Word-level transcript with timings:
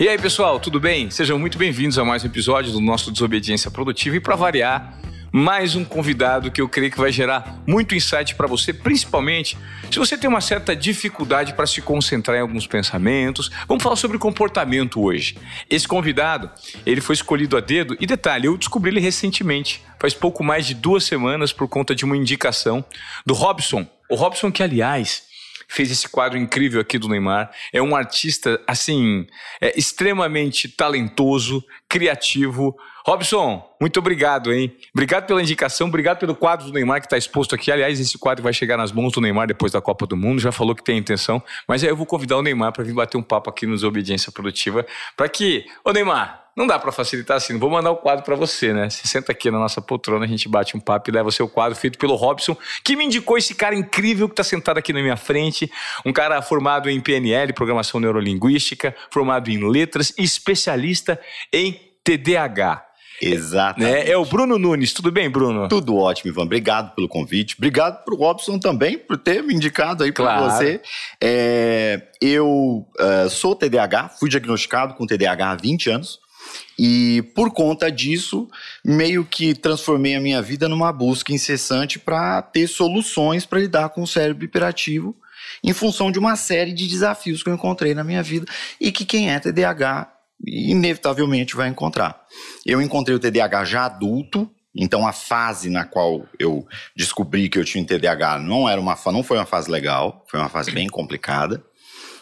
E 0.00 0.08
aí, 0.08 0.16
pessoal, 0.16 0.60
tudo 0.60 0.78
bem? 0.78 1.10
Sejam 1.10 1.40
muito 1.40 1.58
bem-vindos 1.58 1.98
a 1.98 2.04
mais 2.04 2.22
um 2.22 2.28
episódio 2.28 2.70
do 2.70 2.80
nosso 2.80 3.10
Desobediência 3.10 3.68
Produtiva. 3.68 4.14
E 4.14 4.20
para 4.20 4.36
variar, 4.36 4.96
mais 5.32 5.74
um 5.74 5.84
convidado 5.84 6.52
que 6.52 6.60
eu 6.60 6.68
creio 6.68 6.92
que 6.92 7.00
vai 7.00 7.10
gerar 7.10 7.60
muito 7.66 7.96
insight 7.96 8.36
para 8.36 8.46
você, 8.46 8.72
principalmente 8.72 9.58
se 9.90 9.98
você 9.98 10.16
tem 10.16 10.30
uma 10.30 10.40
certa 10.40 10.76
dificuldade 10.76 11.52
para 11.52 11.66
se 11.66 11.82
concentrar 11.82 12.36
em 12.36 12.40
alguns 12.40 12.64
pensamentos. 12.64 13.50
Vamos 13.66 13.82
falar 13.82 13.96
sobre 13.96 14.18
comportamento 14.18 15.02
hoje. 15.02 15.36
Esse 15.68 15.88
convidado, 15.88 16.48
ele 16.86 17.00
foi 17.00 17.16
escolhido 17.16 17.56
a 17.56 17.60
dedo 17.60 17.96
e 17.98 18.06
detalhe, 18.06 18.46
eu 18.46 18.56
descobri 18.56 18.92
ele 18.92 19.00
recentemente, 19.00 19.82
faz 19.98 20.14
pouco 20.14 20.44
mais 20.44 20.64
de 20.64 20.74
duas 20.74 21.02
semanas 21.02 21.52
por 21.52 21.66
conta 21.66 21.92
de 21.92 22.04
uma 22.04 22.16
indicação 22.16 22.84
do 23.26 23.34
Robson. 23.34 23.84
O 24.08 24.14
Robson 24.14 24.52
que, 24.52 24.62
aliás, 24.62 25.24
fez 25.68 25.90
esse 25.90 26.08
quadro 26.08 26.38
incrível 26.38 26.80
aqui 26.80 26.98
do 26.98 27.08
Neymar. 27.08 27.50
É 27.72 27.80
um 27.80 27.94
artista, 27.94 28.60
assim, 28.66 29.26
é, 29.60 29.78
extremamente 29.78 30.68
talentoso, 30.68 31.62
criativo. 31.88 32.74
Robson, 33.06 33.62
muito 33.80 33.98
obrigado, 33.98 34.52
hein? 34.52 34.74
Obrigado 34.92 35.26
pela 35.26 35.40
indicação, 35.40 35.88
obrigado 35.88 36.18
pelo 36.18 36.34
quadro 36.34 36.66
do 36.66 36.72
Neymar 36.72 37.00
que 37.00 37.06
está 37.06 37.16
exposto 37.16 37.54
aqui. 37.54 37.70
Aliás, 37.70 38.00
esse 38.00 38.18
quadro 38.18 38.42
vai 38.42 38.52
chegar 38.52 38.76
nas 38.76 38.92
mãos 38.92 39.12
do 39.12 39.20
Neymar 39.20 39.46
depois 39.46 39.72
da 39.72 39.80
Copa 39.80 40.06
do 40.06 40.16
Mundo, 40.16 40.40
já 40.40 40.50
falou 40.50 40.74
que 40.74 40.82
tem 40.82 40.98
intenção. 40.98 41.42
Mas 41.66 41.84
aí 41.84 41.90
eu 41.90 41.96
vou 41.96 42.06
convidar 42.06 42.36
o 42.36 42.42
Neymar 42.42 42.72
para 42.72 42.84
vir 42.84 42.94
bater 42.94 43.16
um 43.16 43.22
papo 43.22 43.48
aqui 43.48 43.66
nos 43.66 43.84
Obediência 43.84 44.32
Produtiva, 44.32 44.86
para 45.16 45.28
que, 45.28 45.64
ô 45.84 45.92
Neymar, 45.92 46.47
não 46.58 46.66
dá 46.66 46.76
para 46.76 46.90
facilitar 46.90 47.36
assim, 47.36 47.52
não 47.52 47.60
vou 47.60 47.70
mandar 47.70 47.92
o 47.92 47.96
quadro 47.96 48.24
para 48.24 48.34
você, 48.34 48.72
né? 48.72 48.90
Você 48.90 49.06
senta 49.06 49.30
aqui 49.30 49.48
na 49.48 49.60
nossa 49.60 49.80
poltrona, 49.80 50.24
a 50.24 50.28
gente 50.28 50.48
bate 50.48 50.76
um 50.76 50.80
papo 50.80 51.08
e 51.08 51.12
leva 51.12 51.28
o 51.28 51.32
seu 51.32 51.48
quadro 51.48 51.78
feito 51.78 51.96
pelo 51.96 52.16
Robson, 52.16 52.56
que 52.84 52.96
me 52.96 53.04
indicou 53.04 53.38
esse 53.38 53.54
cara 53.54 53.76
incrível 53.76 54.28
que 54.28 54.32
está 54.32 54.42
sentado 54.42 54.76
aqui 54.76 54.92
na 54.92 55.00
minha 55.00 55.16
frente, 55.16 55.70
um 56.04 56.12
cara 56.12 56.42
formado 56.42 56.90
em 56.90 57.00
PNL, 57.00 57.52
Programação 57.52 58.00
Neurolinguística, 58.00 58.92
formado 59.08 59.48
em 59.48 59.70
Letras 59.70 60.12
e 60.18 60.24
especialista 60.24 61.20
em 61.52 61.80
TDAH. 62.02 62.84
Exato. 63.22 63.80
Né? 63.80 64.08
É 64.10 64.16
o 64.16 64.24
Bruno 64.24 64.58
Nunes. 64.58 64.92
Tudo 64.92 65.12
bem, 65.12 65.30
Bruno? 65.30 65.68
Tudo 65.68 65.96
ótimo, 65.96 66.30
Ivan. 66.32 66.42
Obrigado 66.42 66.92
pelo 66.94 67.08
convite. 67.08 67.54
Obrigado 67.56 68.04
pro 68.04 68.16
Robson 68.16 68.58
também 68.58 68.98
por 68.98 69.16
ter 69.16 69.44
me 69.44 69.54
indicado 69.54 70.02
aí 70.02 70.10
para 70.10 70.24
Claro. 70.24 70.50
você. 70.50 70.80
É, 71.20 72.02
eu 72.20 72.84
eh, 72.98 73.28
sou 73.28 73.54
TDAH, 73.54 74.10
fui 74.20 74.28
diagnosticado 74.28 74.94
com 74.94 75.06
TDAH 75.06 75.50
há 75.50 75.54
20 75.56 75.90
anos. 75.90 76.18
E 76.78 77.22
por 77.34 77.50
conta 77.50 77.90
disso, 77.90 78.48
meio 78.84 79.24
que 79.24 79.54
transformei 79.54 80.14
a 80.14 80.20
minha 80.20 80.40
vida 80.40 80.68
numa 80.68 80.92
busca 80.92 81.32
incessante 81.32 81.98
para 81.98 82.40
ter 82.40 82.68
soluções 82.68 83.44
para 83.44 83.58
lidar 83.58 83.88
com 83.88 84.02
o 84.02 84.06
cérebro 84.06 84.44
hiperativo, 84.44 85.16
em 85.62 85.72
função 85.72 86.12
de 86.12 86.18
uma 86.18 86.36
série 86.36 86.72
de 86.72 86.86
desafios 86.86 87.42
que 87.42 87.50
eu 87.50 87.54
encontrei 87.54 87.94
na 87.94 88.04
minha 88.04 88.22
vida 88.22 88.46
e 88.80 88.92
que 88.92 89.04
quem 89.04 89.30
é 89.30 89.40
TDAH 89.40 90.12
inevitavelmente 90.46 91.56
vai 91.56 91.68
encontrar. 91.68 92.20
Eu 92.64 92.80
encontrei 92.80 93.16
o 93.16 93.18
TDAH 93.18 93.64
já 93.64 93.84
adulto, 93.86 94.48
então 94.74 95.06
a 95.06 95.12
fase 95.12 95.68
na 95.68 95.84
qual 95.84 96.26
eu 96.38 96.66
descobri 96.94 97.48
que 97.48 97.58
eu 97.58 97.64
tinha 97.64 97.84
TDAH 97.84 98.38
não 98.38 98.68
era 98.68 98.80
uma 98.80 98.96
não 99.06 99.22
foi 99.24 99.38
uma 99.38 99.46
fase 99.46 99.70
legal, 99.70 100.24
foi 100.30 100.38
uma 100.38 100.48
fase 100.48 100.70
bem 100.70 100.86
complicada. 100.86 101.64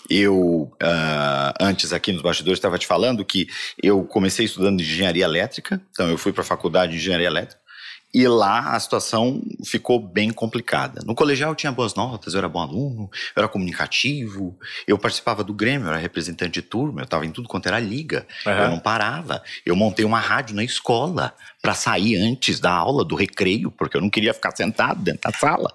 Eu, 0.08 0.72
ah, 0.80 1.54
antes 1.60 1.92
aqui 1.92 2.12
nos 2.12 2.22
bastidores, 2.22 2.58
estava 2.58 2.78
te 2.78 2.86
falando 2.86 3.24
que 3.24 3.48
eu 3.82 4.04
comecei 4.04 4.44
estudando 4.46 4.80
engenharia 4.80 5.24
elétrica, 5.24 5.80
então 5.90 6.08
eu 6.08 6.18
fui 6.18 6.32
para 6.32 6.42
a 6.42 6.44
faculdade 6.44 6.92
de 6.92 6.98
engenharia 6.98 7.26
elétrica, 7.26 7.60
e 8.16 8.26
lá 8.26 8.70
a 8.74 8.80
situação 8.80 9.42
ficou 9.62 9.98
bem 10.00 10.30
complicada. 10.30 11.02
No 11.04 11.14
colegial 11.14 11.50
eu 11.50 11.54
tinha 11.54 11.70
boas 11.70 11.94
notas, 11.94 12.32
eu 12.32 12.38
era 12.38 12.48
bom 12.48 12.60
aluno, 12.60 13.10
eu 13.34 13.40
era 13.42 13.48
comunicativo, 13.48 14.58
eu 14.88 14.96
participava 14.96 15.44
do 15.44 15.52
Grêmio, 15.52 15.86
eu 15.86 15.90
era 15.90 15.98
representante 15.98 16.52
de 16.52 16.62
turma, 16.62 17.02
eu 17.02 17.04
estava 17.04 17.26
em 17.26 17.30
tudo 17.30 17.46
quanto 17.46 17.66
era 17.66 17.78
liga, 17.78 18.26
Aham. 18.46 18.64
eu 18.64 18.70
não 18.70 18.78
parava. 18.78 19.42
Eu 19.66 19.76
montei 19.76 20.02
uma 20.02 20.18
rádio 20.18 20.56
na 20.56 20.64
escola 20.64 21.34
para 21.60 21.74
sair 21.74 22.16
antes 22.16 22.58
da 22.58 22.72
aula, 22.72 23.04
do 23.04 23.14
recreio, 23.14 23.70
porque 23.70 23.98
eu 23.98 24.00
não 24.00 24.08
queria 24.08 24.32
ficar 24.32 24.56
sentado 24.56 25.02
dentro 25.02 25.30
da 25.30 25.38
sala. 25.38 25.70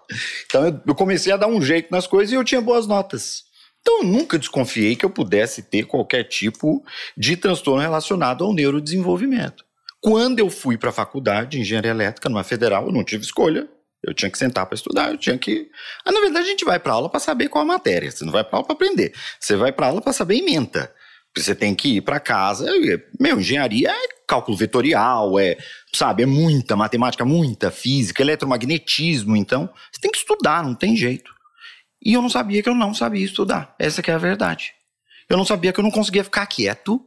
Então 0.48 0.66
eu, 0.66 0.82
eu 0.88 0.96
comecei 0.96 1.32
a 1.32 1.38
dar 1.38 1.48
um 1.48 1.62
jeito 1.62 1.90
nas 1.92 2.08
coisas 2.08 2.34
e 2.34 2.36
eu 2.36 2.44
tinha 2.44 2.60
boas 2.60 2.88
notas. 2.88 3.51
Então 3.82 4.00
eu 4.00 4.04
nunca 4.04 4.38
desconfiei 4.38 4.96
que 4.96 5.04
eu 5.04 5.10
pudesse 5.10 5.64
ter 5.64 5.86
qualquer 5.86 6.24
tipo 6.24 6.84
de 7.18 7.36
transtorno 7.36 7.82
relacionado 7.82 8.44
ao 8.44 8.54
neurodesenvolvimento. 8.54 9.66
Quando 10.00 10.40
eu 10.40 10.50
fui 10.50 10.78
para 10.78 10.90
a 10.90 10.94
faculdade 10.94 11.52
de 11.52 11.60
engenharia 11.60 11.92
elétrica, 11.92 12.30
numa 12.30 12.44
federal, 12.44 12.88
eu 12.88 12.92
não 12.92 13.04
tive 13.04 13.24
escolha. 13.24 13.68
Eu 14.04 14.16
tinha 14.16 14.32
que 14.32 14.38
sentar 14.38 14.66
para 14.66 14.74
estudar, 14.74 15.12
eu 15.12 15.18
tinha 15.18 15.38
que. 15.38 15.70
Ah, 16.04 16.12
na 16.12 16.20
verdade, 16.20 16.48
a 16.48 16.50
gente 16.50 16.66
vai 16.66 16.80
para 16.80 16.94
aula 16.94 17.08
para 17.08 17.20
saber 17.20 17.50
qual 17.50 17.64
a 17.64 17.68
matéria. 17.68 18.10
Você 18.10 18.26
não 18.26 18.32
vai 18.32 18.44
para 18.44 18.58
aula 18.58 18.66
para 18.66 18.74
aprender. 18.74 19.14
Você 19.40 19.56
vai 19.56 19.72
para 19.72 19.88
aula 19.88 20.02
para 20.02 20.12
saber 20.12 20.38
ementa. 20.38 20.92
Você 21.38 21.54
tem 21.54 21.76
que 21.76 21.98
ir 21.98 22.02
para 22.02 22.20
casa. 22.20 22.66
Meu, 23.20 23.40
engenharia 23.40 23.92
é 23.92 24.08
cálculo 24.28 24.58
vetorial, 24.58 25.38
é, 25.38 25.58
sabe, 25.94 26.24
é 26.24 26.26
muita 26.26 26.76
matemática, 26.76 27.24
muita 27.24 27.70
física, 27.70 28.24
eletromagnetismo. 28.24 29.36
Então, 29.36 29.70
você 29.92 30.02
tem 30.02 30.12
que 30.12 30.18
estudar, 30.18 30.64
não 30.64 30.74
tem 30.74 30.96
jeito. 30.96 31.32
E 32.04 32.14
eu 32.14 32.22
não 32.22 32.30
sabia 32.30 32.64
que 32.64 32.70
eu 32.70 32.76
não 32.76 32.94
sabia 32.94 33.24
estudar. 33.24 33.76
Essa 33.78 34.02
que 34.02 34.10
é 34.10 34.14
a 34.14 34.18
verdade. 34.18 34.74
Eu 35.30 35.38
não 35.38 35.46
sabia 35.46 35.72
que 35.72 35.80
eu 35.80 35.84
não 35.84 35.92
conseguia 35.92 36.24
ficar 36.24 36.46
quieto, 36.48 37.06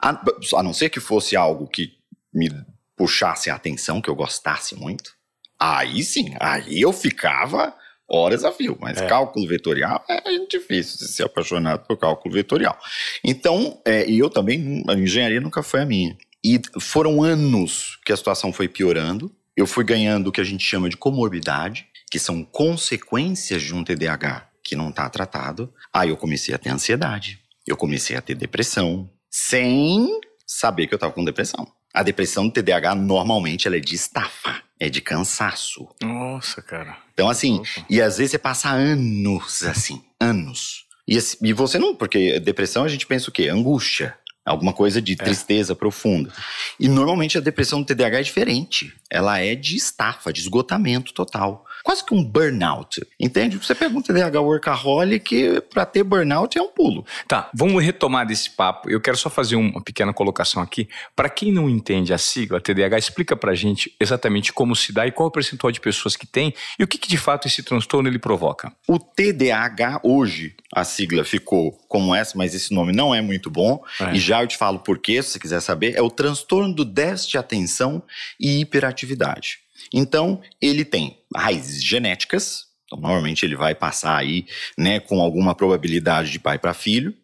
a, 0.00 0.10
a 0.56 0.62
não 0.62 0.72
ser 0.72 0.88
que 0.88 1.00
fosse 1.00 1.36
algo 1.36 1.66
que 1.66 1.98
me 2.32 2.48
puxasse 2.96 3.50
a 3.50 3.54
atenção, 3.54 4.00
que 4.00 4.08
eu 4.08 4.14
gostasse 4.14 4.74
muito. 4.76 5.12
Aí 5.58 6.02
sim, 6.04 6.34
aí 6.38 6.80
eu 6.80 6.92
ficava 6.92 7.74
horas 8.08 8.44
a 8.44 8.52
fio. 8.52 8.78
Mas 8.80 9.00
É. 9.00 9.06
cálculo 9.06 9.46
vetorial 9.46 10.04
é 10.08 10.46
difícil 10.46 10.98
de 10.98 11.12
ser 11.12 11.24
apaixonado 11.24 11.84
por 11.86 11.96
cálculo 11.96 12.32
vetorial. 12.32 12.78
Então, 13.22 13.80
é, 13.84 14.08
e 14.08 14.18
eu 14.18 14.30
também, 14.30 14.82
a 14.88 14.94
engenharia 14.94 15.40
nunca 15.40 15.62
foi 15.62 15.82
a 15.82 15.86
minha. 15.86 16.16
E 16.42 16.60
foram 16.80 17.22
anos 17.22 17.98
que 18.06 18.12
a 18.12 18.16
situação 18.16 18.52
foi 18.52 18.68
piorando. 18.68 19.30
Eu 19.56 19.66
fui 19.66 19.84
ganhando 19.84 20.28
o 20.28 20.32
que 20.32 20.40
a 20.40 20.44
gente 20.44 20.64
chama 20.64 20.88
de 20.88 20.96
comorbidade, 20.96 21.87
que 22.10 22.18
são 22.18 22.42
consequências 22.42 23.62
de 23.62 23.74
um 23.74 23.84
TDAH 23.84 24.48
que 24.62 24.76
não 24.76 24.90
está 24.90 25.08
tratado. 25.08 25.72
Aí 25.92 26.10
eu 26.10 26.16
comecei 26.16 26.54
a 26.54 26.58
ter 26.58 26.70
ansiedade, 26.70 27.40
eu 27.66 27.76
comecei 27.76 28.16
a 28.16 28.20
ter 28.20 28.34
depressão, 28.34 29.10
sem 29.30 30.08
saber 30.46 30.86
que 30.86 30.94
eu 30.94 30.96
estava 30.96 31.12
com 31.12 31.24
depressão. 31.24 31.66
A 31.92 32.02
depressão 32.02 32.46
do 32.46 32.52
TDAH 32.52 32.94
normalmente 32.94 33.66
ela 33.66 33.76
é 33.76 33.80
de 33.80 33.94
estafa, 33.94 34.62
é 34.78 34.88
de 34.88 35.00
cansaço. 35.00 35.88
Nossa, 36.02 36.62
cara. 36.62 36.96
Então, 37.12 37.28
assim, 37.28 37.56
Opa. 37.56 37.86
e 37.88 38.00
às 38.00 38.18
vezes 38.18 38.32
você 38.32 38.38
passa 38.38 38.70
anos 38.70 39.62
assim, 39.62 40.02
anos. 40.20 40.86
E, 41.06 41.18
e 41.42 41.52
você 41.52 41.78
não, 41.78 41.94
porque 41.94 42.38
depressão 42.38 42.84
a 42.84 42.88
gente 42.88 43.06
pensa 43.06 43.30
o 43.30 43.32
quê? 43.32 43.48
Angústia. 43.48 44.16
Alguma 44.44 44.72
coisa 44.72 45.02
de 45.02 45.14
tristeza 45.14 45.74
profunda. 45.74 46.32
E 46.80 46.88
normalmente 46.88 47.36
a 47.36 47.40
depressão 47.40 47.82
do 47.82 47.86
TDAH 47.86 48.20
é 48.20 48.22
diferente. 48.22 48.94
Ela 49.10 49.40
é 49.40 49.54
de 49.54 49.76
estafa, 49.76 50.32
de 50.32 50.40
esgotamento 50.40 51.12
total. 51.12 51.66
Quase 51.82 52.04
que 52.04 52.14
um 52.14 52.22
burnout. 52.22 53.04
Entende? 53.18 53.56
Você 53.58 53.74
pega 53.74 53.96
um 53.96 54.02
TDAH 54.02 54.40
workaholic, 54.40 55.62
pra 55.70 55.86
ter 55.86 56.02
burnout 56.02 56.56
é 56.58 56.62
um 56.62 56.68
pulo. 56.68 57.04
Tá, 57.26 57.50
vamos 57.54 57.82
retomar 57.82 58.26
desse 58.26 58.50
papo. 58.50 58.90
Eu 58.90 59.00
quero 59.00 59.16
só 59.16 59.30
fazer 59.30 59.56
uma 59.56 59.82
pequena 59.82 60.12
colocação 60.12 60.62
aqui. 60.62 60.88
Para 61.14 61.28
quem 61.28 61.52
não 61.52 61.68
entende 61.68 62.12
a 62.12 62.18
sigla 62.18 62.60
TDAH, 62.60 62.98
explica 62.98 63.36
pra 63.36 63.54
gente 63.54 63.94
exatamente 64.00 64.52
como 64.52 64.74
se 64.74 64.92
dá 64.92 65.06
e 65.06 65.12
qual 65.12 65.28
o 65.28 65.32
percentual 65.32 65.70
de 65.70 65.80
pessoas 65.80 66.16
que 66.16 66.26
tem 66.26 66.54
e 66.78 66.84
o 66.84 66.86
que, 66.86 66.98
que 66.98 67.08
de 67.08 67.18
fato 67.18 67.46
esse 67.46 67.62
transtorno 67.62 68.08
ele 68.08 68.18
provoca. 68.18 68.72
O 68.86 68.98
TDAH, 68.98 70.00
hoje, 70.02 70.54
a 70.74 70.84
sigla 70.84 71.24
ficou 71.24 71.72
como 71.88 72.14
essa, 72.14 72.36
mas 72.36 72.54
esse 72.54 72.72
nome 72.74 72.92
não 72.92 73.14
é 73.14 73.20
muito 73.20 73.50
bom. 73.50 73.82
É. 74.00 74.14
E 74.14 74.18
já 74.18 74.42
eu 74.42 74.46
te 74.46 74.56
falo 74.56 74.78
por 74.80 74.98
quê, 74.98 75.22
se 75.22 75.30
você 75.30 75.38
quiser 75.38 75.60
saber. 75.60 75.94
É 75.96 76.02
o 76.02 76.10
transtorno 76.10 76.74
do 76.74 76.84
déficit 76.84 77.32
de 77.32 77.38
atenção 77.38 78.02
e 78.38 78.60
hiperatividade. 78.60 79.60
Então, 79.92 80.40
ele 80.60 80.84
tem 80.84 81.18
raízes 81.34 81.82
genéticas. 81.82 82.66
Então, 82.86 83.00
normalmente 83.00 83.44
ele 83.44 83.56
vai 83.56 83.74
passar 83.74 84.16
aí, 84.16 84.46
né, 84.76 84.98
com 85.00 85.20
alguma 85.20 85.54
probabilidade 85.54 86.30
de 86.30 86.38
pai 86.38 86.58
para 86.58 86.72
filho. 86.74 87.14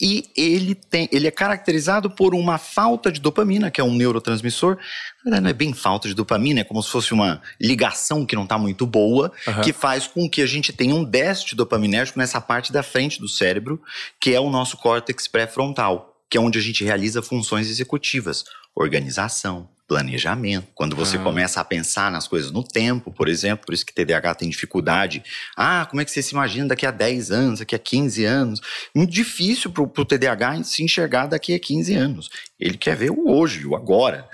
E 0.00 0.28
ele 0.36 0.74
tem, 0.74 1.08
ele 1.12 1.26
é 1.26 1.30
caracterizado 1.30 2.10
por 2.10 2.34
uma 2.34 2.58
falta 2.58 3.10
de 3.10 3.20
dopamina, 3.20 3.70
que 3.70 3.80
é 3.80 3.84
um 3.84 3.94
neurotransmissor. 3.94 4.76
Na 4.76 5.24
verdade, 5.24 5.42
não 5.42 5.50
é 5.50 5.52
bem 5.52 5.72
falta 5.72 6.08
de 6.08 6.14
dopamina, 6.14 6.60
é 6.60 6.64
como 6.64 6.82
se 6.82 6.90
fosse 6.90 7.12
uma 7.12 7.40
ligação 7.60 8.26
que 8.26 8.34
não 8.34 8.42
está 8.42 8.58
muito 8.58 8.86
boa, 8.86 9.32
Aham. 9.46 9.62
que 9.62 9.72
faz 9.72 10.06
com 10.06 10.28
que 10.28 10.42
a 10.42 10.46
gente 10.46 10.72
tenha 10.72 10.94
um 10.94 11.04
déficit 11.04 11.54
dopaminérgico 11.54 12.18
nessa 12.18 12.40
parte 12.40 12.72
da 12.72 12.82
frente 12.82 13.20
do 13.20 13.28
cérebro, 13.28 13.80
que 14.20 14.34
é 14.34 14.40
o 14.40 14.50
nosso 14.50 14.76
córtex 14.76 15.28
pré-frontal, 15.28 16.16
que 16.28 16.36
é 16.36 16.40
onde 16.40 16.58
a 16.58 16.62
gente 16.62 16.82
realiza 16.82 17.22
funções 17.22 17.68
executivas, 17.68 18.44
organização, 18.74 19.68
planejamento. 19.88 20.68
Quando 20.74 20.96
você 20.96 21.16
Ah. 21.16 21.20
começa 21.22 21.60
a 21.60 21.64
pensar 21.64 22.10
nas 22.10 22.26
coisas 22.26 22.50
no 22.50 22.62
tempo, 22.62 23.10
por 23.12 23.28
exemplo, 23.28 23.66
por 23.66 23.74
isso 23.74 23.84
que 23.84 23.92
TDAH 23.92 24.34
tem 24.36 24.48
dificuldade. 24.48 25.22
Ah, 25.56 25.86
como 25.88 26.00
é 26.00 26.04
que 26.04 26.10
você 26.10 26.22
se 26.22 26.32
imagina 26.32 26.68
daqui 26.68 26.86
a 26.86 26.90
10 26.90 27.30
anos, 27.30 27.58
daqui 27.60 27.74
a 27.74 27.78
15 27.78 28.24
anos? 28.24 28.60
Muito 28.94 29.10
difícil 29.12 29.70
pro, 29.70 29.86
pro 29.86 30.04
TDAH 30.04 30.64
se 30.64 30.82
enxergar 30.82 31.26
daqui 31.26 31.54
a 31.54 31.58
15 31.58 31.94
anos. 31.94 32.30
Ele 32.58 32.78
quer 32.78 32.96
ver 32.96 33.10
o 33.10 33.28
hoje, 33.30 33.66
o 33.66 33.76
agora. 33.76 34.28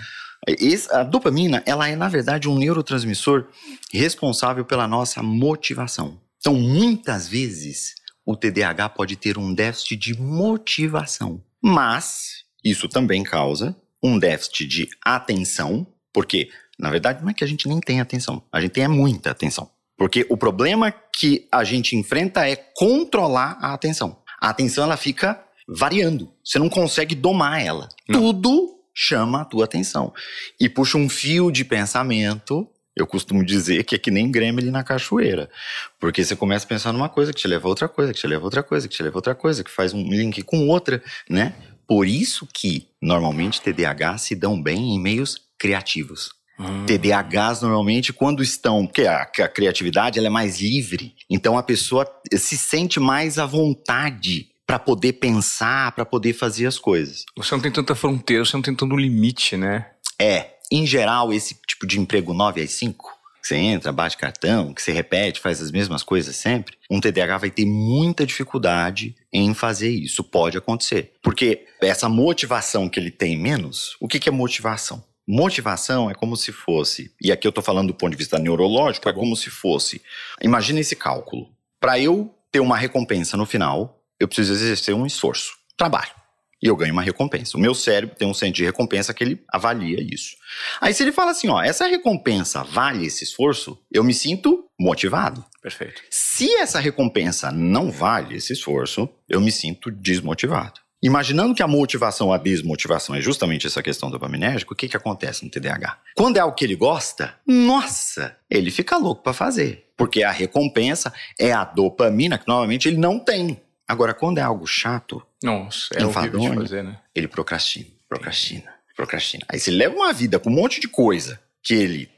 Esse- 0.47 0.91
a 0.95 1.03
dopamina, 1.03 1.63
ela 1.67 1.89
é, 1.89 1.97
na 1.97 2.09
verdade, 2.09 2.49
um 2.49 2.57
neurotransmissor 2.57 3.47
responsável 3.93 4.65
pela 4.65 4.87
nossa 4.87 5.23
motivação. 5.23 6.21
Então, 6.39 6.55
muitas 6.55 7.27
vezes, 7.27 7.95
o 8.25 8.37
TDAH 8.37 8.91
pode 8.91 9.17
ter 9.17 9.37
um 9.37 9.53
déficit 9.53 9.97
de 9.97 10.15
motivação. 10.19 11.43
Mas 11.61 12.45
isso 12.65 12.89
também 12.89 13.25
causa 13.25 13.75
um 14.03 14.19
déficit 14.19 14.67
de 14.67 14.89
atenção, 15.05 15.87
porque, 16.13 16.51
na 16.79 16.91
verdade, 16.91 17.23
não 17.23 17.31
é 17.31 17.35
que 17.35 17.45
a 17.45 17.47
gente 17.47 17.69
nem 17.69 17.81
tem 17.81 18.01
atenção, 18.01 18.43
a 18.53 18.61
gente 18.61 18.73
tem 18.73 18.85
é 18.85 18.89
muita 18.89 19.31
atenção. 19.31 19.71
Porque 19.99 20.25
o 20.31 20.37
problema 20.37 20.93
que 20.93 21.49
a 21.51 21.65
gente 21.65 21.97
enfrenta 21.97 22.49
é 22.49 22.55
controlar 22.55 23.59
a 23.61 23.75
atenção. 23.75 24.23
A 24.41 24.51
atenção 24.51 24.85
ela 24.85 24.97
fica 24.97 25.43
variando. 25.69 26.33
Você 26.43 26.59
não 26.59 26.69
consegue 26.69 27.17
domar 27.17 27.61
ela. 27.61 27.89
Não. 28.09 28.21
Tudo 28.21 28.79
chama 28.95 29.43
a 29.43 29.45
tua 29.45 29.65
atenção. 29.65 30.15
E 30.61 30.69
puxa 30.69 30.97
um 30.97 31.09
fio 31.09 31.51
de 31.51 31.65
pensamento. 31.65 32.69
Eu 32.97 33.07
costumo 33.07 33.45
dizer 33.45 33.85
que 33.85 33.97
é 33.97 33.99
que 33.99 34.11
nem 34.11 34.31
gremlin 34.31 34.71
na 34.71 34.85
cachoeira. 34.85 35.51
Porque 35.99 36.25
você 36.25 36.37
começa 36.37 36.65
a 36.65 36.69
pensar 36.69 36.93
numa 36.93 37.09
coisa 37.09 37.33
que 37.33 37.41
te 37.41 37.49
leva 37.49 37.67
a 37.67 37.71
outra 37.71 37.89
coisa, 37.89 38.13
que 38.13 38.21
te 38.21 38.27
leva 38.27 38.43
a 38.43 38.47
outra 38.47 38.63
coisa, 38.63 38.89
que 38.89 38.95
te 38.95 39.03
leva 39.03 39.17
a 39.17 39.19
outra 39.19 39.35
coisa, 39.35 39.63
que 39.63 39.71
faz 39.71 39.93
um 39.93 40.03
link 40.03 40.43
com 40.43 40.69
outra, 40.69 41.03
né? 41.29 41.55
Por 41.89 42.07
isso 42.07 42.47
que, 42.53 42.87
normalmente, 43.01 43.63
TDAH 43.63 44.19
se 44.19 44.35
dão 44.35 44.63
bem 44.63 44.95
em 44.95 45.01
meios 45.01 45.41
criativos. 45.59 46.31
Hum. 46.61 46.85
TDAHs 46.85 47.63
normalmente 47.63 48.13
quando 48.13 48.43
estão, 48.43 48.85
porque 48.87 49.07
a, 49.07 49.23
a 49.23 49.49
criatividade 49.49 50.19
ela 50.19 50.27
é 50.27 50.31
mais 50.31 50.61
livre, 50.61 51.15
então 51.31 51.57
a 51.57 51.63
pessoa 51.63 52.07
se 52.35 52.59
sente 52.59 52.99
mais 52.99 53.39
à 53.39 53.47
vontade 53.47 54.49
para 54.67 54.79
poder 54.79 55.15
pensar, 55.15 55.93
para 55.93 56.05
poder 56.05 56.35
fazer 56.35 56.67
as 56.67 56.79
coisas. 56.79 57.25
Você 57.37 57.55
não 57.55 57.63
tem 57.63 57.73
tanta 57.73 57.95
fronteira, 57.95 58.45
você 58.45 58.57
não 58.57 58.63
tem 58.63 58.75
tanto 58.75 58.97
limite, 58.97 59.57
né? 59.57 59.87
É, 60.21 60.51
em 60.71 60.85
geral 60.85 61.33
esse 61.33 61.57
tipo 61.67 61.87
de 61.87 61.99
emprego 61.99 62.35
9 62.35 62.61
às 62.61 62.73
5, 62.73 63.18
que 63.41 63.49
você 63.49 63.57
entra, 63.57 63.93
bate 63.93 64.17
cartão, 64.17 64.73
que 64.75 64.83
você 64.83 64.93
repete, 64.93 65.41
faz 65.41 65.61
as 65.61 65.71
mesmas 65.71 66.03
coisas 66.03 66.37
sempre, 66.37 66.77
um 66.91 67.01
TDAH 67.01 67.39
vai 67.39 67.51
ter 67.51 67.65
muita 67.65 68.27
dificuldade 68.27 69.15
em 69.33 69.55
fazer 69.55 69.91
isso. 69.91 70.25
Pode 70.25 70.59
acontecer. 70.59 71.15
Porque 71.23 71.67
essa 71.81 72.09
motivação 72.09 72.89
que 72.89 72.99
ele 72.99 73.11
tem 73.11 73.39
menos, 73.39 73.97
o 74.01 74.09
que, 74.09 74.19
que 74.19 74.29
é 74.29 74.33
motivação? 74.33 75.03
Motivação 75.27 76.11
é 76.11 76.15
como 76.15 76.37
se 76.37 76.53
fosse, 76.53 77.13
e 77.21 77.31
aqui 77.31 77.47
eu 77.47 77.51
estou 77.51 77.63
falando 77.63 77.89
do 77.89 77.95
ponto 77.95 78.13
de 78.13 78.17
vista 78.17 78.39
neurológico, 78.39 79.05
tá 79.05 79.11
é 79.11 79.13
como 79.13 79.37
se 79.37 79.51
fosse. 79.51 80.01
Imagina 80.41 80.81
esse 80.81 80.97
cálculo. 80.97 81.51
Para 81.79 82.01
eu 82.01 82.35
ter 82.51 82.61
uma 82.61 82.79
recompensa 82.79 83.37
no 83.37 83.45
final, 83.45 84.03
eu 84.19 84.27
preciso 84.27 84.55
exercer 84.55 84.95
um 84.95 85.05
esforço, 85.05 85.53
trabalho. 85.77 86.18
E 86.63 86.67
eu 86.67 86.77
ganho 86.77 86.93
uma 86.93 87.03
recompensa. 87.03 87.57
O 87.57 87.61
meu 87.61 87.75
cérebro 87.75 88.17
tem 88.17 88.27
um 88.27 88.35
centro 88.35 88.57
de 88.57 88.65
recompensa 88.65 89.15
que 89.15 89.23
ele 89.23 89.43
avalia 89.49 90.01
isso. 90.01 90.37
Aí 90.81 90.93
se 90.93 91.03
ele 91.03 91.13
fala 91.13 91.31
assim, 91.31 91.49
ó, 91.49 91.63
essa 91.63 91.87
recompensa 91.87 92.65
vale 92.65 93.07
esse 93.07 93.25
esforço, 93.25 93.79
eu 93.93 94.03
me 94.03 94.13
sinto 94.13 94.65
motivado. 94.79 95.45
Perfeito. 95.63 96.03
Se 96.11 96.53
essa 96.55 96.81
recompensa 96.81 97.53
não 97.53 97.91
vale 97.91 98.37
esse 98.37 98.53
esforço, 98.53 99.09
eu 99.29 99.41
me 99.41 99.53
sinto 99.53 99.91
desmotivado. 99.91 100.81
Imaginando 101.01 101.55
que 101.55 101.63
a 101.63 101.69
motivação, 101.69 102.33
a 102.33 102.39
desmotivação 102.39 103.15
é 103.15 103.21
justamente 103.21 103.69
essa 103.69 103.83
questão 103.83 104.11
dopaminérgica, 104.11 104.73
o 104.73 104.77
que, 104.77 104.89
que 104.89 104.97
acontece 104.97 105.45
no 105.45 105.51
TDAH? 105.51 105.97
Quando 106.17 106.39
é 106.39 106.41
algo 106.41 106.57
que 106.57 106.65
ele 106.65 106.75
gosta, 106.75 107.35
nossa, 107.47 108.37
ele 108.51 108.71
fica 108.73 108.97
louco 108.97 109.23
para 109.23 109.33
fazer. 109.33 109.87
Porque 109.97 110.25
a 110.25 110.33
recompensa 110.33 111.13
é 111.39 111.53
a 111.53 111.65
dopamina 111.65 112.37
que 112.37 112.49
normalmente 112.49 112.89
ele 112.89 112.97
não 112.97 113.19
tem. 113.21 113.61
Agora, 113.89 114.13
quando 114.13 114.37
é 114.37 114.43
algo 114.43 114.67
chato, 114.67 115.23
nossa, 115.43 115.89
é 115.95 116.03
enfadonho, 116.03 116.51
de 116.51 116.57
fazer, 116.59 116.85
né? 116.85 116.99
ele 117.15 117.27
procrastina, 117.27 117.89
procrastina, 118.07 118.75
procrastina. 118.95 119.47
Aí 119.49 119.59
se 119.59 119.71
leva 119.71 119.97
uma 119.97 120.13
vida 120.13 120.39
com 120.39 120.51
um 120.51 120.55
monte 120.55 120.79
de 120.79 120.87
coisa 120.87 121.41
que 121.63 121.73
ele 121.73 122.11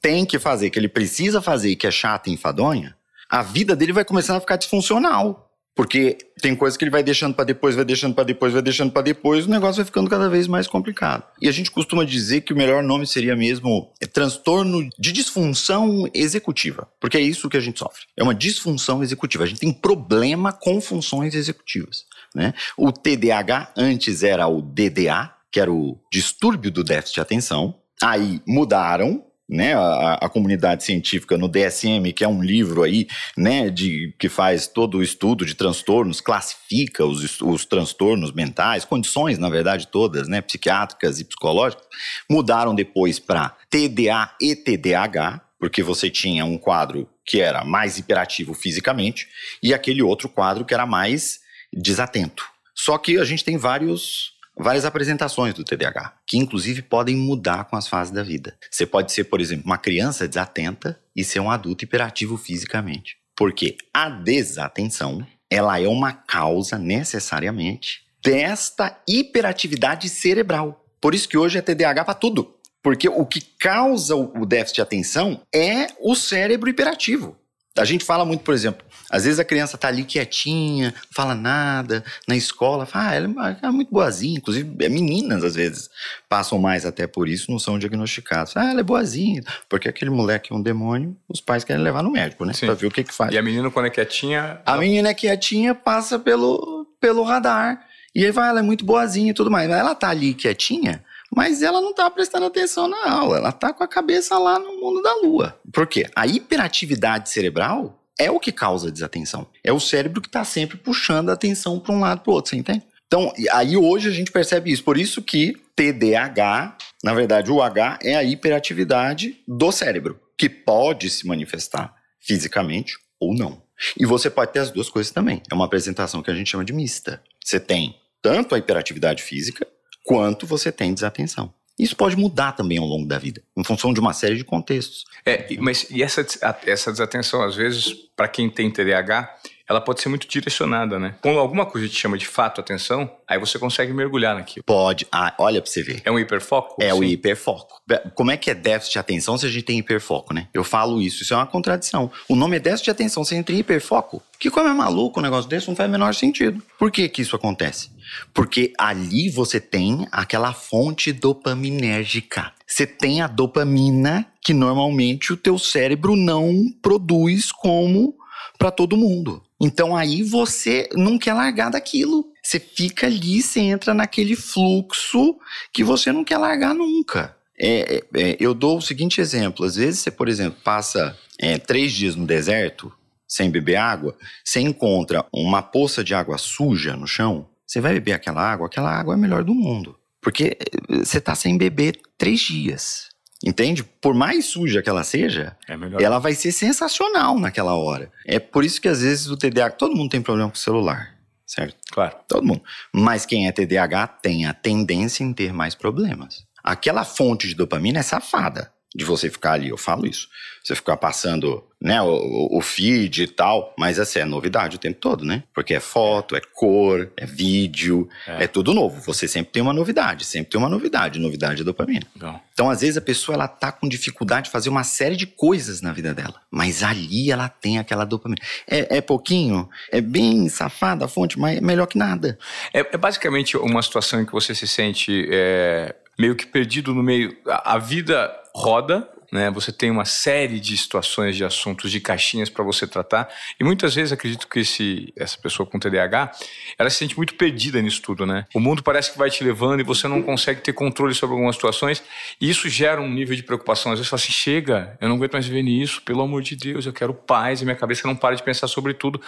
tem 0.00 0.26
que 0.26 0.38
fazer, 0.38 0.68
que 0.70 0.78
ele 0.78 0.88
precisa 0.88 1.40
fazer, 1.40 1.76
que 1.76 1.86
é 1.86 1.90
chata 1.92 2.28
e 2.28 2.32
enfadonha, 2.32 2.96
a 3.30 3.40
vida 3.40 3.76
dele 3.76 3.92
vai 3.92 4.04
começar 4.04 4.36
a 4.36 4.40
ficar 4.40 4.56
disfuncional. 4.56 5.51
Porque 5.74 6.18
tem 6.40 6.54
coisa 6.54 6.76
que 6.76 6.84
ele 6.84 6.90
vai 6.90 7.02
deixando 7.02 7.34
para 7.34 7.46
depois, 7.46 7.74
vai 7.74 7.84
deixando 7.84 8.14
para 8.14 8.24
depois, 8.24 8.52
vai 8.52 8.60
deixando 8.60 8.92
para 8.92 9.02
depois, 9.02 9.46
o 9.46 9.50
negócio 9.50 9.76
vai 9.76 9.86
ficando 9.86 10.10
cada 10.10 10.28
vez 10.28 10.46
mais 10.46 10.66
complicado. 10.66 11.24
E 11.40 11.48
a 11.48 11.52
gente 11.52 11.70
costuma 11.70 12.04
dizer 12.04 12.42
que 12.42 12.52
o 12.52 12.56
melhor 12.56 12.82
nome 12.82 13.06
seria 13.06 13.34
mesmo 13.34 13.90
é, 14.00 14.06
transtorno 14.06 14.86
de 14.98 15.12
disfunção 15.12 16.08
executiva, 16.12 16.88
porque 17.00 17.16
é 17.16 17.20
isso 17.20 17.48
que 17.48 17.56
a 17.56 17.60
gente 17.60 17.78
sofre. 17.78 18.02
É 18.16 18.22
uma 18.22 18.34
disfunção 18.34 19.02
executiva. 19.02 19.44
A 19.44 19.46
gente 19.46 19.60
tem 19.60 19.72
problema 19.72 20.52
com 20.52 20.80
funções 20.80 21.34
executivas. 21.34 22.04
Né? 22.34 22.52
O 22.76 22.92
TDAH 22.92 23.72
antes 23.76 24.22
era 24.22 24.46
o 24.46 24.60
DDA, 24.60 25.32
que 25.50 25.60
era 25.60 25.72
o 25.72 25.98
distúrbio 26.10 26.70
do 26.70 26.84
déficit 26.84 27.14
de 27.14 27.20
atenção. 27.20 27.74
Aí 28.02 28.42
mudaram 28.46 29.24
né, 29.52 29.74
a, 29.74 30.14
a, 30.14 30.28
comunidade 30.30 30.82
científica 30.82 31.36
no 31.36 31.46
DSM, 31.46 32.10
que 32.16 32.24
é 32.24 32.28
um 32.28 32.42
livro 32.42 32.82
aí, 32.82 33.06
né, 33.36 33.68
de, 33.68 34.14
que 34.18 34.30
faz 34.30 34.66
todo 34.66 34.96
o 34.96 35.02
estudo 35.02 35.44
de 35.44 35.54
transtornos, 35.54 36.22
classifica 36.22 37.04
os, 37.04 37.38
os 37.42 37.66
transtornos 37.66 38.32
mentais, 38.32 38.86
condições, 38.86 39.38
na 39.38 39.50
verdade, 39.50 39.88
todas, 39.88 40.26
né, 40.26 40.40
psiquiátricas 40.40 41.20
e 41.20 41.24
psicológicas, 41.24 41.84
mudaram 42.30 42.74
depois 42.74 43.18
para 43.18 43.54
TDA 43.68 44.34
e 44.40 44.56
TDAH, 44.56 45.42
porque 45.58 45.82
você 45.82 46.08
tinha 46.08 46.46
um 46.46 46.56
quadro 46.56 47.06
que 47.24 47.40
era 47.40 47.62
mais 47.62 47.98
hiperativo 47.98 48.54
fisicamente 48.54 49.28
e 49.62 49.74
aquele 49.74 50.02
outro 50.02 50.30
quadro 50.30 50.64
que 50.64 50.72
era 50.72 50.86
mais 50.86 51.40
desatento. 51.70 52.44
Só 52.74 52.96
que 52.96 53.18
a 53.18 53.24
gente 53.24 53.44
tem 53.44 53.58
vários 53.58 54.31
várias 54.58 54.84
apresentações 54.84 55.54
do 55.54 55.64
TDAH, 55.64 56.14
que 56.26 56.38
inclusive 56.38 56.82
podem 56.82 57.16
mudar 57.16 57.64
com 57.64 57.76
as 57.76 57.88
fases 57.88 58.12
da 58.12 58.22
vida. 58.22 58.56
Você 58.70 58.86
pode 58.86 59.12
ser, 59.12 59.24
por 59.24 59.40
exemplo, 59.40 59.64
uma 59.66 59.78
criança 59.78 60.28
desatenta 60.28 60.98
e 61.14 61.24
ser 61.24 61.40
um 61.40 61.50
adulto 61.50 61.84
hiperativo 61.84 62.36
fisicamente. 62.36 63.16
Porque 63.36 63.76
a 63.92 64.08
desatenção, 64.08 65.26
ela 65.50 65.80
é 65.80 65.88
uma 65.88 66.12
causa 66.12 66.78
necessariamente 66.78 68.02
desta 68.22 69.00
hiperatividade 69.08 70.08
cerebral. 70.08 70.84
Por 71.00 71.14
isso 71.14 71.28
que 71.28 71.36
hoje 71.36 71.58
é 71.58 71.62
TDAH 71.62 72.04
para 72.04 72.14
tudo. 72.14 72.54
Porque 72.82 73.08
o 73.08 73.24
que 73.24 73.40
causa 73.40 74.14
o 74.16 74.44
déficit 74.44 74.76
de 74.76 74.82
atenção 74.82 75.40
é 75.54 75.86
o 76.00 76.14
cérebro 76.14 76.68
hiperativo. 76.68 77.36
A 77.76 77.84
gente 77.84 78.04
fala 78.04 78.24
muito, 78.24 78.44
por 78.44 78.52
exemplo, 78.52 78.84
às 79.10 79.24
vezes 79.24 79.38
a 79.38 79.44
criança 79.44 79.78
tá 79.78 79.88
ali 79.88 80.04
quietinha, 80.04 80.94
fala 81.10 81.34
nada, 81.34 82.04
na 82.28 82.36
escola, 82.36 82.84
fala, 82.84 83.10
ah, 83.10 83.14
ela 83.14 83.58
é 83.62 83.70
muito 83.70 83.90
boazinha, 83.90 84.38
inclusive 84.38 84.74
é 84.80 84.88
meninas 84.88 85.42
às 85.42 85.54
vezes 85.54 85.88
passam 86.28 86.58
mais 86.58 86.84
até 86.84 87.06
por 87.06 87.28
isso, 87.28 87.50
não 87.50 87.58
são 87.58 87.78
diagnosticados. 87.78 88.56
Ah, 88.56 88.70
ela 88.70 88.80
é 88.80 88.82
boazinha, 88.82 89.42
porque 89.68 89.88
aquele 89.88 90.10
moleque 90.10 90.52
é 90.52 90.56
um 90.56 90.62
demônio, 90.62 91.16
os 91.28 91.40
pais 91.40 91.64
querem 91.64 91.82
levar 91.82 92.02
no 92.02 92.10
médico, 92.10 92.44
né? 92.44 92.52
Sim. 92.52 92.66
Pra 92.66 92.74
ver 92.74 92.86
o 92.86 92.90
que 92.90 93.04
que 93.04 93.14
faz. 93.14 93.32
E 93.32 93.38
a 93.38 93.42
menina 93.42 93.70
quando 93.70 93.86
é 93.86 93.90
quietinha... 93.90 94.60
A 94.66 94.76
menina 94.76 95.08
é 95.08 95.14
quietinha, 95.14 95.74
passa 95.74 96.18
pelo, 96.18 96.86
pelo 97.00 97.22
radar, 97.22 97.86
e 98.14 98.24
aí 98.24 98.30
vai, 98.30 98.50
ela 98.50 98.60
é 98.60 98.62
muito 98.62 98.84
boazinha 98.84 99.30
e 99.30 99.34
tudo 99.34 99.50
mais, 99.50 99.68
mas 99.68 99.78
ela 99.78 99.94
tá 99.94 100.10
ali 100.10 100.34
quietinha 100.34 101.02
mas 101.34 101.62
ela 101.62 101.80
não 101.80 101.90
está 101.90 102.10
prestando 102.10 102.46
atenção 102.46 102.86
na 102.86 103.10
aula, 103.10 103.38
ela 103.38 103.48
está 103.48 103.72
com 103.72 103.82
a 103.82 103.88
cabeça 103.88 104.38
lá 104.38 104.58
no 104.58 104.80
mundo 104.80 105.02
da 105.02 105.14
lua. 105.16 105.58
Por 105.72 105.86
quê? 105.86 106.06
A 106.14 106.26
hiperatividade 106.26 107.30
cerebral 107.30 108.02
é 108.18 108.30
o 108.30 108.38
que 108.38 108.52
causa 108.52 108.92
desatenção. 108.92 109.46
É 109.64 109.72
o 109.72 109.80
cérebro 109.80 110.20
que 110.20 110.28
está 110.28 110.44
sempre 110.44 110.76
puxando 110.76 111.30
a 111.30 111.32
atenção 111.32 111.80
para 111.80 111.94
um 111.94 112.00
lado 112.00 112.20
para 112.20 112.30
o 112.30 112.34
outro, 112.34 112.50
você 112.50 112.56
entende? 112.56 112.82
Então, 113.06 113.32
aí 113.50 113.76
hoje 113.76 114.08
a 114.08 114.12
gente 114.12 114.30
percebe 114.30 114.70
isso. 114.70 114.84
Por 114.84 114.96
isso 114.96 115.22
que 115.22 115.54
TDAH, 115.76 116.76
na 117.02 117.14
verdade, 117.14 117.50
o 117.50 117.60
H 117.60 117.98
é 118.02 118.14
a 118.14 118.24
hiperatividade 118.24 119.38
do 119.46 119.72
cérebro, 119.72 120.20
que 120.38 120.48
pode 120.48 121.10
se 121.10 121.26
manifestar 121.26 121.94
fisicamente 122.20 122.96
ou 123.18 123.34
não. 123.34 123.62
E 123.98 124.06
você 124.06 124.30
pode 124.30 124.52
ter 124.52 124.60
as 124.60 124.70
duas 124.70 124.88
coisas 124.88 125.12
também. 125.12 125.42
É 125.50 125.54
uma 125.54 125.64
apresentação 125.64 126.22
que 126.22 126.30
a 126.30 126.34
gente 126.34 126.50
chama 126.50 126.64
de 126.64 126.72
mista. 126.72 127.22
Você 127.44 127.58
tem 127.58 127.96
tanto 128.20 128.54
a 128.54 128.58
hiperatividade 128.58 129.22
física 129.22 129.66
quanto 130.02 130.46
você 130.46 130.70
tem 130.70 130.92
desatenção. 130.92 131.52
Isso 131.78 131.96
pode 131.96 132.16
mudar 132.16 132.52
também 132.52 132.78
ao 132.78 132.84
longo 132.84 133.06
da 133.06 133.18
vida, 133.18 133.42
em 133.56 133.64
função 133.64 133.92
de 133.92 134.00
uma 134.00 134.12
série 134.12 134.36
de 134.36 134.44
contextos. 134.44 135.04
É, 135.24 135.46
mas 135.58 135.86
e 135.90 136.02
essa, 136.02 136.24
essa 136.66 136.92
desatenção, 136.92 137.42
às 137.42 137.56
vezes, 137.56 137.92
para 138.14 138.28
quem 138.28 138.50
tem 138.50 138.70
TDAH, 138.70 139.34
ela 139.72 139.80
pode 139.80 140.00
ser 140.00 140.08
muito 140.08 140.28
direcionada, 140.28 140.98
né? 140.98 141.14
Quando 141.20 141.38
alguma 141.38 141.66
coisa 141.66 141.88
te 141.88 141.96
chama 141.96 142.16
de 142.18 142.26
fato 142.26 142.60
atenção, 142.60 143.10
aí 143.26 143.38
você 143.38 143.58
consegue 143.58 143.92
mergulhar 143.92 144.34
naquilo. 144.36 144.62
Pode. 144.64 145.06
Ah, 145.10 145.34
olha 145.38 145.60
pra 145.60 145.70
você 145.70 145.82
ver. 145.82 146.02
É 146.04 146.12
um 146.12 146.18
hiperfoco? 146.18 146.76
É 146.80 146.92
o 146.92 147.02
hiperfoco. 147.02 147.80
Como 148.14 148.30
é 148.30 148.36
que 148.36 148.50
é 148.50 148.54
déficit 148.54 148.92
de 148.92 148.98
atenção 148.98 149.36
se 149.38 149.46
a 149.46 149.48
gente 149.48 149.64
tem 149.64 149.78
hiperfoco, 149.78 150.34
né? 150.34 150.48
Eu 150.52 150.62
falo 150.62 151.00
isso, 151.00 151.22
isso 151.22 151.32
é 151.32 151.36
uma 151.36 151.46
contradição. 151.46 152.10
O 152.28 152.36
nome 152.36 152.56
é 152.56 152.60
déficit 152.60 152.84
de 152.84 152.90
atenção, 152.90 153.24
você 153.24 153.34
entra 153.34 153.54
em 153.54 153.58
hiperfoco. 153.58 154.22
Que 154.38 154.50
como 154.50 154.68
é 154.68 154.74
maluco 154.74 155.20
um 155.20 155.22
negócio 155.22 155.48
desse, 155.48 155.68
não 155.68 155.76
faz 155.76 155.88
o 155.88 155.92
menor 155.92 156.14
sentido. 156.14 156.62
Por 156.78 156.90
que 156.90 157.08
que 157.08 157.22
isso 157.22 157.34
acontece? 157.34 157.90
Porque 158.34 158.72
ali 158.78 159.30
você 159.30 159.58
tem 159.60 160.06
aquela 160.12 160.52
fonte 160.52 161.12
dopaminérgica. 161.12 162.52
Você 162.66 162.86
tem 162.86 163.22
a 163.22 163.26
dopamina 163.26 164.26
que 164.42 164.52
normalmente 164.52 165.32
o 165.32 165.36
teu 165.36 165.58
cérebro 165.58 166.16
não 166.16 166.52
produz 166.82 167.52
como 167.52 168.14
para 168.58 168.70
todo 168.70 168.96
mundo. 168.96 169.42
Então 169.62 169.96
aí 169.96 170.24
você 170.24 170.88
não 170.92 171.16
quer 171.16 171.34
largar 171.34 171.70
daquilo. 171.70 172.26
Você 172.42 172.58
fica 172.58 173.06
ali, 173.06 173.40
você 173.40 173.60
entra 173.60 173.94
naquele 173.94 174.34
fluxo 174.34 175.36
que 175.72 175.84
você 175.84 176.10
não 176.10 176.24
quer 176.24 176.36
largar 176.36 176.74
nunca. 176.74 177.36
É, 177.56 177.94
é, 177.94 178.02
é, 178.14 178.36
eu 178.40 178.52
dou 178.54 178.78
o 178.78 178.82
seguinte 178.82 179.20
exemplo: 179.20 179.64
às 179.64 179.76
vezes 179.76 180.00
você, 180.00 180.10
por 180.10 180.28
exemplo, 180.28 180.58
passa 180.64 181.16
é, 181.38 181.58
três 181.58 181.92
dias 181.92 182.16
no 182.16 182.26
deserto 182.26 182.92
sem 183.28 183.50
beber 183.50 183.76
água, 183.76 184.16
você 184.44 184.60
encontra 184.60 185.24
uma 185.32 185.62
poça 185.62 186.02
de 186.02 186.12
água 186.12 186.36
suja 186.36 186.96
no 186.96 187.06
chão, 187.06 187.48
você 187.66 187.80
vai 187.80 187.94
beber 187.94 188.12
aquela 188.12 188.42
água, 188.42 188.66
aquela 188.66 188.90
água 188.90 189.14
é 189.14 189.16
a 189.16 189.18
melhor 189.18 189.44
do 189.44 189.54
mundo. 189.54 189.96
Porque 190.20 190.56
eh, 190.60 190.98
você 190.98 191.20
tá 191.20 191.34
sem 191.34 191.56
beber 191.56 191.98
três 192.18 192.40
dias. 192.40 193.11
Entende? 193.44 193.82
Por 193.82 194.14
mais 194.14 194.46
suja 194.46 194.82
que 194.82 194.88
ela 194.88 195.02
seja, 195.02 195.56
é 195.68 196.04
ela 196.04 196.18
vai 196.18 196.34
ser 196.34 196.52
sensacional 196.52 197.38
naquela 197.38 197.74
hora. 197.74 198.10
É 198.24 198.38
por 198.38 198.64
isso 198.64 198.80
que 198.80 198.88
às 198.88 199.02
vezes 199.02 199.26
o 199.26 199.36
TDAH, 199.36 199.76
todo 199.76 199.96
mundo 199.96 200.10
tem 200.10 200.22
problema 200.22 200.48
com 200.48 200.56
o 200.56 200.58
celular, 200.58 201.16
certo? 201.44 201.76
Claro. 201.90 202.16
Todo 202.28 202.46
mundo. 202.46 202.62
Mas 202.92 203.26
quem 203.26 203.48
é 203.48 203.52
TDAH 203.52 204.06
tem 204.06 204.46
a 204.46 204.54
tendência 204.54 205.24
em 205.24 205.32
ter 205.32 205.52
mais 205.52 205.74
problemas. 205.74 206.44
Aquela 206.62 207.04
fonte 207.04 207.48
de 207.48 207.54
dopamina 207.54 207.98
é 207.98 208.02
safada 208.02 208.72
de 208.94 209.04
você 209.04 209.30
ficar 209.30 209.52
ali, 209.52 209.70
eu 209.70 209.78
falo 209.78 210.06
isso. 210.06 210.28
Você 210.62 210.76
ficar 210.76 210.96
passando, 210.96 211.64
né, 211.80 212.00
o, 212.02 212.56
o 212.56 212.60
feed 212.60 213.24
e 213.24 213.26
tal, 213.26 213.74
mas 213.76 213.98
assim, 213.98 214.20
é 214.20 214.24
novidade 214.24 214.76
o 214.76 214.78
tempo 214.78 215.00
todo, 215.00 215.24
né? 215.24 215.42
Porque 215.52 215.74
é 215.74 215.80
foto, 215.80 216.36
é 216.36 216.40
cor, 216.40 217.10
é 217.16 217.26
vídeo, 217.26 218.08
é. 218.26 218.44
é 218.44 218.46
tudo 218.46 218.72
novo. 218.72 219.00
Você 219.00 219.26
sempre 219.26 219.50
tem 219.50 219.62
uma 219.62 219.72
novidade, 219.72 220.24
sempre 220.24 220.52
tem 220.52 220.60
uma 220.60 220.68
novidade, 220.68 221.18
novidade 221.18 221.62
é 221.62 221.64
dopamina. 221.64 222.06
Então, 222.52 222.70
às 222.70 222.82
vezes 222.82 222.96
a 222.96 223.00
pessoa 223.00 223.34
ela 223.34 223.48
tá 223.48 223.72
com 223.72 223.88
dificuldade 223.88 224.46
de 224.46 224.52
fazer 224.52 224.68
uma 224.68 224.84
série 224.84 225.16
de 225.16 225.26
coisas 225.26 225.80
na 225.80 225.92
vida 225.92 226.14
dela, 226.14 226.40
mas 226.50 226.82
ali 226.82 227.32
ela 227.32 227.48
tem 227.48 227.78
aquela 227.78 228.04
dopamina. 228.04 228.40
É, 228.68 228.98
é 228.98 229.00
pouquinho, 229.00 229.68
é 229.90 230.00
bem 230.00 230.48
safada 230.48 231.06
a 231.06 231.08
fonte, 231.08 231.38
mas 231.40 231.58
é 231.58 231.60
melhor 231.60 231.86
que 231.86 231.98
nada. 231.98 232.38
É, 232.72 232.80
é 232.80 232.96
basicamente 232.96 233.56
uma 233.56 233.82
situação 233.82 234.20
em 234.20 234.26
que 234.26 234.32
você 234.32 234.54
se 234.54 234.68
sente 234.68 235.26
é, 235.32 235.94
meio 236.18 236.36
que 236.36 236.46
perdido 236.46 236.94
no 236.94 237.02
meio. 237.02 237.36
a, 237.48 237.74
a 237.74 237.78
vida 237.78 238.41
roda, 238.54 239.08
né? 239.32 239.50
Você 239.50 239.72
tem 239.72 239.90
uma 239.90 240.04
série 240.04 240.60
de 240.60 240.76
situações, 240.76 241.34
de 241.34 241.42
assuntos, 241.42 241.90
de 241.90 241.98
caixinhas 242.00 242.50
para 242.50 242.62
você 242.62 242.86
tratar. 242.86 243.30
E 243.58 243.64
muitas 243.64 243.94
vezes 243.94 244.12
acredito 244.12 244.46
que 244.46 244.60
esse, 244.60 245.10
essa 245.16 245.38
pessoa 245.38 245.66
com 245.66 245.78
TDAH, 245.78 246.32
ela 246.78 246.90
se 246.90 246.98
sente 246.98 247.16
muito 247.16 247.34
perdida 247.34 247.80
nisso 247.80 248.02
tudo, 248.02 248.26
né? 248.26 248.44
O 248.54 248.60
mundo 248.60 248.82
parece 248.82 249.10
que 249.10 249.18
vai 249.18 249.30
te 249.30 249.42
levando 249.42 249.80
e 249.80 249.82
você 249.82 250.06
não 250.06 250.22
consegue 250.22 250.60
ter 250.60 250.74
controle 250.74 251.14
sobre 251.14 251.34
algumas 251.34 251.56
situações. 251.56 252.02
E 252.38 252.50
isso 252.50 252.68
gera 252.68 253.00
um 253.00 253.08
nível 253.08 253.34
de 253.34 253.42
preocupação. 253.42 253.90
Às 253.90 253.98
vezes 253.98 254.10
fala 254.10 254.20
assim: 254.20 254.32
chega, 254.32 254.98
eu 255.00 255.08
não 255.08 255.16
aguento 255.16 255.32
mais 255.32 255.46
viver 255.46 255.62
nisso, 255.62 256.02
pelo 256.02 256.20
amor 256.20 256.42
de 256.42 256.54
Deus, 256.54 256.84
eu 256.84 256.92
quero 256.92 257.14
paz 257.14 257.62
e 257.62 257.64
minha 257.64 257.76
cabeça 257.76 258.06
não 258.06 258.14
para 258.14 258.36
de 258.36 258.42
pensar 258.42 258.68
sobre 258.68 258.92
tudo. 258.92 259.18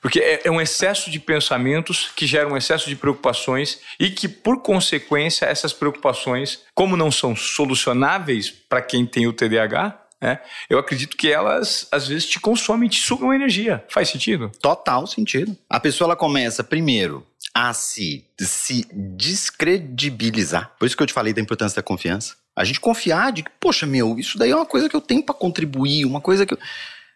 Porque 0.00 0.20
é, 0.20 0.42
é 0.44 0.50
um 0.50 0.60
excesso 0.60 1.10
de 1.10 1.18
pensamentos 1.18 2.10
que 2.14 2.26
gera 2.26 2.48
um 2.48 2.56
excesso 2.56 2.88
de 2.88 2.96
preocupações 2.96 3.80
e 3.98 4.10
que, 4.10 4.28
por 4.28 4.62
consequência, 4.62 5.46
essas 5.46 5.72
preocupações, 5.72 6.60
como 6.74 6.96
não 6.96 7.10
são 7.10 7.34
solucionáveis 7.34 8.50
para 8.50 8.82
quem 8.82 9.04
tem 9.04 9.26
o 9.26 9.32
TDAH, 9.32 10.04
é, 10.20 10.38
eu 10.68 10.78
acredito 10.78 11.16
que 11.16 11.30
elas 11.30 11.86
às 11.92 12.08
vezes 12.08 12.26
te 12.26 12.40
consomem, 12.40 12.88
te 12.88 13.00
sugam 13.00 13.32
energia. 13.32 13.84
Faz 13.88 14.08
sentido? 14.08 14.50
Total 14.60 15.06
sentido. 15.06 15.56
A 15.70 15.78
pessoa 15.78 16.08
ela 16.08 16.16
começa 16.16 16.64
primeiro 16.64 17.24
a 17.54 17.72
se, 17.72 18.24
se 18.38 18.86
descredibilizar. 18.92 20.72
Por 20.78 20.86
isso 20.86 20.96
que 20.96 21.02
eu 21.02 21.06
te 21.06 21.12
falei 21.12 21.32
da 21.32 21.40
importância 21.40 21.76
da 21.76 21.82
confiança. 21.82 22.36
A 22.54 22.64
gente 22.64 22.80
confiar 22.80 23.32
de 23.32 23.44
que, 23.44 23.50
poxa, 23.60 23.86
meu, 23.86 24.18
isso 24.18 24.36
daí 24.36 24.50
é 24.50 24.56
uma 24.56 24.66
coisa 24.66 24.88
que 24.88 24.96
eu 24.96 25.00
tenho 25.00 25.22
para 25.22 25.34
contribuir, 25.34 26.04
uma 26.04 26.20
coisa 26.20 26.44
que 26.44 26.54
eu 26.54 26.58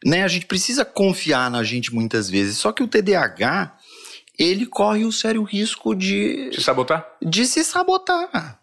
né? 0.04 0.24
A 0.24 0.28
gente 0.28 0.46
precisa 0.46 0.84
confiar 0.84 1.50
na 1.50 1.62
gente 1.62 1.94
muitas 1.94 2.28
vezes. 2.28 2.58
Só 2.58 2.72
que 2.72 2.82
o 2.82 2.88
TDAH, 2.88 3.76
ele 4.38 4.66
corre 4.66 5.04
o 5.04 5.12
sério 5.12 5.42
risco 5.42 5.94
de. 5.94 6.50
Se 6.54 6.62
sabotar? 6.62 7.06
De 7.20 7.46
se 7.46 7.64
sabotar. 7.64 8.60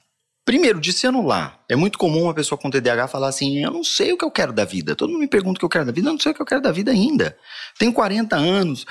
Primeiro, 0.50 0.79
de 0.79 0.91
se 0.91 1.05
anular. 1.05 1.60
É 1.69 1.75
muito 1.75 2.00
comum 2.00 2.24
uma 2.24 2.34
pessoa 2.34 2.58
com 2.58 2.72
TDAH 2.72 3.08
falar 3.08 3.27
assim: 3.27 3.63
eu 3.63 3.72
não 3.72 3.84
sei 3.84 4.12
o 4.13 4.17
que 4.17 4.25
eu 4.25 4.31
quero 4.31 4.51
da 4.51 4.65
vida. 4.65 4.96
Todo 4.96 5.12
mundo 5.12 5.19
me 5.19 5.27
pergunta 5.27 5.58
o 5.58 5.60
que 5.60 5.65
eu 5.65 5.69
quero 5.69 5.86
da 5.86 5.91
vida, 5.91 6.10
eu 6.10 6.13
não 6.13 6.19
sei 6.19 6.31
o 6.31 6.36
que 6.36 6.41
eu 6.41 6.46
quero 6.46 6.62
da 6.62 6.72
vida 6.72 6.91
ainda. 6.91 7.38
Tenho 7.77 7.93
40 7.93 8.36
anos. 8.36 8.86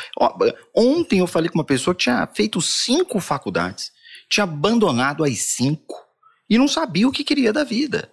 Ontem 0.75 1.19
eu 1.19 1.27
falei 1.27 1.49
com 1.49 1.59
uma 1.59 1.65
pessoa 1.65 1.95
que 1.95 2.05
tinha 2.05 2.27
feito 2.33 2.61
cinco 2.61 3.19
faculdades, 3.19 3.91
tinha 4.31 4.45
abandonado 4.45 5.25
as 5.25 5.37
cinco 5.39 5.97
e 6.49 6.57
não 6.57 6.69
sabia 6.69 7.09
o 7.09 7.13
que 7.13 7.25
queria 7.25 7.53
da 7.53 7.65
vida. 7.65 8.09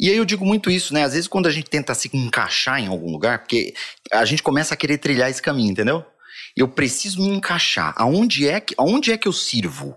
E 0.00 0.08
aí 0.08 0.16
eu 0.16 0.24
digo 0.24 0.46
muito 0.46 0.70
isso, 0.70 0.94
né? 0.94 1.04
Às 1.04 1.12
vezes 1.12 1.28
quando 1.28 1.46
a 1.46 1.50
gente 1.50 1.68
tenta 1.68 1.94
se 1.94 2.08
encaixar 2.14 2.80
em 2.80 2.86
algum 2.86 3.12
lugar, 3.12 3.40
porque 3.40 3.74
a 4.10 4.24
gente 4.24 4.42
começa 4.42 4.72
a 4.72 4.76
querer 4.76 4.96
trilhar 4.96 5.28
esse 5.28 5.42
caminho, 5.42 5.72
entendeu? 5.72 6.02
Eu 6.56 6.66
preciso 6.66 7.20
me 7.20 7.28
encaixar. 7.28 7.92
Aonde 7.96 8.48
é 8.48 8.60
que, 8.60 8.74
aonde 8.78 9.12
é 9.12 9.18
que 9.18 9.28
eu 9.28 9.32
sirvo? 9.32 9.94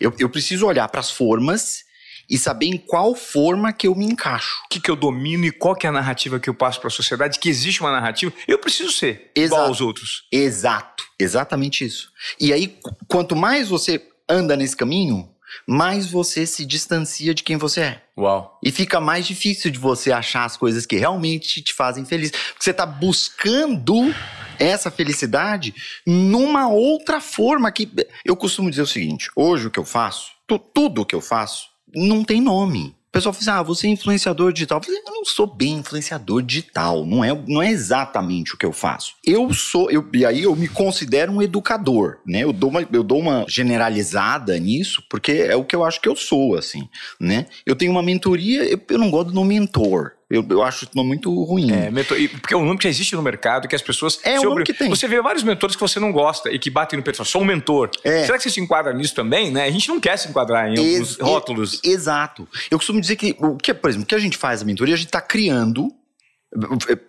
Eu, 0.00 0.14
eu 0.18 0.30
preciso 0.30 0.66
olhar 0.66 0.88
para 0.88 1.00
as 1.00 1.10
formas 1.10 1.84
e 2.30 2.38
saber 2.38 2.66
em 2.66 2.78
qual 2.78 3.14
forma 3.14 3.74
que 3.74 3.86
eu 3.86 3.94
me 3.94 4.06
encaixo. 4.06 4.56
O 4.64 4.68
que, 4.70 4.80
que 4.80 4.90
eu 4.90 4.96
domino 4.96 5.44
e 5.44 5.52
qual 5.52 5.76
que 5.76 5.86
é 5.86 5.90
a 5.90 5.92
narrativa 5.92 6.40
que 6.40 6.48
eu 6.48 6.54
passo 6.54 6.80
para 6.80 6.88
a 6.88 6.90
sociedade, 6.90 7.38
que 7.38 7.50
existe 7.50 7.82
uma 7.82 7.92
narrativa, 7.92 8.32
eu 8.48 8.58
preciso 8.58 8.90
ser 8.90 9.30
Exato. 9.34 9.54
igual 9.54 9.66
aos 9.66 9.82
outros. 9.82 10.26
Exato, 10.32 11.04
exatamente 11.18 11.84
isso. 11.84 12.10
E 12.40 12.54
aí, 12.54 12.78
quanto 13.06 13.36
mais 13.36 13.68
você 13.68 14.02
anda 14.26 14.56
nesse 14.56 14.74
caminho, 14.74 15.31
mais 15.66 16.06
você 16.06 16.46
se 16.46 16.64
distancia 16.64 17.34
de 17.34 17.42
quem 17.42 17.56
você 17.56 17.80
é. 17.80 18.02
Uau. 18.16 18.58
E 18.62 18.70
fica 18.70 19.00
mais 19.00 19.26
difícil 19.26 19.70
de 19.70 19.78
você 19.78 20.12
achar 20.12 20.44
as 20.44 20.56
coisas 20.56 20.84
que 20.84 20.96
realmente 20.96 21.62
te 21.62 21.72
fazem 21.72 22.04
feliz. 22.04 22.30
Porque 22.30 22.64
você 22.64 22.70
está 22.70 22.84
buscando 22.84 24.14
essa 24.58 24.90
felicidade 24.90 25.74
numa 26.06 26.68
outra 26.68 27.20
forma 27.20 27.70
que. 27.72 27.90
Eu 28.24 28.36
costumo 28.36 28.70
dizer 28.70 28.82
o 28.82 28.86
seguinte: 28.86 29.30
hoje 29.34 29.66
o 29.66 29.70
que 29.70 29.78
eu 29.78 29.84
faço, 29.84 30.32
tudo 30.74 31.02
o 31.02 31.06
que 31.06 31.14
eu 31.14 31.20
faço, 31.20 31.68
não 31.94 32.24
tem 32.24 32.40
nome. 32.40 32.94
Pessoal 33.12 33.34
fala 33.34 33.42
assim, 33.42 33.50
ah, 33.50 33.62
você 33.62 33.86
é 33.86 33.90
influenciador 33.90 34.54
digital. 34.54 34.78
Eu, 34.78 34.84
falei, 34.84 35.00
eu 35.06 35.12
não 35.12 35.24
sou 35.26 35.46
bem 35.46 35.74
influenciador 35.74 36.40
digital, 36.40 37.04
não 37.04 37.22
é, 37.22 37.44
não 37.46 37.62
é 37.62 37.70
exatamente 37.70 38.54
o 38.54 38.56
que 38.56 38.64
eu 38.64 38.72
faço. 38.72 39.16
Eu 39.22 39.52
sou, 39.52 39.90
eu, 39.90 40.08
e 40.14 40.24
aí 40.24 40.44
eu 40.44 40.56
me 40.56 40.66
considero 40.66 41.30
um 41.30 41.42
educador, 41.42 42.20
né? 42.26 42.42
Eu 42.42 42.54
dou, 42.54 42.70
uma, 42.70 42.88
eu 42.90 43.02
dou 43.02 43.18
uma 43.18 43.44
generalizada 43.46 44.58
nisso, 44.58 45.02
porque 45.10 45.32
é 45.32 45.54
o 45.54 45.62
que 45.62 45.76
eu 45.76 45.84
acho 45.84 46.00
que 46.00 46.08
eu 46.08 46.16
sou, 46.16 46.56
assim, 46.56 46.88
né? 47.20 47.46
Eu 47.66 47.76
tenho 47.76 47.92
uma 47.92 48.02
mentoria, 48.02 48.64
eu, 48.64 48.80
eu 48.88 48.98
não 48.98 49.10
gosto 49.10 49.30
do 49.30 49.44
mentor, 49.44 50.12
eu, 50.32 50.42
eu 50.48 50.62
acho 50.62 50.86
isso 50.86 51.04
muito 51.04 51.44
ruim. 51.44 51.70
É, 51.70 51.90
mentor, 51.90 52.16
porque 52.40 52.54
é 52.54 52.56
um 52.56 52.64
nome 52.64 52.78
que 52.78 52.84
já 52.84 52.88
existe 52.88 53.14
no 53.14 53.20
mercado, 53.20 53.68
que 53.68 53.76
as 53.76 53.82
pessoas. 53.82 54.18
É 54.24 54.40
um 54.40 54.44
nome 54.44 54.64
que 54.64 54.72
tem. 54.72 54.88
Você 54.88 55.06
vê 55.06 55.20
vários 55.20 55.44
mentores 55.44 55.76
que 55.76 55.80
você 55.82 56.00
não 56.00 56.10
gosta 56.10 56.50
e 56.50 56.58
que 56.58 56.70
batem 56.70 56.96
no 56.96 57.02
peito 57.02 57.16
e 57.16 57.18
falam, 57.18 57.30
sou 57.30 57.42
um 57.42 57.44
mentor. 57.44 57.90
É. 58.02 58.24
Será 58.24 58.38
que 58.38 58.44
você 58.44 58.48
se 58.50 58.58
enquadra 58.58 58.94
nisso 58.94 59.14
também, 59.14 59.50
né? 59.50 59.64
A 59.64 59.70
gente 59.70 59.88
não 59.88 60.00
quer 60.00 60.16
se 60.16 60.28
enquadrar 60.28 60.68
em 60.68 60.78
alguns 60.78 61.10
Ex 61.10 61.18
rótulos. 61.20 61.80
Exato. 61.84 62.48
Eu 62.70 62.78
costumo 62.78 62.98
dizer 62.98 63.16
que, 63.16 63.36
o 63.38 63.56
que, 63.58 63.74
por 63.74 63.90
exemplo, 63.90 64.04
o 64.04 64.06
que 64.06 64.14
a 64.14 64.18
gente 64.18 64.38
faz 64.38 64.62
a 64.62 64.64
mentoria, 64.64 64.94
a 64.94 64.96
gente 64.96 65.08
está 65.08 65.20
criando 65.20 65.92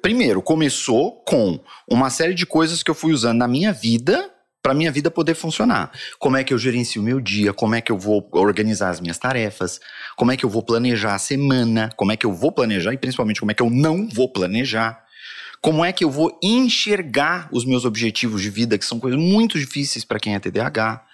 primeiro, 0.02 0.42
começou 0.42 1.22
com 1.26 1.60
uma 1.90 2.10
série 2.10 2.34
de 2.34 2.46
coisas 2.46 2.82
que 2.82 2.90
eu 2.90 2.96
fui 2.96 3.14
usando 3.14 3.40
na 3.40 3.48
minha 3.48 3.74
vida 3.74 4.30
para 4.64 4.74
minha 4.74 4.92
vida 4.94 5.12
poder 5.12 5.36
funcionar. 5.36 5.92
Como 6.18 6.38
é 6.38 6.44
que 6.44 6.54
eu 6.54 6.58
gerencio 6.58 7.02
o 7.02 7.06
meu 7.06 7.20
dia? 7.20 7.54
Como 7.54 7.76
é 7.76 7.82
que 7.82 7.92
eu 7.92 7.98
vou 7.98 8.26
organizar 8.32 8.90
as 8.90 9.02
minhas 9.02 9.18
tarefas? 9.18 9.82
Como 10.16 10.32
é 10.32 10.38
que 10.38 10.46
eu 10.46 10.50
vou 10.50 10.64
planejar 10.64 11.16
a 11.16 11.20
semana? 11.20 11.90
Como 11.98 12.14
é 12.14 12.18
que 12.18 12.26
eu 12.26 12.32
vou 12.32 12.50
planejar 12.50 12.94
e 12.94 12.98
principalmente 12.98 13.42
como 13.42 13.52
é 13.52 13.54
que 13.54 13.62
eu 13.62 13.70
não 13.70 14.08
vou 14.08 14.32
planejar? 14.32 15.04
Como 15.62 15.84
é 15.84 15.92
que 15.92 16.04
eu 16.04 16.10
vou 16.10 16.40
enxergar 16.42 17.50
os 17.52 17.66
meus 17.66 17.84
objetivos 17.84 18.42
de 18.42 18.50
vida, 18.50 18.78
que 18.78 18.86
são 18.86 19.00
coisas 19.00 19.20
muito 19.20 19.60
difíceis 19.60 20.06
para 20.06 20.20
quem 20.20 20.34
é 20.34 20.40
TDAH? 20.40 21.06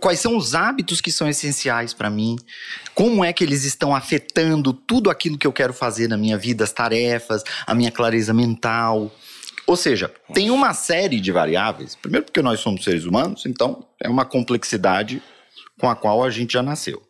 Quais 0.00 0.20
são 0.20 0.36
os 0.36 0.54
hábitos 0.54 1.00
que 1.00 1.10
são 1.10 1.28
essenciais 1.28 1.92
para 1.92 2.10
mim? 2.10 2.36
Como 2.94 3.24
é 3.24 3.32
que 3.32 3.42
eles 3.42 3.64
estão 3.64 3.94
afetando 3.94 4.72
tudo 4.72 5.10
aquilo 5.10 5.38
que 5.38 5.46
eu 5.46 5.52
quero 5.52 5.72
fazer 5.72 6.08
na 6.08 6.16
minha 6.16 6.38
vida, 6.38 6.62
as 6.62 6.72
tarefas, 6.72 7.42
a 7.66 7.74
minha 7.74 7.90
clareza 7.90 8.32
mental? 8.32 9.12
Ou 9.66 9.76
seja, 9.76 10.12
tem 10.32 10.50
uma 10.50 10.72
série 10.72 11.20
de 11.20 11.32
variáveis. 11.32 11.96
Primeiro, 11.96 12.26
porque 12.26 12.40
nós 12.40 12.60
somos 12.60 12.84
seres 12.84 13.04
humanos, 13.04 13.44
então 13.46 13.86
é 14.00 14.08
uma 14.08 14.24
complexidade 14.24 15.22
com 15.78 15.88
a 15.88 15.96
qual 15.96 16.22
a 16.22 16.30
gente 16.30 16.52
já 16.52 16.62
nasceu. 16.62 17.02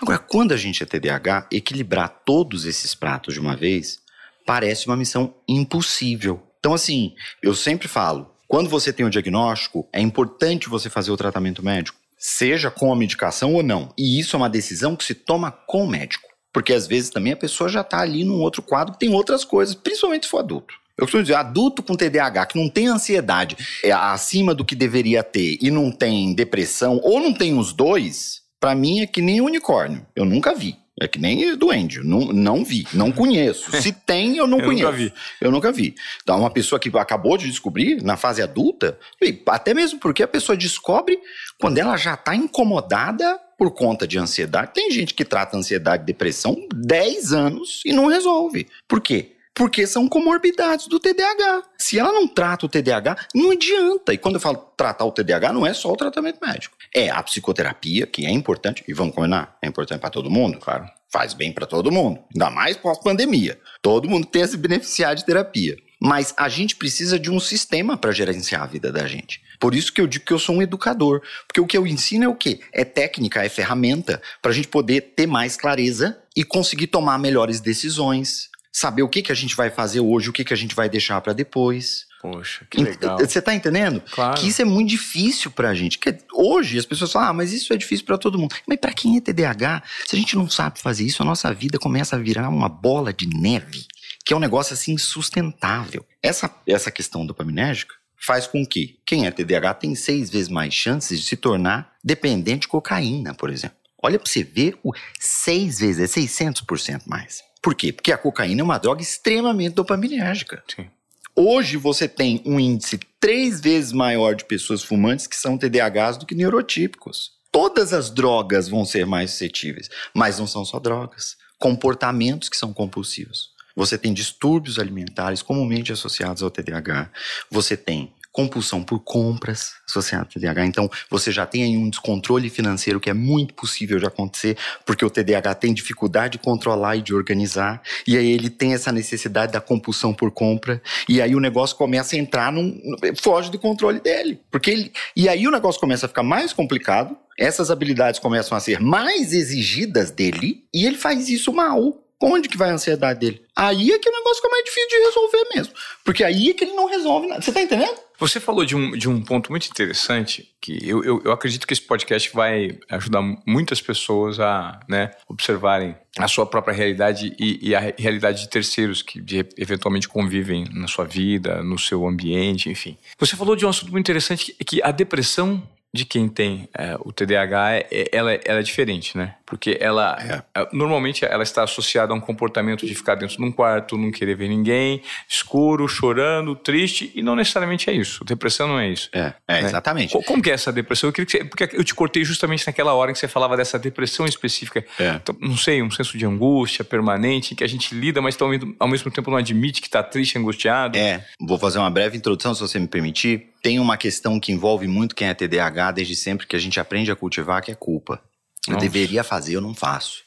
Agora, 0.00 0.18
quando 0.18 0.52
a 0.52 0.56
gente 0.56 0.82
é 0.82 0.86
TDAH, 0.86 1.48
equilibrar 1.50 2.22
todos 2.24 2.64
esses 2.64 2.94
pratos 2.94 3.34
de 3.34 3.40
uma 3.40 3.56
vez 3.56 4.00
parece 4.44 4.86
uma 4.86 4.96
missão 4.96 5.34
impossível. 5.48 6.42
Então, 6.58 6.74
assim, 6.74 7.14
eu 7.42 7.54
sempre 7.54 7.88
falo: 7.88 8.30
quando 8.48 8.68
você 8.68 8.92
tem 8.92 9.04
o 9.04 9.08
um 9.08 9.10
diagnóstico, 9.10 9.88
é 9.92 10.00
importante 10.00 10.68
você 10.68 10.88
fazer 10.90 11.10
o 11.10 11.16
tratamento 11.16 11.64
médico, 11.64 11.98
seja 12.18 12.70
com 12.70 12.92
a 12.92 12.96
medicação 12.96 13.54
ou 13.54 13.62
não. 13.62 13.92
E 13.96 14.18
isso 14.20 14.36
é 14.36 14.38
uma 14.38 14.50
decisão 14.50 14.96
que 14.96 15.04
se 15.04 15.14
toma 15.14 15.50
com 15.50 15.84
o 15.84 15.88
médico. 15.88 16.26
Porque 16.52 16.72
às 16.72 16.86
vezes 16.86 17.10
também 17.10 17.34
a 17.34 17.36
pessoa 17.36 17.68
já 17.68 17.82
está 17.82 18.00
ali 18.00 18.24
num 18.24 18.40
outro 18.40 18.62
quadro 18.62 18.94
que 18.94 19.00
tem 19.00 19.12
outras 19.12 19.44
coisas, 19.44 19.74
principalmente 19.74 20.24
se 20.24 20.30
for 20.30 20.38
adulto. 20.38 20.74
Eu 20.98 21.04
costumo 21.04 21.22
dizer, 21.22 21.34
adulto 21.34 21.82
com 21.82 21.94
TDAH 21.94 22.46
que 22.46 22.58
não 22.58 22.70
tem 22.70 22.88
ansiedade 22.88 23.56
é 23.84 23.92
acima 23.92 24.54
do 24.54 24.64
que 24.64 24.74
deveria 24.74 25.22
ter 25.22 25.58
e 25.60 25.70
não 25.70 25.90
tem 25.90 26.34
depressão, 26.34 26.98
ou 27.02 27.20
não 27.20 27.34
tem 27.34 27.58
os 27.58 27.72
dois, 27.72 28.40
para 28.58 28.74
mim 28.74 29.00
é 29.00 29.06
que 29.06 29.20
nem 29.20 29.42
unicórnio. 29.42 30.06
Eu 30.16 30.24
nunca 30.24 30.54
vi. 30.54 30.76
É 30.98 31.06
que 31.06 31.18
nem 31.18 31.54
duende, 31.56 32.02
não, 32.02 32.20
não 32.20 32.64
vi, 32.64 32.86
não 32.94 33.12
conheço. 33.12 33.70
Se 33.82 33.92
tem, 34.06 34.38
eu 34.38 34.46
não 34.46 34.58
eu 34.58 34.64
conheço. 34.64 34.84
Nunca 34.84 34.96
vi. 34.96 35.12
Eu 35.42 35.50
nunca 35.50 35.70
vi. 35.70 35.94
Então, 36.22 36.40
uma 36.40 36.48
pessoa 36.48 36.78
que 36.78 36.90
acabou 36.96 37.36
de 37.36 37.46
descobrir 37.46 38.02
na 38.02 38.16
fase 38.16 38.40
adulta, 38.40 38.98
até 39.46 39.74
mesmo 39.74 39.98
porque 39.98 40.22
a 40.22 40.28
pessoa 40.28 40.56
descobre 40.56 41.18
quando 41.60 41.76
ela 41.76 41.98
já 41.98 42.14
está 42.14 42.34
incomodada 42.34 43.38
por 43.58 43.72
conta 43.72 44.08
de 44.08 44.18
ansiedade. 44.18 44.72
Tem 44.72 44.90
gente 44.90 45.12
que 45.12 45.24
trata 45.24 45.58
ansiedade 45.58 46.02
e 46.02 46.06
depressão 46.06 46.56
10 46.74 47.32
anos 47.34 47.82
e 47.84 47.92
não 47.92 48.06
resolve. 48.06 48.66
Por 48.88 49.02
quê? 49.02 49.35
Porque 49.56 49.86
são 49.86 50.06
comorbidades 50.06 50.86
do 50.86 51.00
TDAH. 51.00 51.62
Se 51.78 51.98
ela 51.98 52.12
não 52.12 52.28
trata 52.28 52.66
o 52.66 52.68
TDAH, 52.68 53.16
não 53.34 53.52
adianta. 53.52 54.12
E 54.12 54.18
quando 54.18 54.34
eu 54.34 54.40
falo 54.40 54.58
tratar 54.76 55.06
o 55.06 55.10
TDAH, 55.10 55.50
não 55.50 55.66
é 55.66 55.72
só 55.72 55.90
o 55.90 55.96
tratamento 55.96 56.38
médico. 56.46 56.76
É 56.94 57.08
a 57.08 57.22
psicoterapia, 57.22 58.06
que 58.06 58.26
é 58.26 58.30
importante, 58.30 58.84
e 58.86 58.92
vamos 58.92 59.14
combinar, 59.14 59.56
é 59.62 59.66
importante 59.66 59.98
para 59.98 60.10
todo 60.10 60.30
mundo, 60.30 60.58
claro. 60.58 60.84
Faz 61.08 61.32
bem 61.32 61.52
para 61.52 61.64
todo 61.64 61.90
mundo, 61.90 62.20
ainda 62.34 62.50
mais 62.50 62.76
pós-pandemia. 62.76 63.58
Todo 63.80 64.10
mundo 64.10 64.26
tem 64.26 64.42
a 64.42 64.48
se 64.48 64.58
beneficiar 64.58 65.14
de 65.14 65.24
terapia. 65.24 65.78
Mas 65.98 66.34
a 66.36 66.48
gente 66.50 66.76
precisa 66.76 67.18
de 67.18 67.30
um 67.30 67.40
sistema 67.40 67.96
para 67.96 68.12
gerenciar 68.12 68.62
a 68.62 68.66
vida 68.66 68.92
da 68.92 69.06
gente. 69.06 69.40
Por 69.58 69.74
isso 69.74 69.90
que 69.90 70.00
eu 70.00 70.06
digo 70.06 70.26
que 70.26 70.32
eu 70.32 70.38
sou 70.38 70.56
um 70.56 70.62
educador. 70.62 71.22
Porque 71.48 71.60
o 71.60 71.66
que 71.66 71.78
eu 71.78 71.86
ensino 71.86 72.24
é 72.24 72.28
o 72.28 72.34
quê? 72.34 72.60
É 72.72 72.84
técnica, 72.84 73.42
é 73.42 73.48
ferramenta 73.48 74.20
para 74.42 74.50
a 74.50 74.54
gente 74.54 74.68
poder 74.68 75.14
ter 75.16 75.26
mais 75.26 75.56
clareza 75.56 76.18
e 76.36 76.44
conseguir 76.44 76.88
tomar 76.88 77.18
melhores 77.18 77.60
decisões. 77.60 78.50
Saber 78.78 79.02
o 79.02 79.08
que, 79.08 79.22
que 79.22 79.32
a 79.32 79.34
gente 79.34 79.56
vai 79.56 79.70
fazer 79.70 80.00
hoje, 80.00 80.28
o 80.28 80.32
que, 80.34 80.44
que 80.44 80.52
a 80.52 80.56
gente 80.56 80.74
vai 80.74 80.86
deixar 80.86 81.18
para 81.22 81.32
depois. 81.32 82.04
Poxa, 82.20 82.66
que 82.70 82.76
legal. 82.76 83.18
Você 83.18 83.40
tá 83.40 83.54
entendendo? 83.54 84.02
Claro. 84.10 84.38
Que 84.38 84.48
isso 84.48 84.60
é 84.60 84.66
muito 84.66 84.90
difícil 84.90 85.50
pra 85.50 85.74
gente. 85.74 85.98
Que 85.98 86.14
hoje 86.34 86.78
as 86.78 86.84
pessoas 86.84 87.10
falam, 87.10 87.30
ah, 87.30 87.32
mas 87.32 87.54
isso 87.54 87.72
é 87.72 87.76
difícil 87.78 88.04
para 88.04 88.18
todo 88.18 88.38
mundo. 88.38 88.54
Mas 88.68 88.78
para 88.78 88.92
quem 88.92 89.16
é 89.16 89.20
TDAH, 89.22 89.82
se 90.06 90.14
a 90.14 90.18
gente 90.18 90.36
não 90.36 90.46
sabe 90.50 90.78
fazer 90.78 91.04
isso, 91.04 91.22
a 91.22 91.24
nossa 91.24 91.54
vida 91.54 91.78
começa 91.78 92.16
a 92.16 92.18
virar 92.18 92.50
uma 92.50 92.68
bola 92.68 93.14
de 93.14 93.26
neve, 93.26 93.86
que 94.22 94.34
é 94.34 94.36
um 94.36 94.40
negócio 94.40 94.74
assim 94.74 94.92
insustentável. 94.92 96.04
Essa, 96.22 96.54
essa 96.66 96.90
questão 96.90 97.24
dopaminérgica 97.24 97.94
faz 98.14 98.46
com 98.46 98.66
que 98.66 98.98
quem 99.06 99.26
é 99.26 99.30
TDAH 99.30 99.72
tem 99.72 99.94
seis 99.94 100.28
vezes 100.28 100.50
mais 100.50 100.74
chances 100.74 101.18
de 101.20 101.24
se 101.24 101.36
tornar 101.36 101.94
dependente 102.04 102.60
de 102.62 102.68
cocaína, 102.68 103.32
por 103.32 103.48
exemplo. 103.48 103.78
Olha 104.02 104.18
para 104.18 104.30
você 104.30 104.44
ver 104.44 104.78
o 104.84 104.92
seis 105.18 105.78
vezes, 105.78 106.14
é 106.14 106.20
600% 106.20 107.04
mais. 107.06 107.45
Por 107.66 107.74
quê? 107.74 107.92
Porque 107.92 108.12
a 108.12 108.16
cocaína 108.16 108.60
é 108.60 108.62
uma 108.62 108.78
droga 108.78 109.02
extremamente 109.02 109.74
dopaminérgica. 109.74 110.62
Sim. 110.72 110.88
Hoje 111.34 111.76
você 111.76 112.06
tem 112.06 112.40
um 112.46 112.60
índice 112.60 113.00
três 113.18 113.60
vezes 113.60 113.90
maior 113.90 114.36
de 114.36 114.44
pessoas 114.44 114.84
fumantes 114.84 115.26
que 115.26 115.34
são 115.34 115.58
TDAHs 115.58 116.16
do 116.16 116.26
que 116.26 116.36
neurotípicos. 116.36 117.32
Todas 117.50 117.92
as 117.92 118.08
drogas 118.08 118.68
vão 118.68 118.84
ser 118.84 119.04
mais 119.04 119.32
suscetíveis, 119.32 119.90
mas 120.14 120.38
não 120.38 120.46
são 120.46 120.64
só 120.64 120.78
drogas. 120.78 121.36
Comportamentos 121.58 122.48
que 122.48 122.56
são 122.56 122.72
compulsivos. 122.72 123.50
Você 123.74 123.98
tem 123.98 124.14
distúrbios 124.14 124.78
alimentares 124.78 125.42
comumente 125.42 125.92
associados 125.92 126.44
ao 126.44 126.50
TDAH. 126.52 127.10
Você 127.50 127.76
tem 127.76 128.12
compulsão 128.36 128.82
por 128.82 129.00
compras 129.00 129.72
associada 129.88 130.24
ao 130.24 130.28
TDAH. 130.28 130.66
Então, 130.66 130.90
você 131.10 131.32
já 131.32 131.46
tem 131.46 131.62
aí 131.62 131.74
um 131.74 131.88
descontrole 131.88 132.50
financeiro 132.50 133.00
que 133.00 133.08
é 133.08 133.14
muito 133.14 133.54
possível 133.54 133.98
de 133.98 134.04
acontecer, 134.04 134.58
porque 134.84 135.02
o 135.02 135.08
TDAH 135.08 135.54
tem 135.54 135.72
dificuldade 135.72 136.32
de 136.32 136.38
controlar 136.38 136.96
e 136.96 137.02
de 137.02 137.14
organizar, 137.14 137.80
e 138.06 138.14
aí 138.14 138.30
ele 138.30 138.50
tem 138.50 138.74
essa 138.74 138.92
necessidade 138.92 139.52
da 139.52 139.60
compulsão 139.60 140.12
por 140.12 140.30
compra, 140.30 140.82
e 141.08 141.22
aí 141.22 141.34
o 141.34 141.40
negócio 141.40 141.74
começa 141.76 142.14
a 142.14 142.18
entrar 142.18 142.52
num. 142.52 142.78
foge 143.18 143.50
do 143.50 143.58
controle 143.58 144.00
dele. 144.00 144.38
Porque 144.50 144.70
ele, 144.70 144.92
e 145.16 145.30
aí 145.30 145.48
o 145.48 145.50
negócio 145.50 145.80
começa 145.80 146.04
a 146.04 146.08
ficar 146.08 146.22
mais 146.22 146.52
complicado, 146.52 147.16
essas 147.38 147.70
habilidades 147.70 148.20
começam 148.20 148.56
a 148.56 148.60
ser 148.60 148.80
mais 148.80 149.32
exigidas 149.32 150.10
dele, 150.10 150.64
e 150.74 150.84
ele 150.84 150.98
faz 150.98 151.30
isso 151.30 151.54
mal. 151.54 152.05
Onde 152.20 152.48
que 152.48 152.56
vai 152.56 152.70
a 152.70 152.74
ansiedade 152.74 153.20
dele? 153.20 153.42
Aí 153.54 153.92
é 153.92 153.98
que 153.98 154.08
o 154.08 154.12
negócio 154.12 154.36
fica 154.36 154.48
mais 154.48 154.64
difícil 154.64 154.88
de 154.88 155.04
resolver 155.04 155.48
mesmo. 155.54 155.74
Porque 156.02 156.24
aí 156.24 156.50
é 156.50 156.54
que 156.54 156.64
ele 156.64 156.72
não 156.72 156.86
resolve 156.86 157.26
nada. 157.26 157.42
Você 157.42 157.52
tá 157.52 157.60
entendendo? 157.60 157.94
Você 158.18 158.40
falou 158.40 158.64
de 158.64 158.74
um, 158.74 158.92
de 158.92 159.08
um 159.08 159.22
ponto 159.22 159.50
muito 159.50 159.68
interessante 159.68 160.50
que 160.60 160.78
eu, 160.82 161.04
eu, 161.04 161.22
eu 161.24 161.32
acredito 161.32 161.66
que 161.66 161.74
esse 161.74 161.82
podcast 161.82 162.32
vai 162.32 162.78
ajudar 162.88 163.20
muitas 163.46 163.82
pessoas 163.82 164.40
a 164.40 164.80
né, 164.88 165.10
observarem 165.28 165.94
a 166.18 166.26
sua 166.26 166.46
própria 166.46 166.74
realidade 166.74 167.36
e, 167.38 167.68
e, 167.68 167.74
a 167.74 167.80
realidade 167.98 168.40
de 168.40 168.48
terceiros 168.48 169.02
que 169.02 169.20
de, 169.20 169.46
eventualmente 169.58 170.08
convivem 170.08 170.64
na 170.72 170.88
sua 170.88 171.04
vida, 171.04 171.62
no 171.62 171.78
seu 171.78 172.06
ambiente, 172.06 172.70
enfim. 172.70 172.96
Você 173.18 173.36
falou 173.36 173.54
de 173.54 173.66
um 173.66 173.68
assunto 173.68 173.92
muito 173.92 174.06
interessante 174.06 174.52
que, 174.52 174.64
que 174.64 174.82
a 174.82 174.90
depressão 174.90 175.62
de 175.96 176.04
quem 176.04 176.28
tem 176.28 176.68
é, 176.72 176.96
o 177.00 177.12
TDAH, 177.12 177.76
é, 177.76 178.08
ela, 178.12 178.32
ela, 178.32 178.60
é 178.60 178.62
diferente, 178.62 179.16
né? 179.16 179.34
Porque 179.44 179.76
ela, 179.80 180.16
é. 180.20 180.60
é. 180.60 180.68
normalmente, 180.72 181.24
ela 181.24 181.42
está 181.42 181.62
associada 181.62 182.12
a 182.12 182.16
um 182.16 182.20
comportamento 182.20 182.86
de 182.86 182.94
ficar 182.94 183.14
dentro 183.14 183.36
de 183.36 183.42
um 183.42 183.50
quarto, 183.50 183.96
não 183.96 184.10
querer 184.10 184.36
ver 184.36 184.48
ninguém, 184.48 185.02
escuro, 185.28 185.88
chorando, 185.88 186.54
triste, 186.54 187.10
e 187.14 187.22
não 187.22 187.34
necessariamente 187.34 187.88
é 187.90 187.92
isso. 187.92 188.24
Depressão 188.24 188.68
não 188.68 188.78
é 188.78 188.88
isso. 188.88 189.08
É, 189.12 189.32
é 189.48 189.62
né? 189.62 189.68
exatamente. 189.68 190.16
Como 190.24 190.42
que 190.42 190.50
é 190.50 190.54
essa 190.54 190.72
depressão? 190.72 191.08
Eu 191.08 191.12
queria 191.12 191.26
que 191.26 191.32
você, 191.32 191.44
porque 191.44 191.76
eu 191.76 191.84
te 191.84 191.94
cortei 191.94 192.24
justamente 192.24 192.66
naquela 192.66 192.94
hora 192.94 193.10
em 193.10 193.14
que 193.14 193.20
você 193.20 193.28
falava 193.28 193.56
dessa 193.56 193.78
depressão 193.78 194.26
específica. 194.26 194.84
É. 194.98 195.10
Então, 195.22 195.36
não 195.40 195.56
sei, 195.56 195.82
um 195.82 195.90
senso 195.90 196.18
de 196.18 196.26
angústia 196.26 196.84
permanente, 196.84 197.54
que 197.54 197.64
a 197.64 197.68
gente 197.68 197.94
lida, 197.94 198.20
mas 198.20 198.36
ao 198.78 198.88
mesmo 198.88 199.10
tempo 199.10 199.30
não 199.30 199.38
admite 199.38 199.80
que 199.80 199.88
está 199.88 200.02
triste, 200.02 200.38
angustiado. 200.38 200.98
É, 200.98 201.24
vou 201.40 201.58
fazer 201.58 201.78
uma 201.78 201.90
breve 201.90 202.16
introdução, 202.16 202.54
se 202.54 202.60
você 202.60 202.78
me 202.78 202.86
permitir 202.86 203.56
tem 203.66 203.80
uma 203.80 203.96
questão 203.96 204.38
que 204.38 204.52
envolve 204.52 204.86
muito 204.86 205.12
quem 205.12 205.26
é 205.26 205.34
TDAH 205.34 205.85
desde 205.92 206.16
sempre, 206.16 206.46
que 206.46 206.56
a 206.56 206.58
gente 206.58 206.78
aprende 206.78 207.10
a 207.10 207.16
cultivar, 207.16 207.62
que 207.62 207.70
é 207.70 207.74
culpa. 207.74 208.22
Eu 208.66 208.74
Nossa. 208.74 208.84
deveria 208.84 209.22
fazer, 209.22 209.54
eu 209.54 209.60
não 209.60 209.74
faço. 209.74 210.24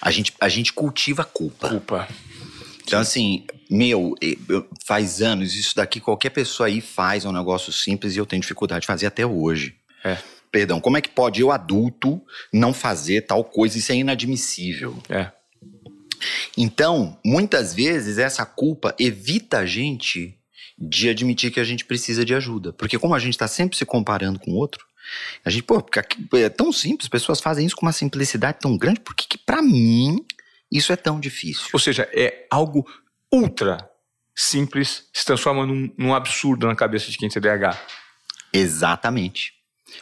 A 0.00 0.10
gente, 0.10 0.32
a 0.40 0.48
gente 0.48 0.72
cultiva 0.72 1.24
culpa. 1.24 1.68
Culpa. 1.68 2.08
Então, 2.84 2.98
assim, 3.00 3.44
meu, 3.70 4.14
faz 4.84 5.22
anos, 5.22 5.54
isso 5.54 5.76
daqui 5.76 6.00
qualquer 6.00 6.30
pessoa 6.30 6.66
aí 6.66 6.80
faz, 6.80 7.24
é 7.24 7.28
um 7.28 7.32
negócio 7.32 7.72
simples 7.72 8.14
e 8.14 8.18
eu 8.18 8.26
tenho 8.26 8.42
dificuldade 8.42 8.82
de 8.82 8.86
fazer 8.86 9.06
até 9.06 9.24
hoje. 9.24 9.76
É. 10.04 10.18
Perdão, 10.50 10.80
como 10.80 10.96
é 10.96 11.00
que 11.00 11.08
pode 11.08 11.40
eu, 11.40 11.50
adulto, 11.50 12.20
não 12.52 12.74
fazer 12.74 13.22
tal 13.22 13.44
coisa? 13.44 13.78
Isso 13.78 13.92
é 13.92 13.94
inadmissível. 13.94 14.98
É. 15.08 15.30
Então, 16.56 17.18
muitas 17.24 17.74
vezes, 17.74 18.18
essa 18.18 18.44
culpa 18.44 18.94
evita 18.98 19.58
a 19.58 19.66
gente 19.66 20.36
de 20.78 21.08
admitir 21.08 21.50
que 21.50 21.60
a 21.60 21.64
gente 21.64 21.84
precisa 21.84 22.24
de 22.24 22.34
ajuda. 22.34 22.72
Porque 22.72 22.98
como 22.98 23.14
a 23.14 23.18
gente 23.18 23.34
está 23.34 23.48
sempre 23.48 23.76
se 23.76 23.84
comparando 23.84 24.38
com 24.38 24.50
o 24.50 24.56
outro, 24.56 24.84
a 25.44 25.50
gente, 25.50 25.62
pô, 25.62 25.82
é 26.36 26.48
tão 26.48 26.72
simples, 26.72 27.08
pessoas 27.08 27.40
fazem 27.40 27.66
isso 27.66 27.76
com 27.76 27.86
uma 27.86 27.92
simplicidade 27.92 28.58
tão 28.60 28.76
grande, 28.76 29.00
por 29.00 29.14
que, 29.14 29.26
que 29.26 29.38
para 29.38 29.62
mim 29.62 30.24
isso 30.70 30.92
é 30.92 30.96
tão 30.96 31.20
difícil? 31.20 31.68
Ou 31.72 31.78
seja, 31.78 32.08
é 32.12 32.46
algo 32.50 32.86
ultra 33.30 33.88
simples, 34.34 35.08
se 35.12 35.24
transforma 35.24 35.66
num, 35.66 35.92
num 35.96 36.14
absurdo 36.14 36.66
na 36.66 36.74
cabeça 36.74 37.10
de 37.10 37.18
quem 37.18 37.28
tem 37.28 37.40
TDAH. 37.40 37.78
Exatamente. 38.52 39.54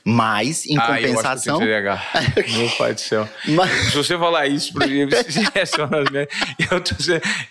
Mas, 0.05 0.67
em 0.67 0.79
ah, 0.79 0.87
compensação. 0.87 1.63
Eu 1.63 1.91
acho 1.91 2.33
que 2.35 2.53
Meu 2.57 2.71
pai 2.71 2.95
do 2.95 3.01
céu. 3.01 3.29
Mas... 3.49 3.71
Se 3.91 3.97
você 3.97 4.19
falar 4.19 4.47
isso 4.47 4.73
para 4.73 4.87
mim, 4.87 5.01
eu 5.01 5.09
tô, 6.81 6.95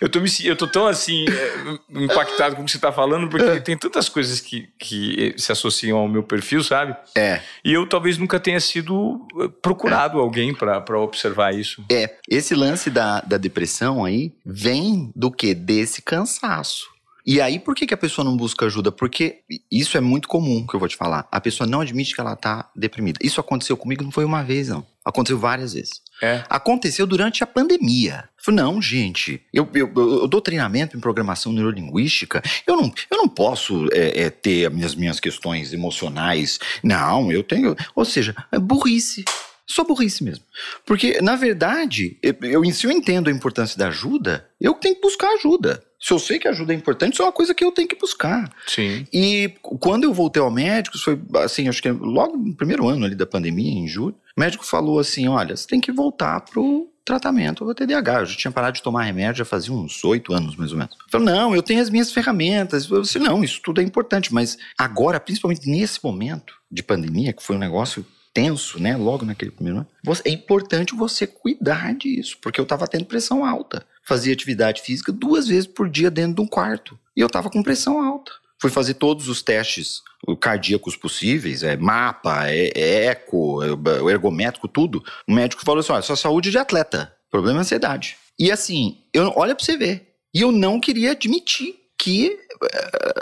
eu, 0.00 0.08
tô 0.08 0.20
me, 0.20 0.30
eu 0.44 0.56
tô 0.56 0.66
tão 0.66 0.86
assim, 0.86 1.24
é, 1.28 2.02
impactado 2.02 2.56
com 2.56 2.62
o 2.62 2.64
que 2.64 2.70
você 2.70 2.78
tá 2.78 2.92
falando, 2.92 3.28
porque 3.28 3.60
tem 3.60 3.76
tantas 3.76 4.08
coisas 4.08 4.40
que, 4.40 4.68
que 4.78 5.34
se 5.36 5.52
associam 5.52 5.98
ao 5.98 6.08
meu 6.08 6.22
perfil, 6.22 6.62
sabe? 6.62 6.96
É. 7.14 7.40
E 7.64 7.72
eu 7.72 7.86
talvez 7.86 8.18
nunca 8.18 8.38
tenha 8.40 8.60
sido 8.60 9.26
eh, 9.40 9.48
procurado 9.62 10.18
é. 10.18 10.20
alguém 10.20 10.54
para 10.54 10.98
observar 10.98 11.54
isso. 11.54 11.84
É. 11.90 12.14
Esse 12.28 12.54
lance 12.54 12.90
da, 12.90 13.20
da 13.20 13.36
depressão 13.36 14.04
aí 14.04 14.32
vem 14.44 15.10
do 15.14 15.30
que? 15.30 15.54
Desse 15.54 16.02
cansaço. 16.02 16.88
E 17.26 17.40
aí, 17.40 17.58
por 17.58 17.74
que, 17.74 17.86
que 17.86 17.94
a 17.94 17.98
pessoa 17.98 18.24
não 18.24 18.36
busca 18.36 18.66
ajuda? 18.66 18.90
Porque 18.90 19.40
isso 19.70 19.96
é 19.96 20.00
muito 20.00 20.28
comum 20.28 20.66
que 20.66 20.74
eu 20.74 20.80
vou 20.80 20.88
te 20.88 20.96
falar. 20.96 21.28
A 21.30 21.40
pessoa 21.40 21.66
não 21.66 21.80
admite 21.80 22.14
que 22.14 22.20
ela 22.20 22.36
tá 22.36 22.70
deprimida. 22.74 23.18
Isso 23.22 23.40
aconteceu 23.40 23.76
comigo 23.76 24.02
não 24.02 24.10
foi 24.10 24.24
uma 24.24 24.42
vez, 24.42 24.68
não. 24.68 24.86
Aconteceu 25.04 25.38
várias 25.38 25.72
vezes. 25.72 26.02
É. 26.22 26.44
Aconteceu 26.48 27.06
durante 27.06 27.42
a 27.42 27.46
pandemia. 27.46 28.28
Eu 28.36 28.44
falei, 28.44 28.60
não, 28.62 28.82
gente, 28.82 29.42
eu, 29.52 29.68
eu, 29.74 29.90
eu, 29.94 30.28
dou 30.28 30.40
treinamento 30.40 30.96
em 30.96 31.00
programação 31.00 31.52
neurolinguística, 31.52 32.42
eu 32.66 32.76
não, 32.76 32.92
eu 33.10 33.16
não 33.16 33.28
posso 33.28 33.86
é, 33.92 34.22
é, 34.22 34.30
ter 34.30 34.66
as 34.66 34.72
minhas, 34.72 34.94
minhas 34.94 35.20
questões 35.20 35.72
emocionais. 35.72 36.58
Não, 36.82 37.32
eu 37.32 37.42
tenho. 37.42 37.74
Ou 37.94 38.04
seja, 38.04 38.34
é 38.52 38.58
burrice. 38.58 39.24
Só 39.66 39.84
burrice 39.84 40.24
mesmo. 40.24 40.44
Porque, 40.84 41.20
na 41.22 41.36
verdade, 41.36 42.18
eu, 42.22 42.34
eu, 42.42 42.72
se 42.72 42.86
eu 42.86 42.90
entendo 42.90 43.28
a 43.28 43.32
importância 43.32 43.78
da 43.78 43.88
ajuda, 43.88 44.48
eu 44.60 44.74
tenho 44.74 44.96
que 44.96 45.00
buscar 45.00 45.28
ajuda. 45.34 45.82
Se 46.00 46.12
eu 46.12 46.18
sei 46.18 46.38
que 46.38 46.48
ajuda 46.48 46.72
é 46.72 46.76
importante, 46.76 47.12
isso 47.12 47.22
é 47.22 47.26
uma 47.26 47.32
coisa 47.32 47.54
que 47.54 47.62
eu 47.62 47.70
tenho 47.70 47.86
que 47.86 47.98
buscar. 47.98 48.50
Sim. 48.66 49.06
E 49.12 49.52
quando 49.62 50.04
eu 50.04 50.14
voltei 50.14 50.42
ao 50.42 50.50
médico, 50.50 50.98
foi 50.98 51.20
assim, 51.44 51.68
acho 51.68 51.82
que 51.82 51.90
logo 51.90 52.36
no 52.36 52.54
primeiro 52.54 52.88
ano 52.88 53.04
ali 53.04 53.14
da 53.14 53.26
pandemia, 53.26 53.70
em 53.70 53.86
julho, 53.86 54.16
o 54.36 54.40
médico 54.40 54.64
falou 54.64 54.98
assim: 54.98 55.28
olha, 55.28 55.54
você 55.54 55.66
tem 55.66 55.80
que 55.80 55.92
voltar 55.92 56.40
pro 56.40 56.90
tratamento 57.04 57.64
do 57.64 57.74
TDAH. 57.74 58.20
Eu 58.20 58.26
já 58.26 58.36
tinha 58.36 58.50
parado 58.50 58.76
de 58.76 58.82
tomar 58.82 59.02
remédio 59.02 59.38
já 59.38 59.44
fazia 59.44 59.74
uns 59.74 60.02
oito 60.04 60.32
anos, 60.32 60.56
mais 60.56 60.72
ou 60.72 60.78
menos. 60.78 60.94
Eu 60.94 61.10
falei, 61.10 61.26
não, 61.26 61.54
eu 61.54 61.62
tenho 61.62 61.82
as 61.82 61.90
minhas 61.90 62.12
ferramentas. 62.12 62.88
Eu 62.88 63.02
disse, 63.02 63.18
não, 63.18 63.42
isso 63.42 63.60
tudo 63.62 63.80
é 63.80 63.84
importante, 63.84 64.32
mas 64.32 64.56
agora, 64.78 65.20
principalmente 65.20 65.68
nesse 65.68 66.02
momento 66.02 66.54
de 66.70 66.82
pandemia, 66.82 67.32
que 67.32 67.42
foi 67.42 67.56
um 67.56 67.60
negócio 67.60 68.06
tenso, 68.32 68.80
né, 68.80 68.96
logo 68.96 69.24
naquele 69.24 69.50
primeiro 69.50 69.80
ano, 69.80 69.88
é 70.24 70.30
importante 70.30 70.94
você 70.94 71.26
cuidar 71.26 71.92
disso, 71.94 72.38
porque 72.40 72.60
eu 72.60 72.62
estava 72.62 72.86
tendo 72.86 73.04
pressão 73.04 73.44
alta 73.44 73.84
fazia 74.06 74.32
atividade 74.32 74.82
física 74.82 75.12
duas 75.12 75.48
vezes 75.48 75.66
por 75.66 75.88
dia 75.88 76.10
dentro 76.10 76.36
de 76.36 76.40
um 76.40 76.46
quarto. 76.46 76.98
E 77.16 77.20
eu 77.20 77.26
estava 77.26 77.50
com 77.50 77.62
pressão 77.62 78.02
alta. 78.02 78.32
Fui 78.60 78.70
fazer 78.70 78.94
todos 78.94 79.28
os 79.28 79.40
testes 79.40 80.02
cardíacos 80.38 80.94
possíveis, 80.94 81.62
é 81.62 81.76
mapa, 81.76 82.50
é, 82.50 82.70
é 82.74 83.04
eco, 83.06 83.62
é, 83.62 84.12
ergométrico, 84.12 84.68
tudo. 84.68 85.02
O 85.26 85.32
médico 85.32 85.64
falou 85.64 85.80
assim: 85.80 85.92
olha, 85.92 86.02
sua 86.02 86.16
saúde 86.16 86.50
de 86.50 86.58
atleta, 86.58 87.14
problema 87.30 87.60
é 87.60 87.62
ansiedade. 87.62 88.18
E 88.38 88.50
assim, 88.50 88.98
eu, 89.14 89.32
olha 89.34 89.54
pra 89.54 89.64
você 89.64 89.76
ver. 89.76 90.08
E 90.34 90.42
eu 90.42 90.52
não 90.52 90.78
queria 90.78 91.12
admitir 91.12 91.74
que 91.98 92.38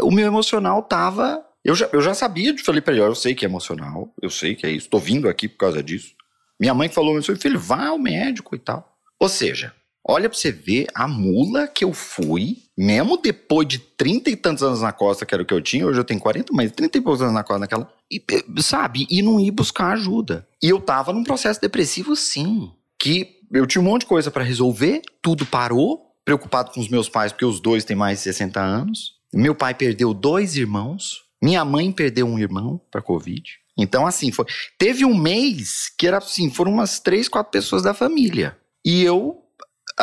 uh, 0.01 0.07
o 0.07 0.11
meu 0.11 0.27
emocional 0.27 0.83
tava. 0.83 1.45
Eu 1.65 1.75
já, 1.75 1.89
eu 1.93 2.01
já 2.01 2.15
sabia, 2.15 2.57
falei 2.65 2.81
pra 2.81 2.93
ele: 2.93 3.03
eu 3.03 3.15
sei 3.15 3.35
que 3.35 3.45
é 3.45 3.49
emocional, 3.49 4.13
eu 4.21 4.31
sei 4.31 4.55
que 4.55 4.67
é 4.67 4.71
isso, 4.71 4.89
tô 4.89 4.99
vindo 4.99 5.29
aqui 5.29 5.49
por 5.49 5.59
causa 5.59 5.83
disso. 5.83 6.15
Minha 6.59 6.75
mãe 6.75 6.89
falou: 6.89 7.15
meu 7.15 7.23
filho, 7.23 7.61
vá 7.61 7.87
ao 7.87 7.99
médico 7.99 8.57
e 8.57 8.59
tal. 8.59 8.97
Ou 9.21 9.29
seja, 9.29 9.73
olha 10.09 10.29
pra 10.29 10.39
você 10.39 10.51
ver 10.51 10.87
a 10.95 11.07
mula 11.07 11.69
que 11.69 11.85
eu 11.85 11.93
fui, 11.93 12.63
mesmo 12.77 13.19
depois 13.19 13.69
de 13.69 13.79
trinta 13.79 14.31
e 14.31 14.37
tantos 14.37 14.63
anos 14.63 14.81
na 14.81 14.91
costa, 14.91 15.27
que 15.27 15.35
era 15.35 15.43
o 15.43 15.47
que 15.47 15.53
eu 15.53 15.61
tinha, 15.61 15.87
hoje 15.87 16.01
eu 16.01 16.05
tenho 16.05 16.19
40, 16.19 16.53
mas 16.55 16.73
trinta 16.73 16.97
e 16.97 17.01
poucos 17.01 17.21
anos 17.21 17.35
na 17.35 17.45
costa 17.45 17.61
naquela. 17.61 17.93
E, 18.11 18.23
sabe? 18.63 19.07
E 19.11 19.21
não 19.21 19.39
ir 19.39 19.51
buscar 19.51 19.93
ajuda. 19.93 20.49
E 20.63 20.69
eu 20.69 20.81
tava 20.81 21.13
num 21.13 21.23
processo 21.23 21.61
depressivo, 21.61 22.17
sim. 22.17 22.73
Que 22.99 23.37
eu 23.53 23.67
tinha 23.67 23.83
um 23.83 23.85
monte 23.85 24.01
de 24.01 24.07
coisa 24.07 24.31
para 24.31 24.43
resolver, 24.43 25.03
tudo 25.21 25.45
parou, 25.45 26.07
preocupado 26.25 26.71
com 26.71 26.81
os 26.81 26.89
meus 26.89 27.09
pais, 27.09 27.33
porque 27.33 27.45
os 27.45 27.61
dois 27.61 27.85
têm 27.85 27.97
mais 27.97 28.19
de 28.19 28.25
60 28.25 28.61
anos. 28.61 29.19
Meu 29.33 29.55
pai 29.55 29.75
perdeu 29.75 30.15
dois 30.15 30.57
irmãos, 30.57 31.23
minha 31.43 31.65
mãe 31.65 31.93
perdeu 31.93 32.27
um 32.27 32.39
irmão 32.39 32.81
para 32.91 33.03
Covid. 33.03 33.43
Então, 33.77 34.07
assim, 34.07 34.33
foi. 34.33 34.45
Teve 34.77 35.05
um 35.05 35.15
mês 35.15 35.93
que 35.97 36.07
era 36.07 36.19
assim, 36.19 36.51
foram 36.51 36.73
umas 36.73 36.99
três, 36.99 37.29
quatro 37.29 37.53
pessoas 37.53 37.83
da 37.83 37.95
família. 37.95 38.57
E 38.85 39.03
eu, 39.03 39.45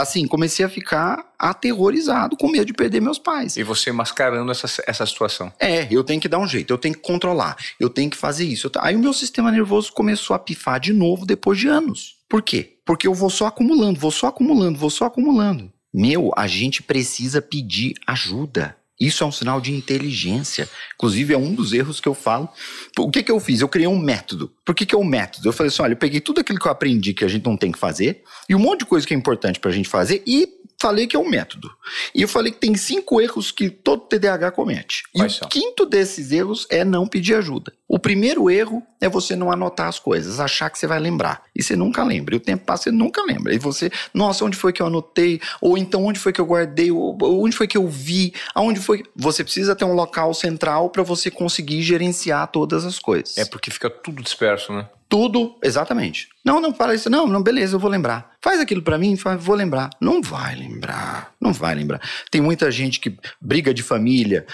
assim, 0.02 0.28
comecei 0.28 0.66
a 0.66 0.70
ficar 0.70 1.34
aterrorizado, 1.40 2.36
com 2.38 2.50
medo 2.50 2.66
de 2.66 2.74
perder 2.74 3.02
meus 3.02 3.20
pais. 3.20 3.58
E 3.58 3.64
você 3.64 3.92
mascarando 3.92 4.52
essa, 4.52 4.68
essa 4.86 5.06
situação. 5.06 5.52
É, 5.60 5.88
eu 5.92 6.04
tenho 6.04 6.22
que 6.22 6.28
dar 6.28 6.40
um 6.40 6.48
jeito, 6.48 6.72
eu 6.72 6.78
tenho 6.78 6.96
que 6.96 7.02
controlar, 7.02 7.56
eu 7.80 7.90
tenho 7.90 8.10
que 8.10 8.18
fazer 8.18 8.46
isso. 8.46 8.70
Aí 8.80 8.96
o 8.96 9.00
meu 9.00 9.14
sistema 9.14 9.52
nervoso 9.52 9.92
começou 9.94 10.36
a 10.36 10.40
pifar 10.40 10.80
de 10.80 10.94
novo 10.94 11.26
depois 11.26 11.58
de 11.58 11.68
anos. 11.68 12.16
Por 12.28 12.42
quê? 12.42 12.78
Porque 12.86 13.08
eu 13.08 13.14
vou 13.14 13.30
só 13.30 13.48
acumulando, 13.48 14.00
vou 14.00 14.12
só 14.12 14.28
acumulando, 14.28 14.78
vou 14.78 14.90
só 14.90 15.06
acumulando. 15.06 15.72
Meu, 15.94 16.32
a 16.36 16.46
gente 16.46 16.84
precisa 16.84 17.42
pedir 17.42 17.94
ajuda. 18.06 18.76
Isso 19.00 19.24
é 19.24 19.28
um 19.28 19.32
sinal 19.32 19.60
de 19.60 19.74
inteligência. 19.74 20.70
Inclusive, 20.96 21.34
é 21.34 21.38
um 21.38 21.54
dos 21.54 21.74
erros 21.74 22.00
que 22.00 22.08
eu 22.08 22.14
falo. 22.14 22.50
O 22.98 23.12
que, 23.12 23.24
que 23.24 23.32
eu 23.32 23.40
fiz? 23.40 23.62
Eu 23.62 23.68
criei 23.68 23.88
um 23.88 24.00
método. 24.00 24.52
Por 24.64 24.74
que, 24.74 24.86
que 24.86 24.96
é 24.96 24.98
um 24.98 25.04
método? 25.04 25.48
Eu 25.48 25.54
falei 25.54 25.70
assim: 25.70 25.82
olha, 25.82 25.94
eu 25.94 25.98
peguei 25.98 26.22
tudo 26.22 26.40
aquilo 26.40 26.60
que 26.60 26.68
eu 26.68 26.72
aprendi 26.72 27.14
que 27.14 27.26
a 27.26 27.28
gente 27.28 27.46
não 27.46 27.58
tem 27.58 27.72
que 27.72 27.80
fazer, 27.80 28.24
e 28.48 28.56
um 28.56 28.60
monte 28.60 28.80
de 28.80 28.86
coisa 28.86 29.06
que 29.06 29.14
é 29.14 29.18
importante 29.18 29.60
para 29.60 29.72
a 29.72 29.74
gente 29.74 29.90
fazer, 29.90 30.24
e 30.26 30.48
falei 30.80 31.08
que 31.08 31.16
é 31.16 31.20
um 31.20 31.28
método. 31.28 31.72
E 32.14 32.22
eu 32.22 32.28
falei 32.28 32.52
que 32.52 32.60
tem 32.60 32.76
cinco 32.76 33.20
erros 33.22 33.52
que 33.52 33.70
todo 33.70 34.02
TDAH 34.02 34.52
comete. 34.52 35.04
Quais 35.14 35.34
e 35.34 35.38
são? 35.38 35.48
o 35.48 35.50
quinto 35.50 35.86
desses 35.86 36.32
erros 36.32 36.68
é 36.70 36.84
não 36.84 37.08
pedir 37.08 37.36
ajuda. 37.36 37.74
O 37.88 38.00
primeiro 38.00 38.50
erro 38.50 38.84
é 39.00 39.08
você 39.08 39.36
não 39.36 39.52
anotar 39.52 39.88
as 39.88 40.00
coisas, 40.00 40.40
achar 40.40 40.70
que 40.70 40.78
você 40.78 40.88
vai 40.88 41.00
lembrar. 41.00 41.44
E 41.56 41.62
você 41.62 41.76
nunca 41.76 42.04
lembra. 42.04 42.36
E 42.36 42.38
o 42.38 42.42
tempo 42.42 42.66
passa, 42.66 42.84
você 42.84 42.92
nunca 42.92 43.24
lembra. 43.24 43.54
E 43.54 43.58
você, 43.58 43.92
nossa, 44.14 44.44
onde 44.44 44.58
foi 44.58 44.74
que 44.74 44.82
eu 44.82 44.88
anotei? 44.88 45.40
Ou 45.62 45.78
então, 45.78 46.04
onde 46.06 46.20
foi 46.20 46.34
que 46.34 46.42
eu 46.42 46.46
guardei? 46.46 46.92
Ou, 46.92 47.18
onde 47.44 47.56
foi 47.56 47.68
que 47.68 47.78
eu 47.78 47.88
vi? 47.88 48.34
Aonde 48.54 48.80
foi? 48.86 49.04
Você 49.16 49.44
precisa 49.44 49.76
ter 49.76 49.86
um 49.86 49.94
local 49.94 50.34
central 50.34 50.90
para 50.90 51.04
você 51.04 51.32
conseguir 51.32 51.82
gerenciar 51.82 52.48
todas 52.48 52.86
as 52.86 53.00
coisas. 53.00 53.38
É 53.38 53.46
porque 53.46 53.72
fica 53.72 53.90
tudo 53.90 54.22
disperso, 54.22 54.72
né? 54.74 54.88
Tudo, 55.08 55.56
exatamente. 55.64 56.30
Não, 56.44 56.60
não, 56.60 56.72
para 56.72 56.94
isso. 56.94 57.10
Não, 57.10 57.26
não, 57.26 57.42
beleza, 57.42 57.76
eu 57.76 57.80
vou 57.80 57.90
lembrar. 57.90 58.36
Faz 58.40 58.60
aquilo 58.60 58.84
para 58.84 59.00
mim, 59.00 59.18
vou 59.40 59.56
lembrar. 59.56 59.90
Não 60.00 60.22
vai 60.22 60.56
lembrar, 60.56 61.34
não 61.42 61.52
vai 61.52 61.74
lembrar. 61.74 62.00
Tem 62.30 62.40
muita 62.40 62.70
gente 62.70 63.00
que 63.00 63.18
briga 63.42 63.74
de 63.74 63.82
família. 63.82 64.46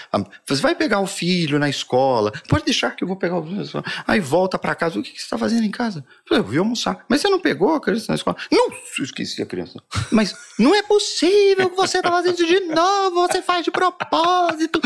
Você 0.46 0.62
vai 0.62 0.74
pegar 0.74 1.00
o 1.00 1.06
filho 1.06 1.58
na 1.58 1.68
escola, 1.68 2.32
pode 2.48 2.64
deixar 2.64 2.96
que 2.96 3.04
eu 3.04 3.08
vou 3.08 3.16
pegar 3.16 3.38
o 3.38 3.46
filho. 3.46 3.84
Aí 4.06 4.20
volta 4.20 4.58
para 4.58 4.74
casa, 4.74 4.98
o 4.98 5.02
que, 5.02 5.10
você 5.10 5.16
está 5.16 5.36
fazendo 5.36 5.64
em 5.64 5.70
casa? 5.70 6.02
Eu 6.30 6.42
vim 6.42 6.58
almoçar. 6.58 7.04
Mas 7.06 7.20
você 7.20 7.28
não 7.28 7.38
pegou 7.38 7.74
a 7.74 7.80
criança 7.80 8.06
na 8.08 8.14
escola? 8.14 8.38
Não, 8.50 8.70
esqueci 8.98 9.42
a 9.42 9.46
criança. 9.46 9.78
Mas 10.10 10.34
não 10.58 10.74
é 10.74 10.82
possível 10.82 11.68
que 11.68 11.76
você 11.76 12.00
tá 12.00 12.10
fazendo 12.10 12.34
isso 12.34 12.46
de 12.46 12.60
novo, 12.60 13.28
você 13.28 13.42
faz 13.42 13.62
de 13.62 13.70
propósito. 13.70 14.80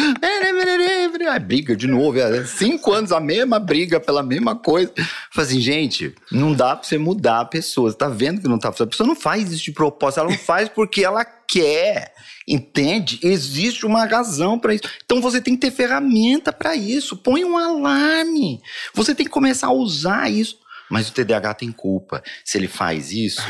Aí 1.37 1.40
briga 1.40 1.77
de 1.77 1.87
novo, 1.87 2.18
é 2.18 2.44
cinco 2.46 2.92
anos 2.92 3.12
a 3.12 3.20
mesma 3.20 3.59
briga 3.59 4.01
pela 4.01 4.22
mesma 4.22 4.57
coisa. 4.57 4.90
Fala 5.31 5.46
assim, 5.46 5.61
gente, 5.61 6.14
não 6.33 6.55
dá 6.55 6.75
pra 6.75 6.88
você 6.88 6.96
mudar 6.96 7.40
a 7.40 7.44
pessoa. 7.44 7.90
Você 7.90 7.96
tá 7.96 8.09
vendo 8.09 8.40
que 8.40 8.49
não 8.49 8.59
tá 8.59 8.68
A 8.68 8.87
pessoa 8.87 9.07
não 9.07 9.14
faz 9.14 9.53
isso 9.53 9.64
de 9.64 9.72
propósito, 9.72 10.20
ela 10.20 10.31
não 10.31 10.38
faz 10.38 10.68
porque 10.68 11.05
ela 11.05 11.25
quer. 11.25 12.14
Entende? 12.49 13.20
Existe 13.22 13.85
uma 13.85 14.07
razão 14.07 14.59
para 14.59 14.75
isso. 14.75 14.85
Então 15.05 15.20
você 15.20 15.38
tem 15.38 15.55
que 15.55 15.61
ter 15.61 15.70
ferramenta 15.70 16.53
para 16.53 16.75
isso. 16.75 17.16
Põe 17.16 17.44
um 17.44 17.59
alarme. 17.59 18.61
Você 18.94 19.14
tem 19.14 19.27
que 19.27 19.33
começar 19.33 19.66
a 19.66 19.72
usar 19.72 20.31
isso. 20.31 20.59
Mas 20.88 21.09
o 21.09 21.12
TDAH 21.12 21.55
tem 21.55 21.70
culpa. 21.70 22.22
Se 22.44 22.57
ele 22.57 22.68
faz 22.68 23.12
isso, 23.12 23.42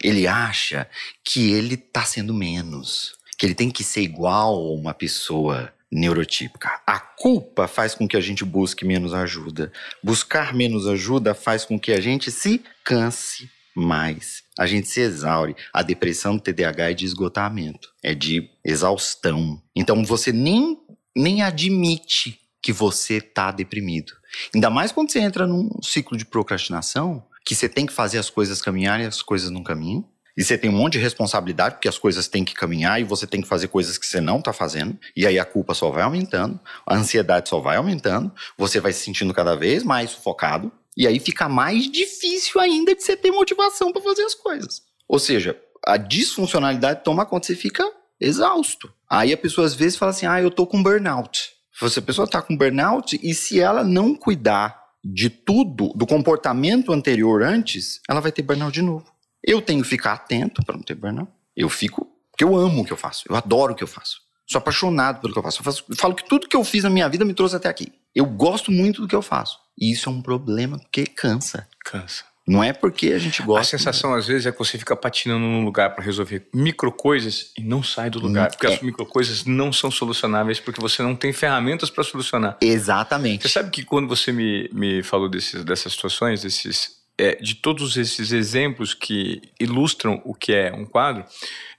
ele 0.00 0.28
acha 0.28 0.86
que 1.24 1.50
ele 1.50 1.76
tá 1.76 2.04
sendo 2.04 2.34
menos, 2.34 3.14
que 3.36 3.46
ele 3.46 3.54
tem 3.54 3.70
que 3.70 3.82
ser 3.82 4.02
igual 4.02 4.54
a 4.54 4.74
uma 4.74 4.92
pessoa 4.92 5.72
neurotípica. 5.92 6.80
A 6.86 6.98
culpa 6.98 7.68
faz 7.68 7.94
com 7.94 8.08
que 8.08 8.16
a 8.16 8.20
gente 8.20 8.44
busque 8.44 8.84
menos 8.84 9.12
ajuda. 9.12 9.70
Buscar 10.02 10.54
menos 10.54 10.88
ajuda 10.88 11.34
faz 11.34 11.66
com 11.66 11.78
que 11.78 11.92
a 11.92 12.00
gente 12.00 12.32
se 12.32 12.62
canse 12.82 13.50
mais. 13.74 14.42
A 14.58 14.66
gente 14.66 14.88
se 14.88 15.00
exaure. 15.00 15.54
A 15.72 15.82
depressão 15.82 16.36
do 16.36 16.42
TDAH 16.42 16.90
é 16.90 16.94
de 16.94 17.04
esgotamento, 17.04 17.90
é 18.02 18.14
de 18.14 18.48
exaustão. 18.64 19.62
Então 19.76 20.02
você 20.04 20.32
nem, 20.32 20.78
nem 21.14 21.42
admite 21.42 22.40
que 22.62 22.72
você 22.72 23.14
está 23.14 23.50
deprimido. 23.50 24.12
Ainda 24.54 24.70
mais 24.70 24.92
quando 24.92 25.10
você 25.10 25.20
entra 25.20 25.46
num 25.46 25.68
ciclo 25.82 26.16
de 26.16 26.24
procrastinação, 26.24 27.22
que 27.44 27.54
você 27.54 27.68
tem 27.68 27.86
que 27.86 27.92
fazer 27.92 28.18
as 28.18 28.30
coisas 28.30 28.62
caminharem 28.62 29.04
e 29.04 29.08
as 29.08 29.20
coisas 29.20 29.50
não 29.50 29.62
caminham. 29.62 30.08
E 30.36 30.42
você 30.42 30.56
tem 30.56 30.70
um 30.70 30.74
monte 30.74 30.94
de 30.94 30.98
responsabilidade, 30.98 31.74
porque 31.74 31.88
as 31.88 31.98
coisas 31.98 32.26
têm 32.26 32.44
que 32.44 32.54
caminhar 32.54 33.00
e 33.00 33.04
você 33.04 33.26
tem 33.26 33.42
que 33.42 33.48
fazer 33.48 33.68
coisas 33.68 33.98
que 33.98 34.06
você 34.06 34.20
não 34.20 34.38
está 34.38 34.52
fazendo. 34.52 34.98
E 35.14 35.26
aí 35.26 35.38
a 35.38 35.44
culpa 35.44 35.74
só 35.74 35.90
vai 35.90 36.02
aumentando, 36.02 36.58
a 36.86 36.96
ansiedade 36.96 37.48
só 37.48 37.60
vai 37.60 37.76
aumentando, 37.76 38.32
você 38.56 38.80
vai 38.80 38.92
se 38.92 39.04
sentindo 39.04 39.34
cada 39.34 39.54
vez 39.54 39.82
mais 39.82 40.10
sufocado. 40.10 40.72
E 40.96 41.06
aí 41.06 41.18
fica 41.18 41.48
mais 41.48 41.90
difícil 41.90 42.60
ainda 42.60 42.94
de 42.94 43.02
você 43.02 43.16
ter 43.16 43.30
motivação 43.30 43.92
para 43.92 44.02
fazer 44.02 44.22
as 44.22 44.34
coisas. 44.34 44.82
Ou 45.08 45.18
seja, 45.18 45.58
a 45.86 45.96
disfuncionalidade 45.96 47.02
toma 47.02 47.26
conta, 47.26 47.46
você 47.46 47.56
fica 47.56 47.84
exausto. 48.20 48.92
Aí 49.08 49.32
a 49.32 49.36
pessoa 49.36 49.66
às 49.66 49.74
vezes 49.74 49.98
fala 49.98 50.10
assim: 50.10 50.26
ah, 50.26 50.40
eu 50.40 50.50
tô 50.50 50.66
com 50.66 50.82
burnout. 50.82 51.50
Se 51.88 51.98
a 51.98 52.02
pessoa 52.02 52.24
está 52.24 52.40
com 52.40 52.56
burnout 52.56 53.18
e 53.22 53.34
se 53.34 53.60
ela 53.60 53.82
não 53.82 54.14
cuidar 54.14 54.80
de 55.04 55.28
tudo, 55.28 55.92
do 55.96 56.06
comportamento 56.06 56.92
anterior 56.92 57.42
antes, 57.42 58.00
ela 58.08 58.20
vai 58.20 58.30
ter 58.30 58.42
burnout 58.42 58.72
de 58.72 58.82
novo. 58.82 59.11
Eu 59.44 59.60
tenho 59.60 59.82
que 59.82 59.88
ficar 59.88 60.12
atento 60.12 60.64
para 60.64 60.76
não 60.76 60.82
ter 60.82 60.94
burnout. 60.94 61.30
Eu 61.56 61.68
fico, 61.68 62.08
porque 62.30 62.44
eu 62.44 62.56
amo 62.56 62.82
o 62.82 62.84
que 62.84 62.92
eu 62.92 62.96
faço, 62.96 63.24
eu 63.28 63.36
adoro 63.36 63.72
o 63.72 63.76
que 63.76 63.82
eu 63.82 63.88
faço. 63.88 64.20
Sou 64.46 64.58
apaixonado 64.58 65.20
pelo 65.20 65.32
que 65.32 65.38
eu 65.38 65.42
faço. 65.42 65.60
Eu, 65.60 65.64
faço, 65.64 65.84
eu 65.88 65.96
falo 65.96 66.14
que 66.14 66.28
tudo 66.28 66.48
que 66.48 66.56
eu 66.56 66.64
fiz 66.64 66.84
na 66.84 66.90
minha 66.90 67.08
vida 67.08 67.24
me 67.24 67.32
trouxe 67.32 67.56
até 67.56 67.68
aqui. 67.68 67.92
Eu 68.14 68.26
gosto 68.26 68.70
muito 68.70 69.00
do 69.00 69.08
que 69.08 69.14
eu 69.14 69.22
faço. 69.22 69.58
E 69.78 69.90
isso 69.90 70.08
é 70.08 70.12
um 70.12 70.20
problema 70.20 70.78
porque 70.78 71.06
cansa. 71.06 71.66
Cansa. 71.84 72.24
Não 72.46 72.62
é 72.62 72.72
porque 72.72 73.12
a 73.12 73.18
gente 73.18 73.40
gosta. 73.42 73.60
A 73.60 73.78
sensação, 73.78 74.14
às 74.14 74.26
vezes, 74.26 74.46
é 74.46 74.52
que 74.52 74.58
você 74.58 74.76
fica 74.76 74.96
patinando 74.96 75.44
num 75.44 75.64
lugar 75.64 75.94
para 75.94 76.04
resolver 76.04 76.48
micro 76.52 76.90
coisas 76.90 77.52
e 77.56 77.62
não 77.62 77.82
sai 77.82 78.10
do 78.10 78.18
lugar. 78.18 78.50
Porque 78.50 78.66
é. 78.66 78.74
as 78.74 78.80
micro 78.80 79.06
coisas 79.06 79.44
não 79.44 79.72
são 79.72 79.90
solucionáveis 79.90 80.58
porque 80.58 80.80
você 80.80 81.02
não 81.02 81.14
tem 81.14 81.32
ferramentas 81.32 81.88
para 81.88 82.02
solucionar. 82.02 82.58
Exatamente. 82.60 83.42
Você 83.42 83.48
sabe 83.48 83.70
que 83.70 83.84
quando 83.84 84.08
você 84.08 84.32
me, 84.32 84.68
me 84.72 85.04
falou 85.04 85.28
desses, 85.28 85.64
dessas 85.64 85.92
situações, 85.92 86.42
desses, 86.42 87.01
é, 87.18 87.36
de 87.36 87.54
todos 87.54 87.96
esses 87.96 88.32
exemplos 88.32 88.94
que 88.94 89.40
ilustram 89.60 90.20
o 90.24 90.34
que 90.34 90.52
é 90.52 90.72
um 90.72 90.84
quadro, 90.84 91.24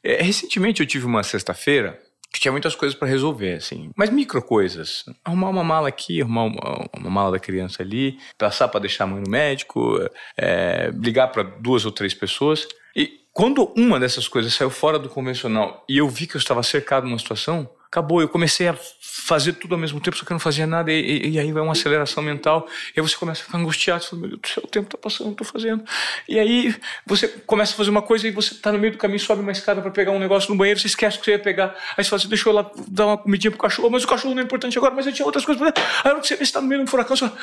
é, 0.04 0.22
recentemente 0.22 0.82
eu 0.82 0.88
tive 0.88 1.06
uma 1.06 1.24
sexta-feira 1.24 2.00
que 2.34 2.40
tinha 2.40 2.52
muitas 2.52 2.74
coisas 2.74 2.98
para 2.98 3.08
resolver, 3.08 3.54
assim. 3.54 3.92
Mas 3.96 4.10
micro 4.10 4.42
coisas. 4.42 5.06
Arrumar 5.24 5.50
uma 5.50 5.64
mala 5.64 5.88
aqui, 5.88 6.20
arrumar 6.20 6.46
uma, 6.46 6.90
uma 6.98 7.10
mala 7.10 7.32
da 7.34 7.40
criança 7.40 7.84
ali, 7.84 8.18
passar 8.40 8.68
para 8.70 8.80
deixar 8.80 9.04
a 9.04 9.08
mãe 9.08 9.22
no 9.22 9.30
médico, 9.30 10.00
é, 10.36 10.92
ligar 11.00 11.28
para 11.28 11.44
duas 11.44 11.86
ou 11.86 11.92
três 11.92 12.14
pessoas. 12.16 12.68
E 12.96 13.20
quando 13.32 13.72
uma 13.78 14.00
dessas 14.00 14.28
coisas 14.28 14.52
saiu 14.52 14.72
fora 14.72 14.98
do 14.98 15.10
convencional 15.10 15.86
e 15.88 16.00
eu 16.00 16.10
vi 16.10 16.26
que 16.26 16.36
eu 16.36 16.40
estava 16.40 16.64
cercado 16.64 17.06
numa 17.06 17.20
situação, 17.20 17.70
acabou. 17.94 18.20
Eu 18.22 18.28
comecei 18.28 18.68
a 18.68 18.76
fazer 19.00 19.54
tudo 19.54 19.76
ao 19.76 19.80
mesmo 19.80 20.02
tempo, 20.02 20.18
só 20.18 20.26
que 20.26 20.32
eu 20.32 20.36
não 20.36 20.40
fazia 20.40 20.66
nada, 20.66 20.92
e, 20.92 21.00
e, 21.00 21.30
e 21.32 21.40
aí 21.40 21.52
vai 21.54 21.62
uma 21.62 21.72
aceleração 21.72 22.22
mental, 22.24 22.68
e 22.96 23.00
aí 23.00 23.08
você 23.08 23.16
começa 23.16 23.42
a 23.42 23.46
ficar 23.46 23.58
angustiado, 23.60 24.04
você 24.04 24.10
fala, 24.10 24.22
meu 24.22 24.30
Deus 24.32 24.42
do 24.42 24.48
céu, 24.48 24.64
o 24.66 24.68
tempo 24.68 24.88
está 24.88 24.98
passando, 24.98 25.26
não 25.28 25.32
estou 25.32 25.48
fazendo. 25.48 25.84
E 26.28 26.40
aí 26.40 26.76
você 27.06 27.28
começa 27.28 27.74
a 27.74 27.78
fazer 27.78 27.90
uma 27.92 28.02
coisa 28.02 28.28
e 28.28 28.32
você 28.32 28.54
está 28.54 28.72
no 28.72 28.80
meio 28.80 28.92
do 28.92 28.98
caminho, 28.98 29.20
sobe 29.20 29.42
uma 29.42 29.52
escada 29.52 29.82
para 29.82 29.92
pegar 29.92 30.12
um 30.12 30.20
negócio 30.20 30.50
no 30.50 30.58
banheiro, 30.58 30.80
você 30.80 30.88
esquece 30.88 31.20
que 31.20 31.26
você 31.26 31.32
ia 31.32 31.40
pegar, 31.40 31.76
aí 31.96 32.04
você 32.04 32.10
fala 32.10 32.20
assim, 32.20 32.28
deixa 32.28 32.50
eu 32.50 32.54
lá 32.54 32.70
dar 32.88 33.06
uma 33.06 33.18
comidinha 33.18 33.52
pro 33.52 33.60
cachorro, 33.60 33.90
mas 33.92 34.04
o 34.04 34.08
cachorro 34.08 34.34
não 34.34 34.42
é 34.42 34.46
importante 34.46 34.78
agora, 34.78 34.94
mas 34.94 35.06
eu 35.06 35.14
tinha 35.14 35.26
outras 35.26 35.46
coisas 35.46 35.62
para 35.62 35.72
fazer. 35.82 36.18
Aí 36.18 36.22
você 36.22 36.34
está 36.44 36.60
no 36.60 36.68
meio 36.68 36.80
de 36.82 36.88
um 36.88 36.88
furacão, 36.88 37.16
você 37.16 37.28
fala, 37.30 37.40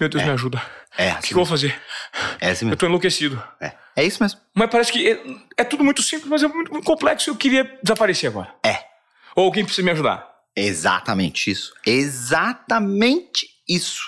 meu 0.00 0.08
Deus, 0.08 0.22
É. 0.22 0.26
me 0.26 0.32
ajuda. 0.32 0.62
É, 0.98 1.06
o 1.06 1.10
assim 1.12 1.20
que, 1.20 1.26
que 1.28 1.34
eu 1.34 1.36
vou 1.36 1.46
fazer? 1.46 1.80
É 2.40 2.50
assim 2.50 2.64
Eu 2.64 2.68
mesmo. 2.68 2.72
estou 2.74 2.88
enlouquecido. 2.88 3.42
É. 3.60 3.72
é 3.96 4.04
isso 4.04 4.22
mesmo. 4.22 4.40
Mas 4.54 4.68
parece 4.70 4.90
que 4.92 5.08
é, 5.08 5.20
é 5.58 5.64
tudo 5.64 5.84
muito 5.84 6.02
simples, 6.02 6.28
mas 6.28 6.42
é 6.42 6.48
muito, 6.48 6.72
muito 6.72 6.84
complexo 6.84 7.28
e 7.28 7.30
eu 7.30 7.36
queria 7.36 7.78
desaparecer 7.82 8.28
agora. 8.28 8.48
É. 8.64 8.91
Ou 9.36 9.44
alguém 9.46 9.64
precisa 9.64 9.84
me 9.84 9.90
ajudar. 9.92 10.30
Exatamente 10.54 11.50
isso. 11.50 11.72
Exatamente 11.86 13.48
isso. 13.68 14.02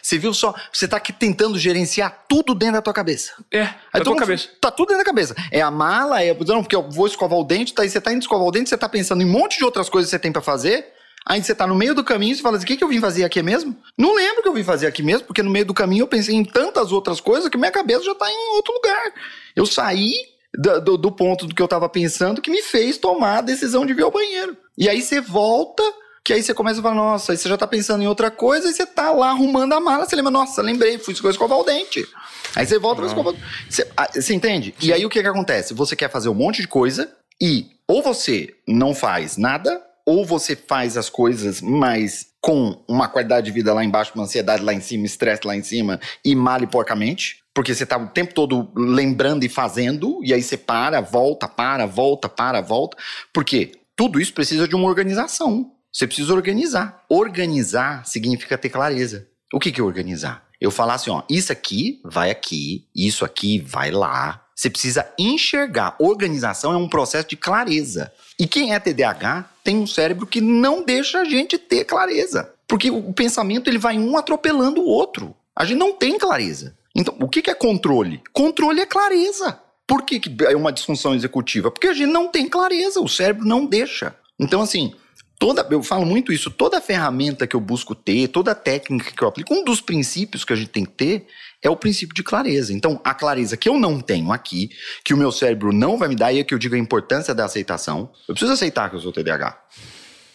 Você 0.00 0.16
viu 0.16 0.32
só? 0.32 0.54
Você 0.72 0.86
tá 0.86 0.96
aqui 0.96 1.12
tentando 1.12 1.58
gerenciar 1.58 2.24
tudo 2.28 2.54
dentro 2.54 2.74
da 2.74 2.82
tua 2.82 2.94
cabeça. 2.94 3.32
É, 3.50 3.62
Aí 3.62 3.74
da 3.94 4.04
tua 4.04 4.16
cabeça. 4.16 4.48
Tá 4.60 4.70
tudo 4.70 4.88
dentro 4.88 5.02
da 5.04 5.10
cabeça. 5.10 5.34
É 5.50 5.60
a 5.60 5.70
mala, 5.70 6.22
é. 6.22 6.32
Não, 6.46 6.62
porque 6.62 6.76
eu 6.76 6.88
vou 6.88 7.06
escovar 7.06 7.38
o 7.38 7.44
dente, 7.44 7.74
tá, 7.74 7.82
aí 7.82 7.90
você 7.90 8.00
tá 8.00 8.12
indo 8.12 8.22
escovar 8.22 8.46
o 8.46 8.50
dente, 8.50 8.68
você 8.70 8.78
tá 8.78 8.88
pensando 8.88 9.22
em 9.22 9.26
um 9.26 9.30
monte 9.32 9.58
de 9.58 9.64
outras 9.64 9.88
coisas 9.88 10.08
que 10.08 10.16
você 10.16 10.18
tem 10.20 10.32
pra 10.32 10.40
fazer. 10.40 10.86
Aí 11.26 11.42
você 11.42 11.54
tá 11.54 11.66
no 11.66 11.74
meio 11.74 11.94
do 11.94 12.02
caminho 12.04 12.32
e 12.32 12.36
você 12.36 12.42
fala 12.42 12.56
assim: 12.56 12.64
o 12.64 12.66
que, 12.66 12.76
que 12.76 12.84
eu 12.84 12.88
vim 12.88 13.00
fazer 13.00 13.24
aqui 13.24 13.42
mesmo? 13.42 13.76
Não 13.98 14.14
lembro 14.14 14.40
o 14.40 14.42
que 14.42 14.48
eu 14.48 14.54
vim 14.54 14.64
fazer 14.64 14.86
aqui 14.86 15.02
mesmo, 15.02 15.26
porque 15.26 15.42
no 15.42 15.50
meio 15.50 15.64
do 15.66 15.74
caminho 15.74 16.02
eu 16.04 16.08
pensei 16.08 16.34
em 16.34 16.44
tantas 16.44 16.90
outras 16.92 17.20
coisas 17.20 17.48
que 17.48 17.58
minha 17.58 17.70
cabeça 17.70 18.04
já 18.04 18.14
tá 18.14 18.30
em 18.30 18.54
outro 18.56 18.72
lugar. 18.72 19.12
Eu 19.54 19.66
saí 19.66 20.14
da- 20.56 20.78
do, 20.78 20.96
do 20.96 21.12
ponto 21.12 21.46
do 21.46 21.54
que 21.54 21.62
eu 21.62 21.68
tava 21.68 21.88
pensando 21.88 22.40
que 22.40 22.50
me 22.50 22.62
fez 22.62 22.98
tomar 22.98 23.38
a 23.38 23.42
decisão 23.42 23.84
de 23.86 23.94
ver 23.94 24.04
o 24.04 24.10
banheiro. 24.10 24.56
E 24.76 24.88
aí 24.88 25.02
você 25.02 25.20
volta. 25.20 25.82
Que 26.24 26.32
aí 26.32 26.40
você 26.40 26.54
começa 26.54 26.78
a 26.78 26.82
falar, 26.84 26.94
nossa, 26.94 27.32
aí 27.32 27.36
você 27.36 27.48
já 27.48 27.56
tá 27.56 27.66
pensando 27.66 28.00
em 28.00 28.06
outra 28.06 28.30
coisa, 28.30 28.68
e 28.68 28.72
você 28.72 28.86
tá 28.86 29.10
lá 29.10 29.30
arrumando 29.30 29.72
a 29.72 29.80
mala, 29.80 30.06
você 30.06 30.14
lembra, 30.14 30.30
nossa, 30.30 30.62
lembrei, 30.62 30.96
fui 30.96 31.14
escovar 31.14 31.58
o 31.58 31.64
dente. 31.64 32.06
Aí 32.54 32.64
você 32.64 32.78
volta 32.78 33.00
pra 33.00 33.08
escovar. 33.08 33.34
Você, 33.68 33.90
ah, 33.96 34.08
você 34.08 34.32
entende? 34.32 34.72
E 34.80 34.92
aí 34.92 35.04
o 35.04 35.08
que 35.08 35.20
que 35.20 35.28
acontece? 35.28 35.74
Você 35.74 35.96
quer 35.96 36.08
fazer 36.08 36.28
um 36.28 36.34
monte 36.34 36.62
de 36.62 36.68
coisa 36.68 37.12
e 37.40 37.72
ou 37.88 38.00
você 38.00 38.54
não 38.68 38.94
faz 38.94 39.36
nada, 39.36 39.82
ou 40.06 40.24
você 40.24 40.54
faz 40.54 40.96
as 40.96 41.10
coisas, 41.10 41.60
mas 41.60 42.28
com 42.40 42.80
uma 42.88 43.08
qualidade 43.08 43.46
de 43.46 43.52
vida 43.52 43.74
lá 43.74 43.84
embaixo, 43.84 44.12
uma 44.14 44.24
ansiedade 44.24 44.62
lá 44.62 44.72
em 44.72 44.80
cima, 44.80 45.06
estresse 45.06 45.42
lá 45.44 45.56
em 45.56 45.62
cima 45.62 46.00
e 46.24 46.34
male 46.34 46.68
porcamente. 46.68 47.42
Porque 47.54 47.74
você 47.74 47.84
tá 47.84 47.98
o 47.98 48.08
tempo 48.08 48.32
todo 48.32 48.70
lembrando 48.74 49.44
e 49.44 49.48
fazendo, 49.48 50.20
e 50.24 50.32
aí 50.32 50.42
você 50.42 50.56
para, 50.56 51.00
volta, 51.00 51.46
para, 51.46 51.84
volta, 51.84 52.28
para, 52.28 52.60
volta. 52.60 52.96
Porque 53.32 53.72
tudo 54.02 54.20
isso 54.20 54.34
precisa 54.34 54.66
de 54.66 54.74
uma 54.74 54.88
organização. 54.88 55.70
Você 55.92 56.08
precisa 56.08 56.34
organizar. 56.34 57.04
Organizar 57.08 58.04
significa 58.04 58.58
ter 58.58 58.68
clareza. 58.68 59.28
O 59.54 59.60
que 59.60 59.70
que 59.70 59.80
é 59.80 59.84
organizar? 59.84 60.44
Eu 60.60 60.72
falar 60.72 60.94
assim, 60.94 61.12
ó, 61.12 61.22
isso 61.30 61.52
aqui 61.52 62.00
vai 62.02 62.28
aqui, 62.28 62.84
isso 62.92 63.24
aqui 63.24 63.60
vai 63.60 63.92
lá. 63.92 64.44
Você 64.56 64.68
precisa 64.68 65.08
enxergar. 65.16 65.94
Organização 66.00 66.72
é 66.72 66.76
um 66.76 66.88
processo 66.88 67.28
de 67.28 67.36
clareza. 67.36 68.12
E 68.36 68.44
quem 68.44 68.74
é 68.74 68.80
TDAH 68.80 69.48
tem 69.62 69.76
um 69.76 69.86
cérebro 69.86 70.26
que 70.26 70.40
não 70.40 70.84
deixa 70.84 71.20
a 71.20 71.24
gente 71.24 71.56
ter 71.56 71.84
clareza. 71.84 72.52
Porque 72.66 72.90
o 72.90 73.12
pensamento 73.12 73.70
ele 73.70 73.78
vai 73.78 73.96
um 74.00 74.16
atropelando 74.16 74.80
o 74.80 74.88
outro. 74.88 75.32
A 75.54 75.64
gente 75.64 75.78
não 75.78 75.92
tem 75.92 76.18
clareza. 76.18 76.76
Então, 76.92 77.14
o 77.20 77.28
que 77.28 77.40
que 77.40 77.50
é 77.50 77.54
controle? 77.54 78.20
Controle 78.32 78.80
é 78.80 78.86
clareza. 78.86 79.60
Por 79.86 80.02
que, 80.02 80.20
que 80.20 80.44
é 80.44 80.56
uma 80.56 80.72
disfunção 80.72 81.14
executiva? 81.14 81.70
Porque 81.70 81.88
a 81.88 81.94
gente 81.94 82.10
não 82.10 82.28
tem 82.28 82.48
clareza, 82.48 83.00
o 83.00 83.08
cérebro 83.08 83.46
não 83.46 83.66
deixa. 83.66 84.14
Então, 84.38 84.62
assim, 84.62 84.94
toda, 85.38 85.66
eu 85.70 85.82
falo 85.82 86.06
muito 86.06 86.32
isso, 86.32 86.50
toda 86.50 86.80
ferramenta 86.80 87.46
que 87.46 87.56
eu 87.56 87.60
busco 87.60 87.94
ter, 87.94 88.28
toda 88.28 88.54
técnica 88.54 89.12
que 89.12 89.22
eu 89.22 89.28
aplico, 89.28 89.52
um 89.52 89.64
dos 89.64 89.80
princípios 89.80 90.44
que 90.44 90.52
a 90.52 90.56
gente 90.56 90.70
tem 90.70 90.84
que 90.84 90.92
ter 90.92 91.26
é 91.60 91.68
o 91.68 91.76
princípio 91.76 92.14
de 92.14 92.22
clareza. 92.22 92.72
Então, 92.72 93.00
a 93.04 93.12
clareza 93.12 93.56
que 93.56 93.68
eu 93.68 93.78
não 93.78 94.00
tenho 94.00 94.32
aqui, 94.32 94.70
que 95.04 95.12
o 95.12 95.16
meu 95.16 95.30
cérebro 95.30 95.72
não 95.72 95.98
vai 95.98 96.08
me 96.08 96.16
dar, 96.16 96.32
e 96.32 96.38
é 96.38 96.44
que 96.44 96.54
eu 96.54 96.58
digo 96.58 96.74
a 96.74 96.78
importância 96.78 97.34
da 97.34 97.44
aceitação. 97.44 98.10
Eu 98.28 98.34
preciso 98.34 98.52
aceitar 98.52 98.88
que 98.88 98.96
eu 98.96 99.00
sou 99.00 99.12
TDAH. 99.12 99.60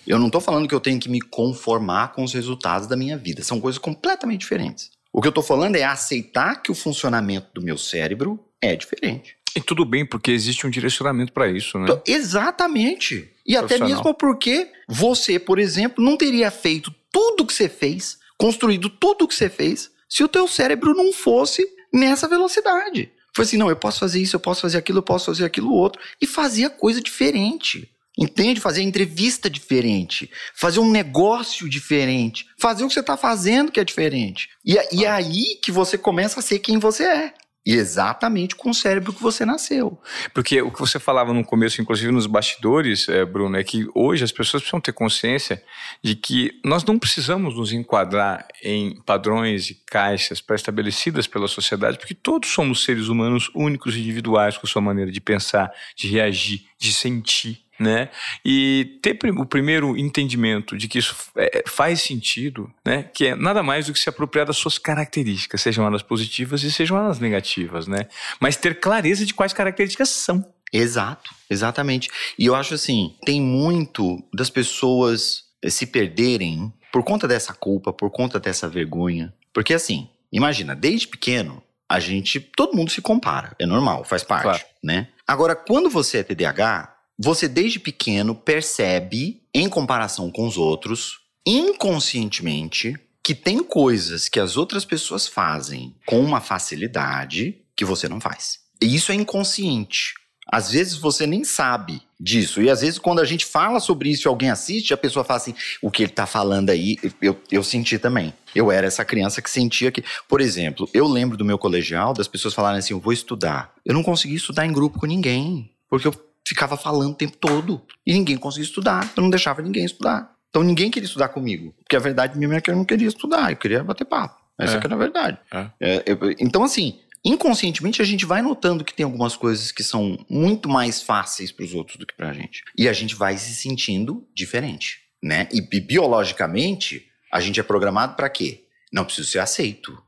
Eu 0.05 0.19
não 0.19 0.27
estou 0.27 0.39
falando 0.39 0.67
que 0.67 0.75
eu 0.75 0.79
tenho 0.79 0.99
que 0.99 1.09
me 1.09 1.19
conformar 1.19 2.13
com 2.13 2.23
os 2.23 2.33
resultados 2.33 2.87
da 2.87 2.95
minha 2.95 3.17
vida. 3.17 3.43
São 3.43 3.59
coisas 3.59 3.77
completamente 3.77 4.39
diferentes. 4.39 4.91
O 5.11 5.21
que 5.21 5.27
eu 5.27 5.31
estou 5.31 5.43
falando 5.43 5.75
é 5.75 5.83
aceitar 5.83 6.61
que 6.61 6.71
o 6.71 6.75
funcionamento 6.75 7.47
do 7.53 7.61
meu 7.61 7.77
cérebro 7.77 8.39
é 8.61 8.75
diferente. 8.75 9.36
E 9.57 9.61
tudo 9.61 9.83
bem, 9.85 10.05
porque 10.05 10.31
existe 10.31 10.65
um 10.65 10.69
direcionamento 10.69 11.33
para 11.33 11.49
isso, 11.49 11.77
né? 11.79 11.87
Exatamente. 12.05 13.29
E 13.45 13.55
até 13.55 13.75
mesmo 13.89 14.13
porque 14.13 14.69
você, 14.87 15.39
por 15.39 15.59
exemplo, 15.59 16.03
não 16.03 16.17
teria 16.17 16.49
feito 16.51 16.93
tudo 17.11 17.45
que 17.45 17.53
você 17.53 17.67
fez, 17.69 18.17
construído 18.37 18.89
tudo 18.89 19.27
que 19.27 19.35
você 19.35 19.49
fez, 19.49 19.89
se 20.09 20.23
o 20.23 20.27
teu 20.27 20.47
cérebro 20.47 20.93
não 20.93 21.11
fosse 21.11 21.67
nessa 21.93 22.27
velocidade. 22.27 23.11
Foi 23.35 23.45
assim, 23.45 23.57
não, 23.57 23.69
eu 23.69 23.75
posso 23.75 23.99
fazer 23.99 24.21
isso, 24.21 24.35
eu 24.35 24.39
posso 24.39 24.61
fazer 24.61 24.77
aquilo, 24.77 24.99
eu 24.99 25.03
posso 25.03 25.25
fazer 25.25 25.45
aquilo 25.45 25.71
outro. 25.73 26.01
E 26.21 26.25
fazia 26.25 26.69
coisa 26.69 27.01
diferente. 27.01 27.89
Entende? 28.19 28.59
Fazer 28.59 28.81
entrevista 28.81 29.47
diferente, 29.47 30.31
fazer 30.55 30.79
um 30.79 30.89
negócio 30.89 31.69
diferente, 31.69 32.47
fazer 32.57 32.83
o 32.83 32.87
que 32.87 32.95
você 32.95 32.99
está 33.01 33.15
fazendo 33.15 33.71
que 33.71 33.79
é 33.79 33.83
diferente. 33.83 34.49
E, 34.65 34.75
é- 34.75 34.89
e 34.91 35.05
é 35.05 35.07
aí 35.11 35.59
que 35.61 35.71
você 35.71 35.99
começa 35.99 36.39
a 36.39 36.41
ser 36.41 36.57
quem 36.57 36.79
você 36.79 37.03
é. 37.03 37.33
E 37.67 37.73
exatamente 37.73 38.55
com 38.55 38.69
o 38.69 38.73
cérebro 38.73 39.11
que 39.11 39.21
você 39.21 39.45
nasceu. 39.45 39.99
Porque 40.33 40.61
o 40.61 40.71
que 40.71 40.79
você 40.79 40.97
falava 41.01 41.33
no 41.33 41.43
começo, 41.43 41.81
inclusive 41.81 42.13
nos 42.13 42.25
bastidores, 42.25 43.09
eh, 43.09 43.25
Bruno, 43.25 43.57
é 43.57 43.63
que 43.63 43.85
hoje 43.93 44.23
as 44.23 44.31
pessoas 44.31 44.63
precisam 44.63 44.79
ter 44.79 44.93
consciência 44.93 45.61
de 46.01 46.15
que 46.15 46.61
nós 46.63 46.85
não 46.85 46.97
precisamos 46.97 47.57
nos 47.57 47.73
enquadrar 47.73 48.47
em 48.63 48.95
padrões 49.01 49.69
e 49.69 49.75
caixas 49.85 50.39
pré-estabelecidas 50.39 51.27
pela 51.27 51.45
sociedade, 51.45 51.97
porque 51.97 52.13
todos 52.13 52.47
somos 52.47 52.85
seres 52.85 53.09
humanos 53.09 53.51
únicos 53.53 53.97
e 53.97 53.99
individuais 53.99 54.57
com 54.57 54.65
sua 54.65 54.81
maneira 54.81 55.11
de 55.11 55.19
pensar, 55.19 55.69
de 55.93 56.07
reagir, 56.07 56.61
de 56.79 56.93
sentir. 56.93 57.66
Né? 57.79 58.09
E 58.43 58.97
ter 59.03 59.17
o 59.37 59.45
primeiro 59.45 59.95
entendimento 59.95 60.75
de 60.75 60.87
que 60.87 60.97
isso 60.97 61.15
é, 61.35 61.63
faz 61.67 62.01
sentido, 62.01 62.71
né? 62.83 63.03
que 63.13 63.27
é 63.27 63.35
nada 63.35 63.61
mais 63.61 63.85
do 63.85 63.93
que 63.93 63.99
se 63.99 64.09
apropriar 64.09 64.47
das 64.47 64.57
suas 64.57 64.77
características, 64.79 65.61
sejam 65.61 65.85
elas 65.85 66.01
positivas 66.01 66.63
e 66.63 66.71
sejam 66.71 66.97
elas 66.97 67.19
negativas, 67.19 67.85
né? 67.87 68.07
mas 68.39 68.55
ter 68.57 68.79
clareza 68.79 69.25
de 69.25 69.33
quais 69.33 69.53
características 69.53 70.09
são. 70.09 70.43
Exato, 70.73 71.33
exatamente. 71.49 72.09
E 72.37 72.45
eu 72.45 72.55
acho 72.55 72.73
assim, 72.73 73.15
tem 73.25 73.39
muito 73.41 74.21
das 74.33 74.49
pessoas 74.49 75.43
eh, 75.63 75.69
se 75.69 75.85
perderem 75.87 76.73
por 76.91 77.03
conta 77.03 77.27
dessa 77.27 77.53
culpa, 77.53 77.93
por 77.93 78.09
conta 78.09 78.39
dessa 78.39 78.67
vergonha. 78.67 79.33
Porque 79.53 79.73
assim, 79.73 80.09
imagina, 80.31 80.75
desde 80.75 81.07
pequeno, 81.07 81.63
a 81.89 81.99
gente, 81.99 82.39
todo 82.39 82.75
mundo 82.75 82.91
se 82.91 83.01
compara, 83.01 83.55
é 83.57 83.65
normal, 83.65 84.03
faz 84.03 84.23
parte, 84.23 84.43
Claro. 84.43 84.63
né? 84.83 85.07
Agora, 85.25 85.55
quando 85.55 85.89
você 85.89 86.17
é 86.17 86.23
TDAH, 86.23 86.96
você 87.17 87.47
desde 87.47 87.79
pequeno 87.79 88.35
percebe, 88.35 89.41
em 89.53 89.67
comparação 89.67 90.29
com 90.29 90.45
os 90.45 90.57
outros, 90.57 91.19
inconscientemente, 91.45 92.95
que 93.23 93.33
tem 93.33 93.63
coisas 93.63 94.29
que 94.29 94.39
as 94.39 94.55
outras 94.55 94.85
pessoas 94.85 95.27
fazem 95.27 95.95
com 96.05 96.19
uma 96.19 96.39
facilidade 96.39 97.57
que 97.75 97.83
você 97.83 98.07
não 98.07 98.21
faz. 98.21 98.59
E 98.81 98.95
isso 98.95 99.11
é 99.11 99.15
inconsciente. 99.15 100.13
Às 100.49 100.71
vezes 100.71 100.95
você 100.95 101.27
nem 101.27 101.43
sabe 101.43 102.01
disso. 102.19 102.61
E 102.61 102.69
às 102.69 102.81
vezes, 102.81 102.97
quando 102.97 103.19
a 103.19 103.25
gente 103.25 103.45
fala 103.45 103.79
sobre 103.79 104.09
isso 104.09 104.27
e 104.27 104.29
alguém 104.29 104.49
assiste, 104.49 104.93
a 104.93 104.97
pessoa 104.97 105.25
fala 105.25 105.37
assim: 105.37 105.53
o 105.81 105.91
que 105.91 106.03
ele 106.03 106.11
tá 106.11 106.25
falando 106.25 106.69
aí, 106.69 106.97
eu, 107.21 107.37
eu 107.51 107.63
senti 107.63 107.99
também. 107.99 108.33
Eu 108.55 108.71
era 108.71 108.87
essa 108.87 109.03
criança 109.03 109.41
que 109.41 109.49
sentia 109.49 109.91
que. 109.91 110.03
Por 110.27 110.39
exemplo, 110.39 110.89
eu 110.93 111.05
lembro 111.05 111.35
do 111.35 111.43
meu 111.43 111.57
colegial 111.57 112.13
das 112.13 112.29
pessoas 112.29 112.53
falarem 112.53 112.79
assim: 112.79 112.93
eu 112.93 112.99
vou 112.99 113.11
estudar. 113.11 113.73
Eu 113.85 113.93
não 113.93 114.03
conseguia 114.03 114.37
estudar 114.37 114.65
em 114.65 114.71
grupo 114.71 114.99
com 114.99 115.05
ninguém. 115.05 115.69
Porque 115.89 116.07
eu 116.07 116.13
ficava 116.47 116.77
falando 116.77 117.11
o 117.11 117.15
tempo 117.15 117.37
todo. 117.37 117.81
E 118.05 118.13
ninguém 118.13 118.37
conseguia 118.37 118.65
estudar. 118.67 119.11
Eu 119.15 119.23
não 119.23 119.29
deixava 119.29 119.61
ninguém 119.61 119.85
estudar. 119.85 120.33
Então 120.49 120.63
ninguém 120.63 120.89
queria 120.89 121.05
estudar 121.07 121.29
comigo. 121.29 121.73
Porque 121.83 121.95
a 121.95 121.99
verdade 121.99 122.37
mesmo 122.37 122.53
é 122.55 122.61
que 122.61 122.69
eu 122.71 122.75
não 122.75 122.85
queria 122.85 123.07
estudar. 123.07 123.51
Eu 123.51 123.57
queria 123.57 123.83
bater 123.83 124.05
papo. 124.05 124.41
Essa 124.59 124.77
É. 124.77 124.79
que 124.79 124.87
era 124.87 124.95
a 124.95 124.97
verdade. 124.97 125.37
É. 125.51 125.69
É, 125.79 126.03
eu- 126.07 126.17
então, 126.39 126.63
assim, 126.63 126.99
inconscientemente 127.23 128.01
a 128.01 128.05
gente 128.05 128.25
vai 128.25 128.41
notando 128.41 128.83
que 128.83 128.93
tem 128.93 129.03
algumas 129.03 129.35
coisas 129.35 129.71
que 129.71 129.83
são 129.83 130.17
muito 130.29 130.67
mais 130.69 131.01
fáceis 131.01 131.51
para 131.51 131.65
os 131.65 131.73
outros 131.73 131.97
do 131.97 132.05
que 132.07 132.15
para 132.15 132.29
a 132.29 132.33
gente. 132.33 132.63
E 132.77 132.87
a 132.89 132.93
gente 132.93 133.13
vai 133.13 133.37
se 133.37 133.53
sentindo 133.53 134.25
diferente, 134.33 134.99
né? 135.21 135.47
E, 135.51 135.61
bi- 135.61 135.81
biologicamente, 135.81 137.05
a 137.31 137.39
gente 137.39 137.59
é 137.59 137.63
programado 137.63 138.15
para 138.15 138.29
quê? 138.29 138.63
Não 138.91 139.05
preciso 139.05 139.27
ser 139.29 139.39
aceito. 139.39 140.01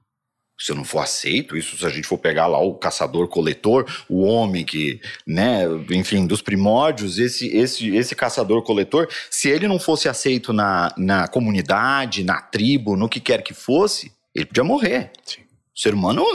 Se 0.59 0.71
eu 0.71 0.75
não 0.75 0.83
for 0.83 0.99
aceito, 0.99 1.55
isso 1.55 1.77
se 1.77 1.85
a 1.85 1.89
gente 1.89 2.07
for 2.07 2.17
pegar 2.17 2.47
lá 2.47 2.59
o 2.59 2.73
caçador-coletor, 2.73 3.85
o 4.09 4.21
homem 4.21 4.65
que, 4.65 4.99
né, 5.25 5.63
enfim, 5.91 6.27
dos 6.27 6.41
primórdios, 6.41 7.17
esse, 7.17 7.47
esse, 7.55 7.95
esse 7.95 8.13
caçador-coletor, 8.15 9.07
se 9.31 9.49
ele 9.49 9.67
não 9.67 9.79
fosse 9.79 10.09
aceito 10.09 10.51
na, 10.51 10.93
na 10.97 11.27
comunidade, 11.27 12.23
na 12.23 12.41
tribo, 12.41 12.97
no 12.97 13.07
que 13.07 13.19
quer 13.19 13.41
que 13.41 13.53
fosse, 13.53 14.11
ele 14.35 14.45
podia 14.45 14.63
morrer. 14.63 15.11
Sim. 15.25 15.48
O 15.79 15.81
ser 15.81 15.93
humano 15.93 16.25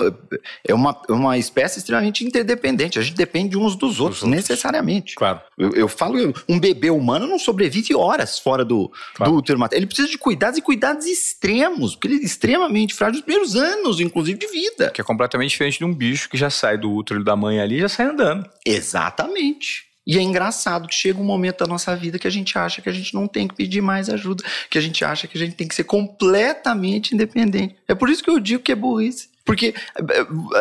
é 0.67 0.73
uma, 0.73 0.99
é 1.07 1.13
uma 1.13 1.37
espécie 1.37 1.79
extremamente 1.79 2.25
interdependente. 2.25 2.99
A 2.99 3.03
gente 3.03 3.15
depende 3.15 3.59
uns 3.59 3.77
dos 3.77 4.01
outros, 4.01 4.23
outros. 4.23 4.25
necessariamente. 4.25 5.15
Claro. 5.17 5.39
Eu, 5.59 5.71
eu 5.73 5.87
falo, 5.87 6.33
um 6.49 6.59
bebê 6.59 6.89
humano 6.89 7.27
não 7.27 7.39
sobrevive 7.39 7.95
horas 7.95 8.39
fora 8.39 8.65
do, 8.65 8.91
Claro. 9.15 9.33
do 9.33 9.39
útero 9.39 9.59
materno. 9.59 9.81
Ele 9.81 9.87
precisa 9.87 10.09
de 10.09 10.17
cuidados 10.17 10.59
e 10.59 10.63
cuidados 10.63 11.05
extremos, 11.05 11.95
porque 11.95 12.09
ele 12.09 12.23
é 12.23 12.25
extremamente 12.25 12.95
frágil 12.95 13.17
nos 13.17 13.23
primeiros 13.27 13.55
anos, 13.55 14.01
inclusive, 14.01 14.39
de 14.39 14.47
vida. 14.47 14.91
Que 14.93 15.03
é 15.03 15.05
completamente 15.05 15.51
diferente 15.51 15.77
de 15.77 15.85
um 15.85 15.93
bicho 15.93 16.31
que 16.31 16.39
já 16.39 16.49
sai 16.49 16.79
do 16.79 16.91
útero 16.91 17.23
da 17.23 17.37
mãe 17.37 17.61
ali 17.61 17.77
e 17.77 17.81
já 17.81 17.89
sai 17.91 18.07
andando. 18.07 18.49
Exatamente. 18.65 19.85
E 20.07 20.17
é 20.17 20.23
engraçado 20.23 20.89
que 20.89 20.95
chega 20.95 21.21
um 21.21 21.25
momento 21.25 21.59
da 21.59 21.67
nossa 21.67 21.95
vida 21.95 22.19
que 22.19 22.27
a 22.27 22.31
gente 22.31 22.57
acha 22.59 22.81
que 22.81 22.89
a 22.89 22.93
gente 22.93 23.15
não 23.15 23.27
tem 23.29 23.47
que 23.47 23.55
pedir 23.55 23.83
mais 23.83 24.09
ajuda, 24.09 24.43
que 24.71 24.79
a 24.79 24.81
gente 24.81 25.05
acha 25.05 25.27
que 25.27 25.37
a 25.37 25.41
gente 25.41 25.55
tem 25.55 25.69
que 25.69 25.75
ser 25.75 25.85
completamente 25.85 27.15
independente. 27.15 27.77
É 27.87 27.95
por 27.95 28.09
isso 28.09 28.25
que 28.25 28.31
eu 28.31 28.41
digo 28.41 28.63
que 28.63 28.73
é 28.73 28.75
burrice. 28.75 29.34
Porque, 29.45 29.75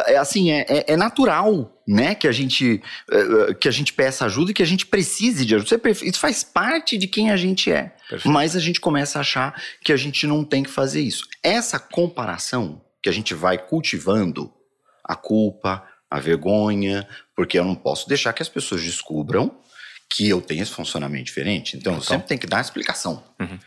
é, 0.05 0.13
é, 0.13 0.17
assim, 0.17 0.51
é, 0.51 0.65
é, 0.67 0.93
é 0.93 0.97
natural, 0.97 1.81
né, 1.87 2.13
que 2.13 2.27
a 2.27 2.31
gente 2.31 2.81
é, 3.09 3.53
que 3.53 3.67
a 3.67 3.71
gente 3.71 3.93
peça 3.93 4.25
ajuda 4.25 4.51
e 4.51 4.53
que 4.53 4.61
a 4.61 4.65
gente 4.65 4.85
precise 4.85 5.45
de 5.45 5.55
ajuda. 5.55 5.81
Isso 6.03 6.19
faz 6.19 6.43
parte 6.43 6.97
de 6.97 7.07
quem 7.07 7.31
a 7.31 7.37
gente 7.37 7.71
é. 7.71 7.95
Perfeito. 8.09 8.29
Mas 8.29 8.55
a 8.55 8.59
gente 8.59 8.81
começa 8.81 9.19
a 9.19 9.21
achar 9.21 9.61
que 9.81 9.93
a 9.93 9.97
gente 9.97 10.27
não 10.27 10.43
tem 10.43 10.63
que 10.63 10.69
fazer 10.69 11.01
isso. 11.01 11.25
Essa 11.41 11.79
comparação 11.79 12.81
que 13.01 13.09
a 13.09 13.13
gente 13.13 13.33
vai 13.33 13.57
cultivando, 13.57 14.51
a 15.03 15.15
culpa, 15.15 15.83
a 16.09 16.19
vergonha, 16.19 17.07
porque 17.35 17.57
eu 17.57 17.65
não 17.65 17.75
posso 17.75 18.07
deixar 18.07 18.33
que 18.33 18.41
as 18.41 18.49
pessoas 18.49 18.83
descubram 18.83 19.59
que 20.09 20.29
eu 20.29 20.41
tenho 20.41 20.61
esse 20.61 20.71
funcionamento 20.71 21.23
diferente. 21.23 21.75
Então, 21.75 21.93
então. 21.93 22.03
eu 22.03 22.07
sempre 22.07 22.27
tenho 22.27 22.39
que 22.39 22.47
dar 22.47 22.57
uma 22.57 22.61
explicação. 22.61 23.23
Uhum. 23.39 23.57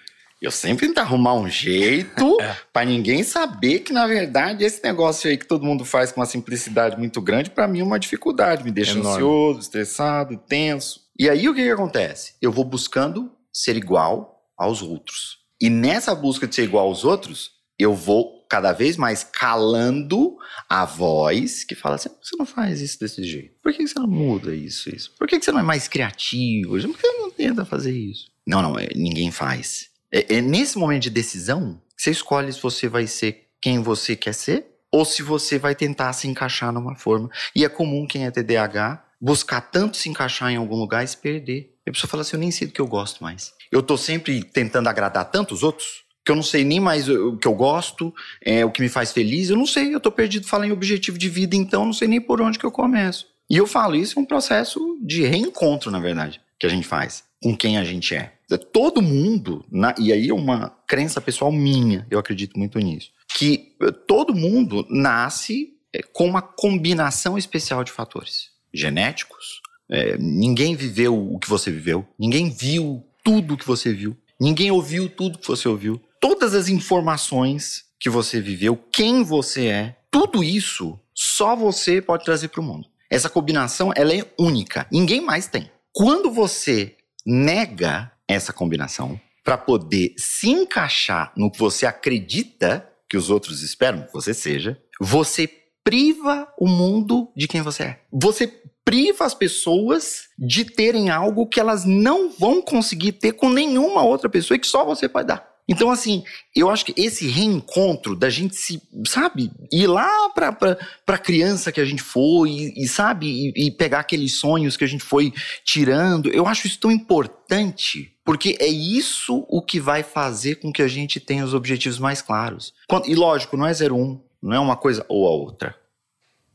Eu 0.40 0.50
sempre 0.50 0.86
tento 0.86 0.98
arrumar 0.98 1.34
um 1.34 1.48
jeito 1.48 2.40
é. 2.40 2.56
para 2.72 2.84
ninguém 2.84 3.22
saber 3.22 3.80
que, 3.80 3.92
na 3.92 4.06
verdade, 4.06 4.64
esse 4.64 4.82
negócio 4.82 5.30
aí 5.30 5.36
que 5.38 5.46
todo 5.46 5.64
mundo 5.64 5.84
faz 5.84 6.12
com 6.12 6.20
uma 6.20 6.26
simplicidade 6.26 6.98
muito 6.98 7.20
grande, 7.22 7.50
para 7.50 7.66
mim 7.66 7.80
é 7.80 7.84
uma 7.84 7.98
dificuldade. 7.98 8.62
Me 8.62 8.70
deixa 8.70 8.92
Enorme. 8.92 9.12
ansioso, 9.12 9.60
estressado, 9.60 10.36
tenso. 10.36 11.00
E 11.18 11.30
aí 11.30 11.48
o 11.48 11.54
que, 11.54 11.62
que 11.62 11.70
acontece? 11.70 12.34
Eu 12.40 12.52
vou 12.52 12.64
buscando 12.64 13.32
ser 13.50 13.76
igual 13.76 14.44
aos 14.56 14.82
outros. 14.82 15.38
E 15.60 15.70
nessa 15.70 16.14
busca 16.14 16.46
de 16.46 16.54
ser 16.54 16.64
igual 16.64 16.86
aos 16.86 17.02
outros, 17.04 17.52
eu 17.78 17.94
vou 17.94 18.46
cada 18.48 18.72
vez 18.72 18.96
mais 18.96 19.24
calando 19.24 20.36
a 20.68 20.84
voz 20.84 21.64
que 21.64 21.74
fala 21.74 21.96
assim: 21.96 22.10
você 22.22 22.36
não 22.36 22.44
faz 22.44 22.82
isso 22.82 23.00
desse 23.00 23.24
jeito? 23.24 23.54
Por 23.62 23.72
que 23.72 23.86
você 23.86 23.98
não 23.98 24.06
muda 24.06 24.54
isso, 24.54 24.94
isso? 24.94 25.12
Por 25.18 25.26
que 25.26 25.40
você 25.40 25.50
não 25.50 25.60
é 25.60 25.62
mais 25.62 25.88
criativo? 25.88 26.70
Por 26.70 26.80
que 26.80 26.86
você 26.86 27.12
não 27.18 27.30
tenta 27.30 27.64
fazer 27.64 27.92
isso? 27.92 28.26
Não, 28.46 28.60
não, 28.60 28.78
é, 28.78 28.88
ninguém 28.94 29.30
faz. 29.30 29.88
É, 30.16 30.36
é 30.36 30.40
nesse 30.40 30.78
momento 30.78 31.02
de 31.02 31.10
decisão 31.10 31.78
que 31.94 32.02
você 32.02 32.10
escolhe 32.10 32.50
se 32.50 32.62
você 32.62 32.88
vai 32.88 33.06
ser 33.06 33.48
quem 33.60 33.82
você 33.82 34.16
quer 34.16 34.32
ser 34.32 34.66
ou 34.90 35.04
se 35.04 35.22
você 35.22 35.58
vai 35.58 35.74
tentar 35.74 36.14
se 36.14 36.26
encaixar 36.26 36.72
numa 36.72 36.96
forma. 36.96 37.28
E 37.54 37.66
é 37.66 37.68
comum 37.68 38.06
quem 38.06 38.24
é 38.24 38.30
TDAH 38.30 39.04
buscar 39.20 39.60
tanto 39.60 39.98
se 39.98 40.08
encaixar 40.08 40.50
em 40.50 40.56
algum 40.56 40.76
lugar 40.76 41.04
e 41.04 41.06
se 41.06 41.18
perder. 41.18 41.74
A 41.86 41.92
pessoa 41.92 42.08
fala 42.08 42.22
assim: 42.22 42.36
eu 42.36 42.40
nem 42.40 42.50
sei 42.50 42.66
do 42.66 42.72
que 42.72 42.80
eu 42.80 42.86
gosto 42.86 43.22
mais. 43.22 43.52
Eu 43.70 43.82
tô 43.82 43.98
sempre 43.98 44.42
tentando 44.42 44.88
agradar 44.88 45.30
tantos 45.30 45.62
outros 45.62 46.06
que 46.24 46.32
eu 46.32 46.36
não 46.36 46.42
sei 46.42 46.64
nem 46.64 46.80
mais 46.80 47.08
o 47.08 47.36
que 47.36 47.46
eu 47.46 47.54
gosto, 47.54 48.12
é, 48.42 48.64
o 48.64 48.70
que 48.70 48.80
me 48.80 48.88
faz 48.88 49.12
feliz. 49.12 49.50
Eu 49.50 49.56
não 49.56 49.66
sei, 49.66 49.94
eu 49.94 50.00
tô 50.00 50.10
perdido 50.10 50.46
falando 50.46 50.70
em 50.70 50.72
objetivo 50.72 51.18
de 51.18 51.28
vida, 51.28 51.54
então 51.54 51.82
eu 51.82 51.86
não 51.86 51.92
sei 51.92 52.08
nem 52.08 52.20
por 52.20 52.40
onde 52.40 52.58
que 52.58 52.64
eu 52.64 52.72
começo. 52.72 53.28
E 53.48 53.56
eu 53.56 53.66
falo, 53.66 53.94
isso 53.94 54.18
é 54.18 54.22
um 54.22 54.26
processo 54.26 54.98
de 55.02 55.24
reencontro, 55.24 55.90
na 55.90 56.00
verdade, 56.00 56.40
que 56.58 56.66
a 56.66 56.68
gente 56.70 56.86
faz 56.86 57.22
com 57.46 57.56
quem 57.56 57.78
a 57.78 57.84
gente 57.84 58.12
é. 58.12 58.32
Todo 58.72 59.00
mundo, 59.00 59.64
na, 59.70 59.94
e 60.00 60.12
aí 60.12 60.30
é 60.30 60.34
uma 60.34 60.68
crença 60.84 61.20
pessoal 61.20 61.52
minha, 61.52 62.04
eu 62.10 62.18
acredito 62.18 62.58
muito 62.58 62.76
nisso, 62.80 63.12
que 63.28 63.76
eh, 63.80 63.92
todo 63.92 64.34
mundo 64.34 64.84
nasce 64.90 65.74
é, 65.94 66.02
com 66.02 66.26
uma 66.26 66.42
combinação 66.42 67.38
especial 67.38 67.84
de 67.84 67.92
fatores 67.92 68.50
genéticos. 68.74 69.60
É, 69.88 70.18
ninguém 70.18 70.74
viveu 70.74 71.16
o 71.16 71.38
que 71.38 71.48
você 71.48 71.70
viveu, 71.70 72.04
ninguém 72.18 72.50
viu 72.50 73.04
tudo 73.22 73.54
o 73.54 73.56
que 73.56 73.64
você 73.66 73.92
viu, 73.92 74.16
ninguém 74.40 74.72
ouviu 74.72 75.08
tudo 75.08 75.38
que 75.38 75.46
você 75.46 75.68
ouviu. 75.68 76.02
Todas 76.20 76.52
as 76.52 76.68
informações 76.68 77.84
que 77.96 78.10
você 78.10 78.40
viveu, 78.40 78.76
quem 78.90 79.22
você 79.22 79.66
é, 79.68 79.96
tudo 80.10 80.42
isso 80.42 80.98
só 81.14 81.54
você 81.54 82.02
pode 82.02 82.24
trazer 82.24 82.48
para 82.48 82.60
o 82.60 82.64
mundo. 82.64 82.88
Essa 83.08 83.30
combinação 83.30 83.92
ela 83.94 84.12
é 84.12 84.28
única, 84.36 84.84
ninguém 84.90 85.20
mais 85.20 85.46
tem. 85.46 85.70
Quando 85.92 86.28
você 86.28 86.96
nega 87.26 88.12
essa 88.28 88.52
combinação 88.52 89.20
para 89.44 89.58
poder 89.58 90.14
se 90.16 90.48
encaixar 90.48 91.32
no 91.36 91.50
que 91.50 91.58
você 91.58 91.86
acredita 91.86 92.88
que 93.08 93.16
os 93.16 93.30
outros 93.30 93.62
esperam 93.62 94.02
que 94.02 94.12
você 94.12 94.34
seja, 94.34 94.80
você 95.00 95.48
priva 95.84 96.52
o 96.58 96.66
mundo 96.66 97.30
de 97.36 97.46
quem 97.46 97.62
você 97.62 97.82
é. 97.84 98.00
Você 98.12 98.52
priva 98.84 99.24
as 99.24 99.34
pessoas 99.34 100.28
de 100.38 100.64
terem 100.64 101.10
algo 101.10 101.46
que 101.46 101.60
elas 101.60 101.84
não 101.84 102.30
vão 102.30 102.62
conseguir 102.62 103.12
ter 103.12 103.32
com 103.32 103.48
nenhuma 103.48 104.02
outra 104.02 104.28
pessoa 104.28 104.56
e 104.56 104.60
que 104.60 104.66
só 104.66 104.84
você 104.84 105.08
pode 105.08 105.28
dar. 105.28 105.55
Então, 105.68 105.90
assim, 105.90 106.22
eu 106.54 106.70
acho 106.70 106.84
que 106.84 106.94
esse 106.96 107.26
reencontro 107.26 108.14
da 108.14 108.30
gente 108.30 108.54
se, 108.54 108.80
sabe, 109.06 109.50
ir 109.72 109.88
lá 109.88 110.30
pra, 110.30 110.52
pra, 110.52 110.78
pra 111.04 111.18
criança 111.18 111.72
que 111.72 111.80
a 111.80 111.84
gente 111.84 112.02
foi 112.02 112.50
e, 112.50 112.84
e 112.84 112.88
sabe, 112.88 113.26
e, 113.26 113.66
e, 113.66 113.70
pegar 113.70 114.00
aqueles 114.00 114.38
sonhos 114.38 114.76
que 114.76 114.84
a 114.84 114.86
gente 114.86 115.02
foi 115.02 115.32
tirando, 115.64 116.30
eu 116.30 116.46
acho 116.46 116.68
isso 116.68 116.78
tão 116.78 116.90
importante, 116.90 118.12
porque 118.24 118.56
é 118.60 118.68
isso 118.68 119.44
o 119.48 119.60
que 119.60 119.80
vai 119.80 120.04
fazer 120.04 120.56
com 120.56 120.72
que 120.72 120.82
a 120.82 120.88
gente 120.88 121.18
tenha 121.18 121.44
os 121.44 121.54
objetivos 121.54 121.98
mais 121.98 122.22
claros. 122.22 122.72
E 123.04 123.14
lógico, 123.14 123.56
não 123.56 123.66
é 123.66 123.72
01, 123.72 124.20
não 124.40 124.52
é 124.52 124.60
uma 124.60 124.76
coisa 124.76 125.04
ou 125.08 125.26
a 125.26 125.30
outra. 125.30 125.76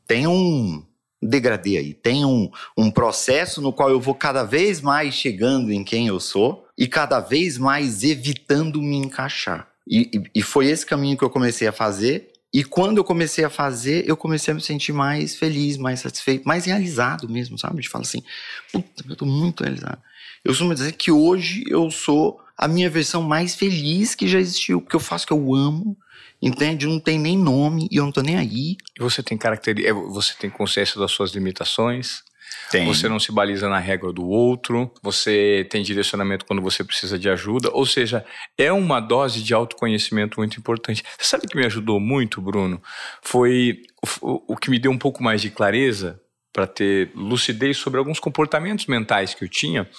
Tem 0.08 0.26
um 0.26 0.86
degradê 1.22 1.78
aí, 1.78 1.94
tem 1.94 2.26
um, 2.26 2.50
um 2.76 2.90
processo 2.90 3.62
no 3.62 3.72
qual 3.72 3.90
eu 3.90 4.00
vou 4.00 4.16
cada 4.16 4.44
vez 4.44 4.82
mais 4.82 5.14
chegando 5.14 5.72
em 5.72 5.84
quem 5.84 6.08
eu 6.08 6.20
sou 6.20 6.66
e 6.82 6.88
cada 6.88 7.20
vez 7.20 7.60
mais 7.60 8.04
evitando 8.04 8.82
me 8.82 8.98
encaixar. 8.98 9.68
E, 9.88 10.10
e, 10.12 10.40
e, 10.40 10.42
foi 10.42 10.66
esse 10.66 10.84
caminho 10.84 11.16
que 11.16 11.24
eu 11.24 11.30
comecei 11.30 11.68
a 11.68 11.72
fazer. 11.72 12.32
E 12.52 12.64
quando 12.64 12.98
eu 12.98 13.04
comecei 13.04 13.44
a 13.44 13.52
fazer, 13.52 14.04
eu 14.10 14.18
comecei 14.18 14.52
a 14.52 14.56
me 14.56 14.62
sentir 14.62 14.92
mais 14.92 15.36
feliz, 15.36 15.78
mais 15.78 16.00
satisfeito, 16.00 16.48
mais 16.48 16.66
realizado 16.66 17.30
mesmo, 17.30 17.56
sabe? 17.56 17.84
De 17.84 17.88
falar 17.88 18.02
assim, 18.02 18.24
puta, 18.72 19.06
eu 19.08 19.16
tô 19.16 19.28
muito 19.28 19.62
realizado. 19.62 20.02
Eu 20.44 20.50
costumo 20.50 20.74
dizer 20.74 20.94
que 20.94 21.12
hoje 21.12 21.64
eu 21.68 21.92
sou 21.92 22.42
a 22.58 22.68
minha 22.68 22.90
versão 22.90 23.22
mais 23.22 23.54
feliz 23.54 24.16
que 24.16 24.28
já 24.28 24.40
existiu, 24.40 24.82
porque 24.82 24.96
eu 24.96 25.00
faço 25.00 25.26
o 25.26 25.28
que 25.28 25.34
eu 25.34 25.54
amo, 25.54 25.96
entende? 26.42 26.88
Não 26.88 27.00
tem 27.00 27.20
nem 27.20 27.38
nome 27.38 27.88
e 27.92 27.98
eu 27.98 28.06
não 28.06 28.12
tô 28.12 28.24
nem 28.24 28.38
aí. 28.38 28.76
Você 28.98 29.22
tem 29.22 29.38
característica, 29.38 29.88
é, 29.88 29.94
você 29.94 30.34
tem 30.34 30.50
consciência 30.50 31.00
das 31.00 31.12
suas 31.12 31.30
limitações? 31.30 32.24
Tem. 32.70 32.86
Você 32.86 33.10
não 33.10 33.20
se 33.20 33.32
baliza 33.32 33.68
na 33.68 33.80
regra 33.80 34.12
do 34.14 34.26
outro, 34.26 34.92
você 35.04 35.68
tem 35.70 35.84
direcionamento 35.84 36.46
quando 36.46 36.62
você 36.62 36.84
precisa 36.84 37.20
de 37.20 37.30
ajuda, 37.30 37.70
ou 37.74 37.86
seja, 37.86 38.26
é 38.58 38.72
uma 38.72 39.00
dose 39.00 39.44
de 39.44 39.54
autoconhecimento 39.54 40.40
muito 40.40 40.58
importante. 40.58 41.04
Você 41.18 41.26
sabe 41.26 41.48
que 41.48 41.58
me 41.58 41.66
ajudou 41.66 42.00
muito, 42.00 42.42
Bruno? 42.42 42.82
Foi 43.22 43.82
o, 44.22 44.54
o 44.54 44.58
que 44.58 44.70
me 44.70 44.80
deu 44.80 44.92
um 44.92 44.98
pouco 44.98 45.22
mais 45.24 45.42
de 45.42 45.50
clareza 45.50 46.20
para 46.54 46.68
ter 46.68 47.12
lucidez 47.16 47.78
sobre 47.78 47.98
alguns 47.98 48.20
comportamentos 48.20 48.86
mentais 48.86 49.34
que 49.34 49.44
eu 49.44 49.50
tinha, 49.50 49.90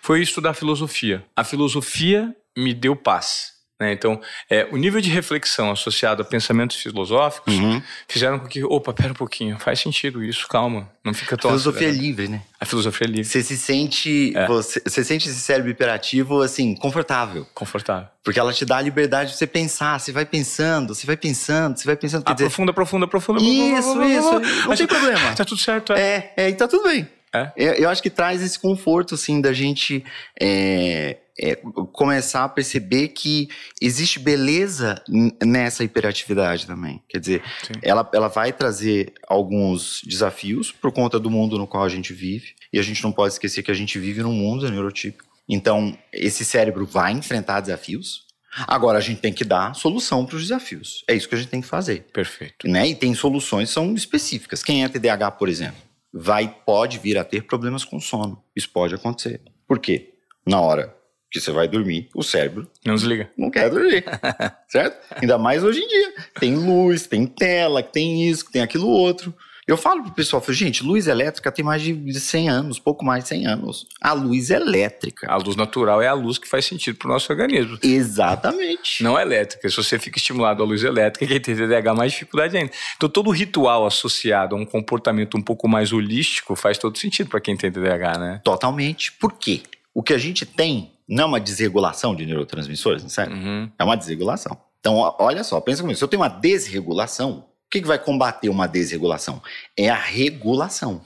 foi 0.00 0.22
estudar 0.22 0.54
filosofia. 0.54 1.24
A 1.36 1.44
filosofia 1.44 2.34
me 2.56 2.72
deu 2.72 2.96
paz. 2.96 3.57
Né? 3.80 3.92
Então, 3.92 4.20
é, 4.50 4.66
o 4.72 4.76
nível 4.76 5.00
de 5.00 5.08
reflexão 5.08 5.70
associado 5.70 6.22
a 6.22 6.24
pensamentos 6.24 6.76
filosóficos 6.76 7.54
uhum. 7.54 7.80
fizeram 8.08 8.38
com 8.40 8.46
que, 8.46 8.64
opa, 8.64 8.92
pera 8.92 9.12
um 9.12 9.16
pouquinho, 9.16 9.56
faz 9.58 9.78
sentido 9.78 10.24
isso, 10.24 10.48
calma, 10.48 10.90
não 11.04 11.14
fica 11.14 11.36
tão. 11.36 11.50
A 11.50 11.52
filosofia 11.52 11.88
é 11.88 11.92
livre, 11.92 12.26
né? 12.26 12.42
A 12.60 12.64
filosofia 12.64 13.06
é 13.06 13.10
livre. 13.10 13.24
Você 13.24 13.42
se 13.42 13.56
sente, 13.56 14.36
é. 14.36 14.46
você, 14.48 14.82
você 14.84 15.04
sente 15.04 15.28
esse 15.28 15.38
cérebro 15.38 15.70
hiperativo 15.70 16.42
assim, 16.42 16.74
confortável. 16.74 17.46
Confortável. 17.54 18.08
Porque 18.24 18.40
ela 18.40 18.52
te 18.52 18.64
dá 18.64 18.78
a 18.78 18.82
liberdade 18.82 19.30
de 19.30 19.36
você 19.36 19.46
pensar, 19.46 20.00
você 20.00 20.10
vai 20.10 20.26
pensando, 20.26 20.94
você 20.94 21.06
vai 21.06 21.16
pensando, 21.16 21.78
você 21.78 21.86
vai 21.86 21.96
pensando. 21.96 22.24
Aprofunda, 22.26 22.72
aprofunda, 22.72 23.04
aprofunda. 23.04 23.40
Isso, 23.40 24.02
isso. 24.02 24.40
Não 24.68 24.76
tem 24.76 24.86
problema. 24.86 25.34
Tá 25.34 25.44
tudo 25.44 25.60
certo, 25.60 25.92
é. 25.92 26.08
É, 26.08 26.32
é 26.36 26.48
e 26.48 26.54
tá 26.54 26.66
tudo 26.66 26.82
bem. 26.82 27.08
É? 27.34 27.52
Eu 27.56 27.88
acho 27.88 28.02
que 28.02 28.10
traz 28.10 28.42
esse 28.42 28.58
conforto, 28.58 29.14
assim, 29.14 29.40
da 29.40 29.52
gente 29.52 30.04
é, 30.40 31.18
é, 31.38 31.56
começar 31.92 32.44
a 32.44 32.48
perceber 32.48 33.08
que 33.08 33.48
existe 33.80 34.18
beleza 34.18 35.00
nessa 35.44 35.84
hiperatividade 35.84 36.66
também. 36.66 37.02
Quer 37.08 37.18
dizer, 37.20 37.42
ela, 37.82 38.08
ela 38.12 38.28
vai 38.28 38.52
trazer 38.52 39.12
alguns 39.26 40.00
desafios 40.04 40.72
por 40.72 40.92
conta 40.92 41.18
do 41.20 41.30
mundo 41.30 41.56
no 41.58 41.66
qual 41.66 41.84
a 41.84 41.88
gente 41.88 42.12
vive. 42.12 42.54
E 42.72 42.78
a 42.78 42.82
gente 42.82 43.02
não 43.02 43.12
pode 43.12 43.34
esquecer 43.34 43.62
que 43.62 43.70
a 43.70 43.74
gente 43.74 43.98
vive 43.98 44.22
num 44.22 44.32
mundo 44.32 44.68
neurotípico. 44.70 45.28
Então, 45.48 45.96
esse 46.12 46.44
cérebro 46.44 46.84
vai 46.84 47.12
enfrentar 47.12 47.60
desafios. 47.60 48.26
Agora, 48.66 48.98
a 48.98 49.00
gente 49.00 49.20
tem 49.20 49.32
que 49.32 49.44
dar 49.44 49.74
solução 49.74 50.26
para 50.26 50.36
os 50.36 50.42
desafios. 50.42 51.04
É 51.06 51.14
isso 51.14 51.28
que 51.28 51.34
a 51.34 51.38
gente 51.38 51.50
tem 51.50 51.60
que 51.60 51.66
fazer. 51.66 52.06
Perfeito. 52.12 52.66
Né? 52.66 52.88
E 52.88 52.94
tem 52.94 53.14
soluções 53.14 53.68
que 53.68 53.74
são 53.74 53.94
específicas. 53.94 54.62
Quem 54.62 54.84
é 54.84 54.88
TDAH, 54.88 55.30
por 55.32 55.48
exemplo, 55.48 55.87
vai 56.12 56.48
pode 56.64 56.98
vir 56.98 57.18
a 57.18 57.24
ter 57.24 57.42
problemas 57.42 57.84
com 57.84 58.00
sono. 58.00 58.42
Isso 58.54 58.70
pode 58.70 58.94
acontecer. 58.94 59.40
Por 59.66 59.78
quê? 59.78 60.14
Na 60.46 60.60
hora 60.60 60.96
que 61.30 61.40
você 61.40 61.52
vai 61.52 61.68
dormir, 61.68 62.08
o 62.14 62.22
cérebro 62.22 62.66
não 62.84 62.94
desliga. 62.94 63.30
Não 63.36 63.50
quer 63.50 63.68
dormir, 63.68 64.04
certo? 64.68 64.98
Ainda 65.20 65.36
mais 65.36 65.62
hoje 65.62 65.80
em 65.80 65.88
dia. 65.88 66.14
Tem 66.40 66.54
luz, 66.54 67.06
tem 67.06 67.26
tela, 67.26 67.82
tem 67.82 68.28
isso, 68.28 68.50
tem 68.50 68.62
aquilo 68.62 68.88
outro. 68.88 69.34
Eu 69.68 69.76
falo 69.76 70.02
pro 70.02 70.12
pessoal, 70.12 70.40
falo, 70.40 70.54
gente, 70.54 70.82
luz 70.82 71.06
elétrica 71.06 71.52
tem 71.52 71.62
mais 71.62 71.82
de 71.82 72.18
100 72.18 72.48
anos, 72.48 72.78
pouco 72.78 73.04
mais 73.04 73.24
de 73.24 73.28
100 73.28 73.46
anos. 73.46 73.86
A 74.00 74.14
luz 74.14 74.48
elétrica. 74.48 75.30
A 75.30 75.36
luz 75.36 75.56
natural 75.56 76.00
é 76.00 76.08
a 76.08 76.14
luz 76.14 76.38
que 76.38 76.48
faz 76.48 76.64
sentido 76.64 76.96
pro 76.96 77.06
nosso 77.06 77.30
organismo. 77.30 77.78
Exatamente. 77.82 79.04
Não 79.04 79.18
é 79.18 79.20
elétrica. 79.20 79.68
Se 79.68 79.76
você 79.76 79.98
fica 79.98 80.16
estimulado 80.16 80.62
à 80.62 80.66
luz 80.66 80.82
elétrica, 80.82 81.26
quem 81.26 81.38
tem 81.38 81.54
TDAH 81.54 81.94
mais 81.94 82.12
dificuldade 82.12 82.56
ainda. 82.56 82.72
Então 82.96 83.10
todo 83.10 83.30
ritual 83.30 83.86
associado 83.86 84.56
a 84.56 84.58
um 84.58 84.64
comportamento 84.64 85.36
um 85.36 85.42
pouco 85.42 85.68
mais 85.68 85.92
holístico 85.92 86.56
faz 86.56 86.78
todo 86.78 86.96
sentido 86.96 87.28
para 87.28 87.38
quem 87.38 87.54
tem 87.54 87.70
TDAH, 87.70 88.18
né? 88.18 88.40
Totalmente. 88.42 89.12
Por 89.12 89.34
quê? 89.34 89.60
O 89.92 90.02
que 90.02 90.14
a 90.14 90.18
gente 90.18 90.46
tem 90.46 90.92
não 91.06 91.24
é 91.24 91.26
uma 91.26 91.40
desregulação 91.40 92.16
de 92.16 92.24
neurotransmissores, 92.24 93.04
não 93.04 93.22
é? 93.22 93.28
Uhum. 93.28 93.70
É 93.78 93.84
uma 93.84 93.96
desregulação. 93.96 94.58
Então, 94.80 94.94
olha 95.18 95.44
só, 95.44 95.60
pensa 95.60 95.82
comigo. 95.82 95.98
Se 95.98 96.04
eu 96.04 96.08
tenho 96.08 96.22
uma 96.22 96.28
desregulação, 96.28 97.44
que, 97.70 97.80
que 97.80 97.86
vai 97.86 97.98
combater 97.98 98.48
uma 98.48 98.66
desregulação? 98.66 99.42
É 99.76 99.88
a 99.88 99.98
regulação. 99.98 101.02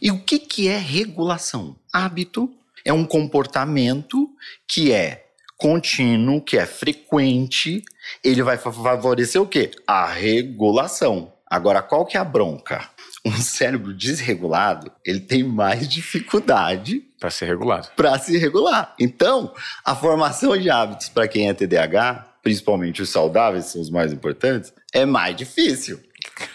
E 0.00 0.10
o 0.10 0.20
que, 0.20 0.38
que 0.38 0.68
é 0.68 0.76
regulação? 0.76 1.76
Hábito 1.92 2.52
é 2.84 2.92
um 2.92 3.04
comportamento 3.04 4.28
que 4.66 4.92
é 4.92 5.24
contínuo, 5.56 6.42
que 6.42 6.58
é 6.58 6.66
frequente, 6.66 7.82
ele 8.22 8.42
vai 8.42 8.58
favorecer 8.58 9.40
o 9.40 9.46
quê? 9.46 9.70
A 9.86 10.06
regulação. 10.06 11.32
Agora, 11.46 11.80
qual 11.80 12.04
que 12.04 12.16
é 12.16 12.20
a 12.20 12.24
bronca? 12.24 12.88
Um 13.26 13.40
cérebro 13.40 13.94
desregulado, 13.94 14.92
ele 15.02 15.18
tem 15.18 15.42
mais 15.42 15.88
dificuldade 15.88 17.02
para 17.18 17.30
ser 17.30 17.46
regulado. 17.46 17.88
Para 17.96 18.18
se 18.18 18.36
regular. 18.36 18.94
Então, 19.00 19.54
a 19.82 19.96
formação 19.96 20.54
de 20.58 20.68
hábitos 20.68 21.08
para 21.08 21.26
quem 21.26 21.48
é 21.48 21.54
TDAH, 21.54 22.33
principalmente 22.44 23.02
os 23.02 23.08
saudáveis, 23.08 23.64
são 23.64 23.80
os 23.80 23.90
mais 23.90 24.12
importantes, 24.12 24.72
é 24.92 25.04
mais 25.06 25.34
difícil. 25.34 25.98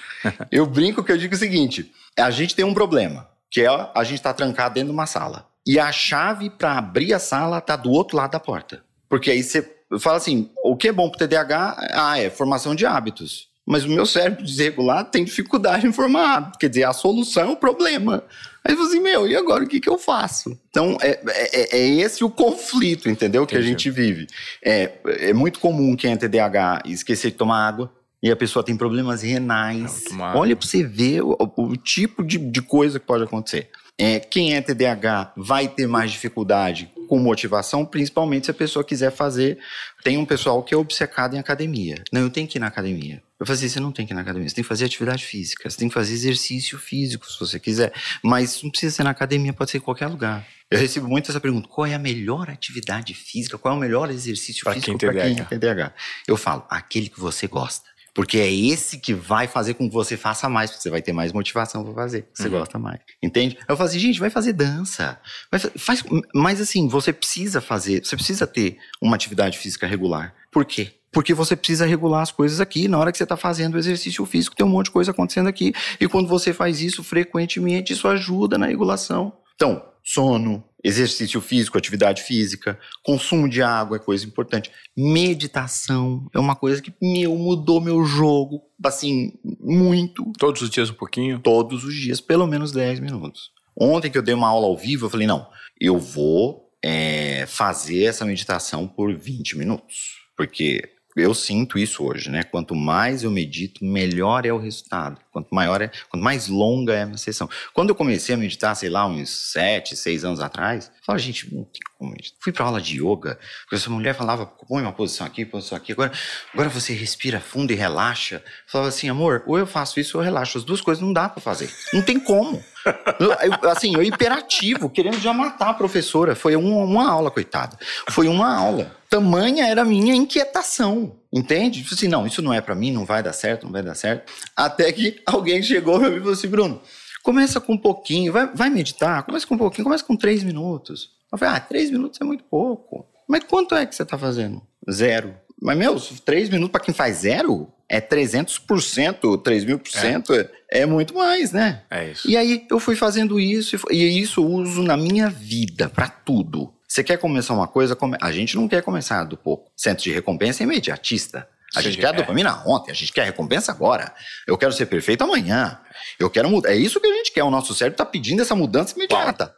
eu 0.51 0.65
brinco 0.65 1.03
que 1.03 1.11
eu 1.11 1.17
digo 1.17 1.33
o 1.33 1.37
seguinte: 1.37 1.91
a 2.17 2.29
gente 2.29 2.55
tem 2.55 2.63
um 2.63 2.73
problema, 2.73 3.27
que 3.49 3.61
é 3.61 3.67
a 3.67 4.03
gente 4.03 4.19
está 4.19 4.33
trancado 4.33 4.75
dentro 4.75 4.89
de 4.89 4.93
uma 4.93 5.07
sala. 5.07 5.49
E 5.65 5.79
a 5.79 5.91
chave 5.91 6.49
para 6.49 6.77
abrir 6.77 7.13
a 7.13 7.19
sala 7.19 7.57
está 7.57 7.75
do 7.75 7.91
outro 7.91 8.15
lado 8.15 8.31
da 8.31 8.39
porta. 8.39 8.83
Porque 9.09 9.31
aí 9.31 9.43
você 9.43 9.67
fala 9.99 10.17
assim: 10.17 10.51
o 10.63 10.77
que 10.77 10.87
é 10.87 10.91
bom 10.91 11.09
para 11.09 11.25
o 11.25 11.27
TDAH? 11.27 11.77
Ah, 11.93 12.19
é 12.19 12.29
formação 12.29 12.75
de 12.75 12.85
hábitos. 12.85 13.48
Mas 13.69 13.85
o 13.85 13.89
meu 13.89 14.03
cérebro 14.03 14.43
desregulado 14.43 15.11
tem 15.11 15.23
dificuldade 15.23 15.85
em 15.85 15.93
formar. 15.93 16.53
Quer 16.59 16.69
dizer, 16.69 16.85
a 16.85 16.91
solução 16.91 17.49
é 17.49 17.51
o 17.51 17.55
problema. 17.55 18.23
Aí 18.65 18.73
você 18.73 18.93
assim, 18.93 18.99
meu, 18.99 19.27
e 19.27 19.35
agora 19.35 19.63
o 19.63 19.67
que, 19.67 19.79
que 19.79 19.87
eu 19.87 19.99
faço? 19.99 20.59
Então, 20.71 20.97
é, 20.99 21.19
é, 21.27 21.77
é 21.77 21.87
esse 21.87 22.23
o 22.23 22.31
conflito, 22.31 23.07
entendeu? 23.07 23.43
Entendi. 23.43 23.61
Que 23.61 23.63
a 23.63 23.69
gente 23.69 23.91
vive. 23.91 24.25
É, 24.65 24.93
é 25.05 25.33
muito 25.33 25.59
comum 25.59 25.95
quem 25.95 26.11
é 26.11 26.17
TDAH 26.17 26.81
esquecer 26.85 27.29
de 27.29 27.37
tomar 27.37 27.67
água. 27.67 27.93
E 28.23 28.31
a 28.31 28.35
pessoa 28.35 28.65
tem 28.65 28.75
problemas 28.75 29.21
renais. 29.21 30.05
Olha 30.33 30.55
para 30.55 30.67
você 30.67 30.83
ver 30.83 31.21
o, 31.21 31.37
o 31.55 31.77
tipo 31.77 32.23
de, 32.23 32.39
de, 32.39 32.61
coisa 32.63 32.99
que 32.99 33.05
pode 33.05 33.23
acontecer. 33.23 33.69
É, 33.99 34.19
quem 34.19 34.55
é 34.55 34.61
TDAH 34.61 35.33
vai 35.37 35.67
ter 35.67 35.87
mais 35.87 36.11
dificuldade 36.11 36.91
com 37.09 37.17
motivação, 37.17 37.83
principalmente 37.83 38.45
se 38.45 38.51
a 38.51 38.53
pessoa 38.53 38.85
quiser 38.85 39.11
fazer. 39.11 39.57
Tem 40.03 40.15
um 40.15 40.25
pessoal 40.25 40.61
que 40.61 40.75
é 40.75 40.77
obcecado 40.77 41.35
em 41.35 41.39
academia. 41.39 42.03
Não, 42.13 42.21
eu 42.21 42.29
tenho 42.29 42.47
que 42.47 42.59
ir 42.59 42.61
na 42.61 42.67
academia. 42.67 43.21
Eu 43.39 43.45
falei 43.47 43.57
assim, 43.57 43.69
você 43.69 43.79
não 43.79 43.91
tem 43.91 44.05
que 44.05 44.13
ir 44.13 44.15
na 44.15 44.21
academia, 44.21 44.47
você 44.47 44.53
tem 44.53 44.63
que 44.63 44.67
fazer 44.67 44.85
atividade 44.85 45.25
física, 45.25 45.67
você 45.67 45.77
tem 45.77 45.87
que 45.87 45.93
fazer 45.93 46.13
exercício 46.13 46.77
físico, 46.77 47.25
se 47.25 47.39
você 47.39 47.59
quiser. 47.59 47.91
Mas 48.23 48.61
não 48.61 48.69
precisa 48.69 48.97
ser 48.97 49.03
na 49.03 49.09
academia, 49.09 49.51
pode 49.51 49.71
ser 49.71 49.77
em 49.77 49.81
qualquer 49.81 50.07
lugar. 50.07 50.45
Eu 50.69 50.77
recebo 50.77 51.07
muito 51.07 51.31
essa 51.31 51.39
pergunta: 51.39 51.67
qual 51.67 51.87
é 51.87 51.95
a 51.95 51.99
melhor 51.99 52.47
atividade 52.49 53.15
física? 53.15 53.57
Qual 53.57 53.73
é 53.73 53.77
o 53.77 53.79
melhor 53.79 54.11
exercício 54.11 54.63
pra 54.63 54.73
físico 54.73 54.97
para 54.99 55.13
quem 55.13 55.39
é 55.39 55.43
TDAH? 55.43 55.93
Eu 56.27 56.37
falo, 56.37 56.63
aquele 56.69 57.09
que 57.09 57.19
você 57.19 57.47
gosta. 57.47 57.89
Porque 58.19 58.37
é 58.37 58.53
esse 58.53 58.97
que 58.97 59.13
vai 59.13 59.47
fazer 59.47 59.75
com 59.75 59.87
que 59.87 59.93
você 59.93 60.17
faça 60.17 60.49
mais, 60.49 60.69
porque 60.69 60.83
você 60.83 60.89
vai 60.89 61.01
ter 61.01 61.13
mais 61.13 61.31
motivação 61.31 61.85
para 61.85 61.93
fazer, 61.93 62.27
você 62.33 62.49
uhum. 62.49 62.59
gosta 62.59 62.77
mais. 62.77 62.99
Entende? 63.23 63.57
Eu 63.65 63.77
falo 63.77 63.87
assim, 63.87 63.97
gente, 63.97 64.19
vai 64.19 64.29
fazer 64.29 64.51
dança. 64.51 65.17
Vai, 65.49 65.57
faz, 65.57 66.03
mas 66.35 66.59
assim, 66.59 66.89
você 66.89 67.13
precisa 67.13 67.61
fazer, 67.61 68.03
você 68.03 68.17
precisa 68.17 68.45
ter 68.45 68.77
uma 69.01 69.15
atividade 69.15 69.57
física 69.57 69.87
regular. 69.87 70.35
Por 70.51 70.65
quê? 70.65 70.91
Porque 71.13 71.33
você 71.33 71.55
precisa 71.55 71.85
regular 71.85 72.21
as 72.21 72.29
coisas 72.29 72.59
aqui. 72.59 72.89
Na 72.89 72.99
hora 72.99 73.09
que 73.09 73.17
você 73.17 73.23
está 73.23 73.37
fazendo 73.37 73.75
o 73.75 73.77
exercício 73.77 74.25
físico, 74.25 74.53
tem 74.53 74.65
um 74.65 74.69
monte 74.69 74.87
de 74.87 74.91
coisa 74.91 75.11
acontecendo 75.11 75.47
aqui. 75.47 75.71
E 75.97 76.05
quando 76.05 76.27
você 76.27 76.51
faz 76.51 76.81
isso 76.81 77.01
frequentemente, 77.01 77.93
isso 77.93 78.05
ajuda 78.05 78.57
na 78.57 78.65
regulação. 78.65 79.31
Então, 79.55 79.81
sono, 80.11 80.63
exercício 80.83 81.39
físico, 81.39 81.77
atividade 81.77 82.23
física, 82.23 82.79
consumo 83.03 83.47
de 83.47 83.61
água 83.61 83.97
é 83.97 83.99
coisa 83.99 84.25
importante. 84.25 84.71
Meditação 84.97 86.27
é 86.33 86.39
uma 86.39 86.55
coisa 86.55 86.81
que, 86.81 86.91
meu, 86.99 87.35
mudou 87.35 87.79
meu 87.79 88.03
jogo, 88.03 88.61
assim, 88.83 89.33
muito. 89.59 90.31
Todos 90.39 90.63
os 90.63 90.69
dias 90.69 90.89
um 90.89 90.95
pouquinho? 90.95 91.39
Todos 91.39 91.83
os 91.83 91.93
dias, 91.93 92.19
pelo 92.19 92.47
menos 92.47 92.71
10 92.71 92.99
minutos. 93.01 93.51
Ontem 93.79 94.09
que 94.09 94.17
eu 94.17 94.23
dei 94.23 94.33
uma 94.33 94.47
aula 94.47 94.65
ao 94.65 94.77
vivo, 94.77 95.05
eu 95.05 95.09
falei, 95.09 95.27
não, 95.27 95.47
eu 95.79 95.99
vou 95.99 96.71
é, 96.83 97.45
fazer 97.45 98.05
essa 98.05 98.25
meditação 98.25 98.87
por 98.87 99.15
20 99.15 99.57
minutos. 99.57 100.17
Porque 100.35 100.89
eu 101.15 101.33
sinto 101.33 101.77
isso 101.77 102.03
hoje, 102.03 102.29
né? 102.29 102.43
Quanto 102.43 102.73
mais 102.73 103.23
eu 103.23 103.31
medito, 103.31 103.83
melhor 103.83 104.45
é 104.45 104.53
o 104.53 104.57
resultado. 104.57 105.19
Quanto 105.39 105.55
maior 105.55 105.81
é, 105.81 105.89
quanto 106.09 106.23
mais 106.23 106.47
longa 106.47 106.93
é 106.93 107.03
a 107.03 107.05
minha 107.05 107.17
sessão. 107.17 107.49
Quando 107.73 107.89
eu 107.89 107.95
comecei 107.95 108.35
a 108.35 108.37
meditar, 108.37 108.75
sei 108.75 108.89
lá, 108.89 109.05
uns 109.05 109.29
sete, 109.29 109.95
seis 109.95 110.25
anos 110.25 110.39
atrás, 110.39 110.87
eu 110.87 111.05
falava, 111.05 111.23
gente, 111.23 111.53
não 111.53 111.63
tem 111.63 111.81
como 111.97 112.11
meditar. 112.11 112.37
Fui 112.41 112.51
para 112.51 112.65
aula 112.65 112.81
de 112.81 112.97
yoga, 112.97 113.39
porque 113.61 113.75
essa 113.75 113.89
mulher 113.89 114.13
falava, 114.13 114.45
põe 114.45 114.81
uma 114.81 114.91
posição 114.91 115.25
aqui, 115.25 115.45
posição 115.45 115.77
aqui. 115.77 115.93
Agora, 115.93 116.11
agora 116.53 116.69
você 116.69 116.93
respira 116.93 117.39
fundo 117.39 117.71
e 117.71 117.75
relaxa. 117.75 118.35
Eu 118.35 118.41
falava 118.67 118.89
assim, 118.89 119.09
amor, 119.09 119.43
ou 119.47 119.57
eu 119.57 119.65
faço 119.65 119.99
isso 119.99 120.17
ou 120.17 120.23
eu 120.23 120.25
relaxo. 120.25 120.57
As 120.57 120.63
duas 120.63 120.81
coisas 120.81 121.01
não 121.01 121.13
dá 121.13 121.29
para 121.29 121.41
fazer. 121.41 121.71
Não 121.93 122.01
tem 122.01 122.19
como. 122.19 122.63
Eu, 123.19 123.69
assim, 123.69 123.93
eu 123.93 124.01
hiperativo, 124.01 124.89
querendo 124.89 125.19
já 125.19 125.33
matar 125.33 125.69
a 125.69 125.73
professora. 125.73 126.33
Foi 126.33 126.55
uma, 126.55 126.77
uma 126.77 127.11
aula, 127.11 127.29
coitada. 127.29 127.77
Foi 128.09 128.27
uma 128.27 128.55
aula. 128.55 128.95
Tamanha 129.09 129.67
era 129.67 129.81
a 129.81 129.85
minha 129.85 130.15
inquietação, 130.15 131.18
entende? 131.31 131.81
Tipo 131.81 131.93
assim, 131.93 132.07
não, 132.07 132.25
isso 132.25 132.41
não 132.41 132.53
é 132.53 132.61
para 132.61 132.75
mim, 132.75 132.91
não 132.91 133.05
vai 133.05 133.21
dar 133.23 133.33
certo, 133.33 133.63
não 133.65 133.71
vai 133.71 133.83
dar 133.83 133.95
certo. 133.95 134.31
Até 134.55 134.91
que 134.91 135.21
alguém 135.25 135.61
chegou 135.61 135.97
e 136.05 136.19
falou 136.19 136.33
assim, 136.33 136.47
Bruno, 136.47 136.81
começa 137.23 137.59
com 137.59 137.73
um 137.73 137.77
pouquinho, 137.77 138.31
vai, 138.31 138.47
vai 138.53 138.69
meditar, 138.69 139.23
começa 139.23 139.45
com 139.45 139.55
um 139.55 139.59
pouquinho, 139.59 139.85
começa 139.85 140.03
com 140.03 140.15
três 140.15 140.43
minutos. 140.43 141.11
Eu 141.31 141.37
falei, 141.37 141.55
ah, 141.55 141.59
três 141.59 141.91
minutos 141.91 142.19
é 142.21 142.23
muito 142.23 142.43
pouco. 142.43 143.05
Mas 143.27 143.43
quanto 143.43 143.75
é 143.75 143.85
que 143.85 143.95
você 143.95 144.03
está 144.03 144.17
fazendo? 144.17 144.61
Zero. 144.89 145.35
Mas, 145.61 145.77
meu, 145.77 145.99
três 146.25 146.49
minutos 146.49 146.71
para 146.71 146.81
quem 146.81 146.93
faz 146.93 147.17
zero 147.17 147.71
é 147.87 147.99
300%, 147.99 149.41
3 149.41 149.65
mil 149.65 149.79
por 149.79 149.89
cento, 149.89 150.33
é. 150.33 150.49
é 150.69 150.85
muito 150.85 151.15
mais, 151.15 151.51
né? 151.51 151.81
É 151.89 152.11
isso. 152.11 152.29
E 152.29 152.37
aí 152.37 152.65
eu 152.69 152.79
fui 152.79 152.95
fazendo 152.95 153.39
isso, 153.39 153.75
e 153.89 154.21
isso 154.21 154.41
eu 154.41 154.45
uso 154.45 154.83
na 154.83 154.95
minha 154.95 155.27
vida, 155.27 155.89
para 155.89 156.07
tudo. 156.07 156.71
Você 156.89 157.03
quer 157.03 157.17
começar 157.17 157.53
uma 157.53 157.67
coisa, 157.67 157.95
a 158.19 158.31
gente 158.31 158.55
não 158.55 158.67
quer 158.67 158.81
começar 158.81 159.23
do 159.23 159.37
pouco. 159.37 159.71
Centro 159.77 160.03
de 160.03 160.11
recompensa 160.11 160.63
é 160.63 160.65
imediatista. 160.65 161.47
A 161.75 161.81
Sim, 161.81 161.91
gente 161.91 161.99
quer 161.99 162.07
a 162.07 162.09
é. 162.09 162.13
dopamina 162.13 162.63
ontem, 162.65 162.89
a 162.89 162.95
gente 162.95 163.13
quer 163.13 163.21
a 163.21 163.25
recompensa 163.25 163.71
agora. 163.71 164.11
Eu 164.47 164.57
quero 164.57 164.73
ser 164.73 164.87
perfeito 164.87 165.23
amanhã. 165.23 165.79
Eu 166.19 166.31
quero 166.31 166.49
mudar. 166.49 166.71
É 166.71 166.75
isso 166.75 166.99
que 166.99 167.05
a 167.05 167.13
gente 167.13 167.31
quer. 167.31 167.43
O 167.43 167.51
nosso 167.51 167.75
cérebro 167.75 167.93
está 167.93 168.05
pedindo 168.05 168.41
essa 168.41 168.55
mudança 168.55 168.95
imediata. 168.95 169.55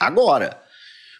Agora. 0.00 0.60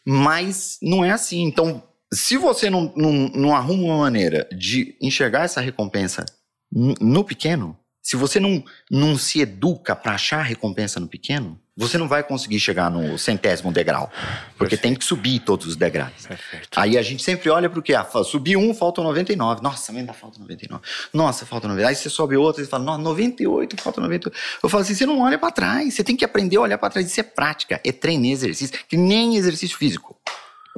Mas 0.05 0.79
não 0.83 1.05
é 1.05 1.11
assim. 1.11 1.43
Então, 1.45 1.81
se 2.13 2.37
você 2.37 2.69
não, 2.69 2.93
não, 2.97 3.13
não 3.29 3.55
arruma 3.55 3.85
uma 3.85 3.99
maneira 3.99 4.49
de 4.51 4.97
enxergar 5.01 5.45
essa 5.45 5.61
recompensa 5.61 6.27
no 6.73 7.23
pequeno, 7.23 7.79
se 8.03 8.17
você 8.17 8.41
não, 8.41 8.65
não 8.91 9.17
se 9.17 9.41
educa 9.41 9.95
para 9.95 10.15
achar 10.15 10.41
a 10.41 10.43
recompensa 10.43 10.99
no 10.99 11.07
pequeno, 11.07 11.61
você 11.77 11.97
não 11.97 12.07
vai 12.07 12.23
conseguir 12.23 12.61
chegar 12.61 12.91
no 12.91 13.19
centésimo 13.19 13.73
degrau. 13.73 14.11
Porque 14.59 14.77
Perfeito. 14.77 14.83
tem 14.83 14.95
que 14.95 15.05
subir 15.05 15.41
todos 15.41 15.67
os 15.67 15.77
degraus. 15.77 16.27
Perfeito. 16.27 16.69
Aí 16.77 16.99
a 16.99 17.03
gente 17.03 17.23
sempre 17.23 17.49
olha 17.49 17.71
para 17.71 17.79
o 17.79 17.83
que? 17.83 17.95
Ah, 17.95 18.07
subi 18.25 18.57
um, 18.57 18.75
faltam 18.75 19.03
99. 19.05 19.63
Nossa, 19.63 19.91
ainda 19.93 20.13
falta 20.13 20.39
99. 20.39 20.83
Nossa, 21.13 21.47
falta 21.47 21.67
99. 21.67 21.89
Aí 21.89 21.95
você 21.95 22.11
sobe 22.11 22.37
outro 22.37 22.63
e 22.63 22.67
fala, 22.67 22.85
nossa, 22.85 23.03
98, 23.03 23.81
falta 23.81 24.01
98. 24.03 24.39
Eu 24.63 24.69
falo 24.69 24.83
assim, 24.83 24.95
você 24.95 25.07
não 25.07 25.21
olha 25.21 25.39
para 25.39 25.51
trás. 25.51 25.95
Você 25.95 26.05
tem 26.05 26.15
que 26.15 26.25
aprender 26.25 26.57
a 26.57 26.61
olhar 26.61 26.79
para 26.79 26.91
trás. 26.91 27.07
Isso 27.07 27.21
é 27.21 27.25
prática, 27.25 27.81
é 27.83 27.91
treinar 27.91 28.31
exercício, 28.31 28.79
que 28.87 28.97
nem 28.97 29.37
exercício 29.37 29.77
físico. 29.79 30.17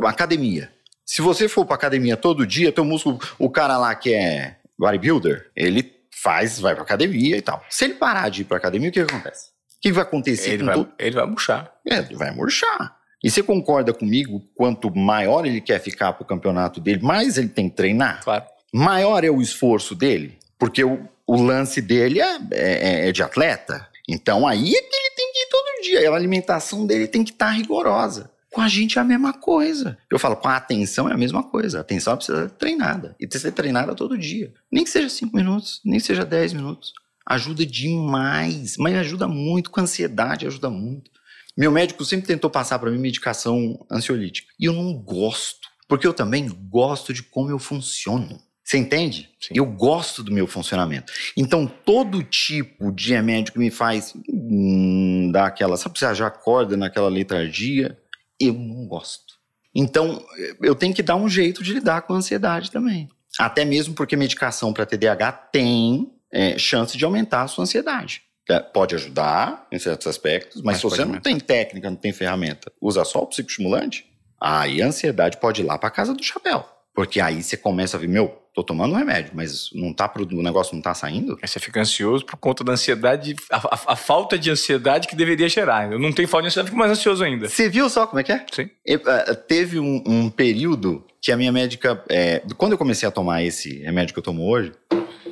Academia. 0.04 0.72
Se 1.04 1.20
você 1.20 1.48
for 1.48 1.66
para 1.66 1.74
academia 1.74 2.16
todo 2.16 2.46
dia, 2.46 2.72
teu 2.72 2.84
músculo, 2.84 3.18
o 3.38 3.50
cara 3.50 3.76
lá 3.76 3.94
que 3.94 4.14
é 4.14 4.56
bodybuilder, 4.78 5.50
ele 5.54 5.92
faz, 6.10 6.58
vai 6.58 6.74
pra 6.74 6.82
academia 6.82 7.36
e 7.36 7.42
tal. 7.42 7.62
Se 7.68 7.84
ele 7.84 7.94
parar 7.94 8.28
de 8.28 8.42
ir 8.42 8.44
pra 8.44 8.56
academia, 8.56 8.88
o 8.88 8.92
que 8.92 9.00
acontece? 9.00 9.53
O 9.84 9.86
que 9.86 9.92
vai 9.92 10.02
acontecer 10.02 10.52
ele 10.52 10.64
vai? 10.64 10.86
Ele 10.98 11.14
vai 11.14 11.26
murchar. 11.26 11.70
É, 11.86 11.98
ele 11.98 12.16
vai 12.16 12.30
murchar. 12.30 12.96
E 13.22 13.30
você 13.30 13.42
concorda 13.42 13.92
comigo, 13.92 14.42
quanto 14.54 14.94
maior 14.94 15.44
ele 15.44 15.60
quer 15.60 15.78
ficar 15.78 16.14
pro 16.14 16.24
campeonato 16.24 16.80
dele, 16.80 17.02
mais 17.02 17.36
ele 17.36 17.48
tem 17.48 17.68
que 17.68 17.76
treinar? 17.76 18.22
Claro. 18.24 18.44
Maior 18.72 19.24
é 19.24 19.30
o 19.30 19.42
esforço 19.42 19.94
dele, 19.94 20.38
porque 20.58 20.82
o, 20.82 21.06
o 21.26 21.40
lance 21.40 21.82
dele 21.82 22.18
é, 22.18 22.38
é, 22.50 23.08
é, 23.08 23.12
de 23.12 23.22
atleta. 23.22 23.86
Então 24.08 24.46
aí 24.46 24.74
é 24.74 24.82
que 24.82 24.96
ele 24.96 25.10
tem 25.16 25.32
que 25.32 25.38
ir 25.38 25.48
todo 25.50 25.82
dia. 25.82 26.10
A 26.10 26.14
alimentação 26.14 26.86
dele 26.86 27.06
tem 27.06 27.22
que 27.22 27.32
estar 27.32 27.46
tá 27.46 27.52
rigorosa. 27.52 28.30
Com 28.50 28.60
a 28.60 28.68
gente 28.68 28.98
é 28.98 29.02
a 29.02 29.04
mesma 29.04 29.32
coisa. 29.32 29.98
Eu 30.10 30.18
falo, 30.18 30.36
com 30.36 30.48
a 30.48 30.56
atenção 30.56 31.08
é 31.10 31.12
a 31.12 31.18
mesma 31.18 31.42
coisa. 31.42 31.78
A 31.78 31.80
atenção 31.82 32.16
precisa 32.16 32.42
ser 32.42 32.50
treinada. 32.52 33.16
E 33.20 33.26
precisa 33.26 33.48
ser 33.48 33.54
treinada 33.54 33.94
todo 33.94 34.16
dia. 34.16 34.52
Nem 34.70 34.84
que 34.84 34.90
seja 34.90 35.08
5 35.08 35.36
minutos, 35.36 35.80
nem 35.84 35.98
que 35.98 36.06
seja 36.06 36.24
10 36.24 36.52
minutos. 36.54 36.92
Ajuda 37.26 37.64
demais. 37.64 38.76
Mas 38.78 38.94
ajuda 38.96 39.26
muito. 39.26 39.70
Com 39.70 39.80
ansiedade, 39.80 40.46
ajuda 40.46 40.70
muito. 40.70 41.10
Meu 41.56 41.70
médico 41.70 42.04
sempre 42.04 42.26
tentou 42.26 42.50
passar 42.50 42.78
para 42.78 42.90
mim 42.90 42.98
medicação 42.98 43.86
ansiolítica. 43.90 44.52
E 44.58 44.64
eu 44.66 44.72
não 44.72 44.92
gosto. 44.94 45.68
Porque 45.88 46.06
eu 46.06 46.14
também 46.14 46.48
gosto 46.68 47.12
de 47.12 47.22
como 47.22 47.50
eu 47.50 47.58
funciono. 47.58 48.40
Você 48.64 48.78
entende? 48.78 49.28
Sim. 49.38 49.54
Eu 49.54 49.66
gosto 49.66 50.22
do 50.22 50.32
meu 50.32 50.46
funcionamento. 50.46 51.12
Então, 51.36 51.66
todo 51.66 52.22
tipo 52.22 52.90
de 52.90 53.12
remédio 53.12 53.52
que 53.52 53.58
me 53.58 53.70
faz 53.70 54.14
hum, 54.28 55.30
dar 55.30 55.46
aquela. 55.46 55.76
Sabe, 55.76 55.98
você 55.98 56.14
já 56.14 56.26
acorda 56.26 56.76
naquela 56.76 57.08
letargia? 57.08 57.98
eu 58.40 58.54
não 58.54 58.86
gosto. 58.86 59.34
Então, 59.74 60.24
eu 60.60 60.74
tenho 60.74 60.94
que 60.94 61.02
dar 61.02 61.16
um 61.16 61.28
jeito 61.28 61.62
de 61.62 61.72
lidar 61.72 62.02
com 62.02 62.14
a 62.14 62.16
ansiedade 62.16 62.70
também. 62.70 63.08
Até 63.38 63.64
mesmo 63.64 63.94
porque 63.94 64.16
medicação 64.16 64.72
para 64.72 64.86
TDAH 64.86 65.32
tem 65.32 66.13
é, 66.34 66.58
chance 66.58 66.98
de 66.98 67.04
aumentar 67.04 67.42
a 67.42 67.48
sua 67.48 67.62
ansiedade. 67.62 68.22
É, 68.50 68.58
pode 68.58 68.94
ajudar 68.94 69.66
em 69.72 69.78
certos 69.78 70.06
aspectos, 70.06 70.56
mas, 70.56 70.64
mas 70.64 70.76
se 70.78 70.82
você 70.82 70.98
não 70.98 71.12
aumentar. 71.12 71.30
tem 71.30 71.38
técnica, 71.38 71.88
não 71.88 71.96
tem 71.96 72.12
ferramenta, 72.12 72.70
usa 72.80 73.04
só 73.04 73.22
o 73.22 73.26
psicoestimulante, 73.26 74.04
aí 74.38 74.82
a 74.82 74.86
ansiedade 74.86 75.38
pode 75.38 75.62
ir 75.62 75.64
lá 75.64 75.78
para 75.78 75.90
casa 75.90 76.12
do 76.12 76.22
chapéu. 76.22 76.68
Porque 76.94 77.20
aí 77.20 77.42
você 77.42 77.56
começa 77.56 77.96
a 77.96 78.00
ver, 78.00 78.06
meu, 78.06 78.44
tô 78.54 78.62
tomando 78.62 78.94
um 78.94 78.96
remédio, 78.96 79.32
mas 79.34 79.70
não 79.74 79.92
tá, 79.92 80.10
o 80.16 80.42
negócio 80.42 80.76
não 80.76 80.80
tá 80.80 80.94
saindo. 80.94 81.36
Aí 81.42 81.48
você 81.48 81.58
fica 81.58 81.80
ansioso 81.80 82.24
por 82.24 82.36
conta 82.36 82.62
da 82.62 82.72
ansiedade, 82.72 83.34
a, 83.50 83.56
a, 83.56 83.92
a 83.92 83.96
falta 83.96 84.38
de 84.38 84.48
ansiedade 84.48 85.08
que 85.08 85.16
deveria 85.16 85.48
gerar. 85.48 85.90
Eu 85.90 85.98
não 85.98 86.12
tenho 86.12 86.28
falta 86.28 86.42
de 86.42 86.48
ansiedade, 86.48 86.68
fico 86.68 86.78
mais 86.78 86.92
ansioso 86.92 87.24
ainda. 87.24 87.48
Você 87.48 87.68
viu 87.68 87.90
só 87.90 88.06
como 88.06 88.20
é 88.20 88.22
que 88.22 88.30
é? 88.30 88.46
Sim. 88.52 88.70
Eu, 88.86 89.00
uh, 89.00 89.34
teve 89.48 89.80
um, 89.80 90.04
um, 90.06 90.30
período 90.30 91.04
que 91.20 91.32
a 91.32 91.36
minha 91.36 91.50
médica, 91.50 92.04
é, 92.08 92.42
quando 92.56 92.72
eu 92.72 92.78
comecei 92.78 93.08
a 93.08 93.10
tomar 93.10 93.42
esse 93.42 93.82
remédio 93.82 94.14
que 94.14 94.20
eu 94.20 94.24
tomo 94.24 94.48
hoje, 94.48 94.72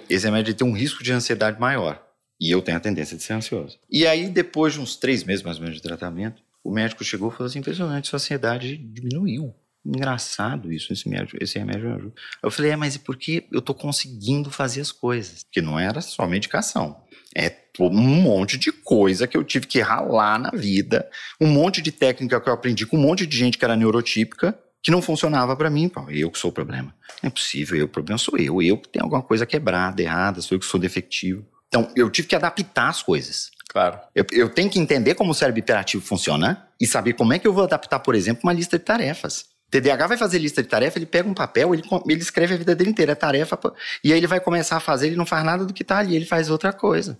esse 0.08 0.24
remédio 0.24 0.54
tem 0.54 0.66
um 0.66 0.72
risco 0.72 1.02
de 1.02 1.12
ansiedade 1.12 1.60
maior. 1.60 2.02
E 2.40 2.50
eu 2.50 2.60
tenho 2.60 2.76
a 2.76 2.80
tendência 2.80 3.16
de 3.16 3.22
ser 3.22 3.34
ansioso. 3.34 3.78
E 3.90 4.06
aí, 4.06 4.28
depois 4.28 4.72
de 4.72 4.80
uns 4.80 4.96
três 4.96 5.22
meses 5.22 5.44
mais 5.44 5.58
ou 5.58 5.62
menos 5.62 5.76
de 5.76 5.82
tratamento, 5.82 6.42
o 6.64 6.72
médico 6.72 7.04
chegou 7.04 7.28
e 7.28 7.32
falou 7.32 7.46
assim: 7.46 7.60
impressionante, 7.60 8.08
sua 8.08 8.16
ansiedade 8.16 8.76
diminuiu. 8.76 9.54
Engraçado 9.84 10.72
isso, 10.72 10.92
esse 10.92 11.04
remédio, 11.04 11.36
esse 11.40 11.58
remédio 11.58 11.92
ajuda. 11.92 12.14
Eu 12.40 12.50
falei, 12.52 12.70
é, 12.70 12.76
mas 12.76 12.94
e 12.94 13.00
por 13.00 13.16
que 13.16 13.46
eu 13.50 13.60
tô 13.60 13.74
conseguindo 13.74 14.48
fazer 14.48 14.80
as 14.80 14.92
coisas? 14.92 15.44
Que 15.50 15.60
não 15.60 15.78
era 15.78 16.00
só 16.00 16.26
medicação. 16.26 17.02
É 17.34 17.52
um 17.80 17.90
monte 17.90 18.56
de 18.56 18.70
coisa 18.70 19.26
que 19.26 19.36
eu 19.36 19.42
tive 19.42 19.66
que 19.66 19.80
ralar 19.80 20.38
na 20.38 20.50
vida, 20.50 21.08
um 21.40 21.48
monte 21.48 21.82
de 21.82 21.90
técnica 21.90 22.40
que 22.40 22.48
eu 22.48 22.52
aprendi 22.52 22.86
com 22.86 22.96
um 22.96 23.00
monte 23.00 23.26
de 23.26 23.36
gente 23.36 23.58
que 23.58 23.64
era 23.64 23.74
neurotípica, 23.74 24.56
que 24.82 24.90
não 24.90 25.00
funcionava 25.00 25.54
para 25.56 25.70
mim. 25.70 25.88
Pô, 25.88 26.08
eu 26.10 26.30
que 26.30 26.38
sou 26.38 26.50
o 26.50 26.52
problema. 26.52 26.94
Não 27.22 27.28
é 27.28 27.30
possível, 27.30 27.78
eu, 27.78 27.86
o 27.86 27.88
problema 27.88 28.18
sou 28.18 28.36
eu. 28.38 28.60
Eu 28.60 28.76
que 28.76 28.88
tenho 28.88 29.04
alguma 29.04 29.22
coisa 29.22 29.46
quebrada, 29.46 30.02
errada, 30.02 30.40
sou 30.40 30.56
eu 30.56 30.60
que 30.60 30.66
sou 30.66 30.80
defectivo. 30.80 31.46
Então, 31.68 31.88
eu 31.96 32.10
tive 32.10 32.28
que 32.28 32.36
adaptar 32.36 32.88
as 32.88 33.02
coisas. 33.02 33.50
Claro. 33.68 33.98
Eu, 34.14 34.26
eu, 34.32 34.50
tenho 34.50 34.68
que 34.68 34.78
entender 34.78 35.14
como 35.14 35.30
o 35.30 35.34
cérebro 35.34 35.60
hiperativo 35.60 36.04
funciona 36.04 36.68
e 36.78 36.86
saber 36.86 37.14
como 37.14 37.32
é 37.32 37.38
que 37.38 37.48
eu 37.48 37.52
vou 37.54 37.64
adaptar, 37.64 38.00
por 38.00 38.14
exemplo, 38.14 38.42
uma 38.44 38.52
lista 38.52 38.78
de 38.78 38.84
tarefas. 38.84 39.46
TDAH 39.70 40.06
vai 40.06 40.18
fazer 40.18 40.38
lista 40.38 40.62
de 40.62 40.68
tarefa, 40.68 40.98
ele 40.98 41.06
pega 41.06 41.26
um 41.26 41.32
papel, 41.32 41.72
ele, 41.72 41.82
ele 42.06 42.20
escreve 42.20 42.52
a 42.52 42.56
vida 42.58 42.74
dele 42.74 42.90
inteira, 42.90 43.12
é 43.12 43.14
tarefa, 43.14 43.58
e 44.04 44.12
aí 44.12 44.18
ele 44.18 44.26
vai 44.26 44.38
começar 44.38 44.76
a 44.76 44.80
fazer, 44.80 45.06
ele 45.06 45.16
não 45.16 45.24
faz 45.24 45.42
nada 45.42 45.64
do 45.64 45.72
que 45.72 45.82
tá 45.82 45.96
ali, 45.96 46.14
ele 46.14 46.26
faz 46.26 46.50
outra 46.50 46.74
coisa. 46.74 47.16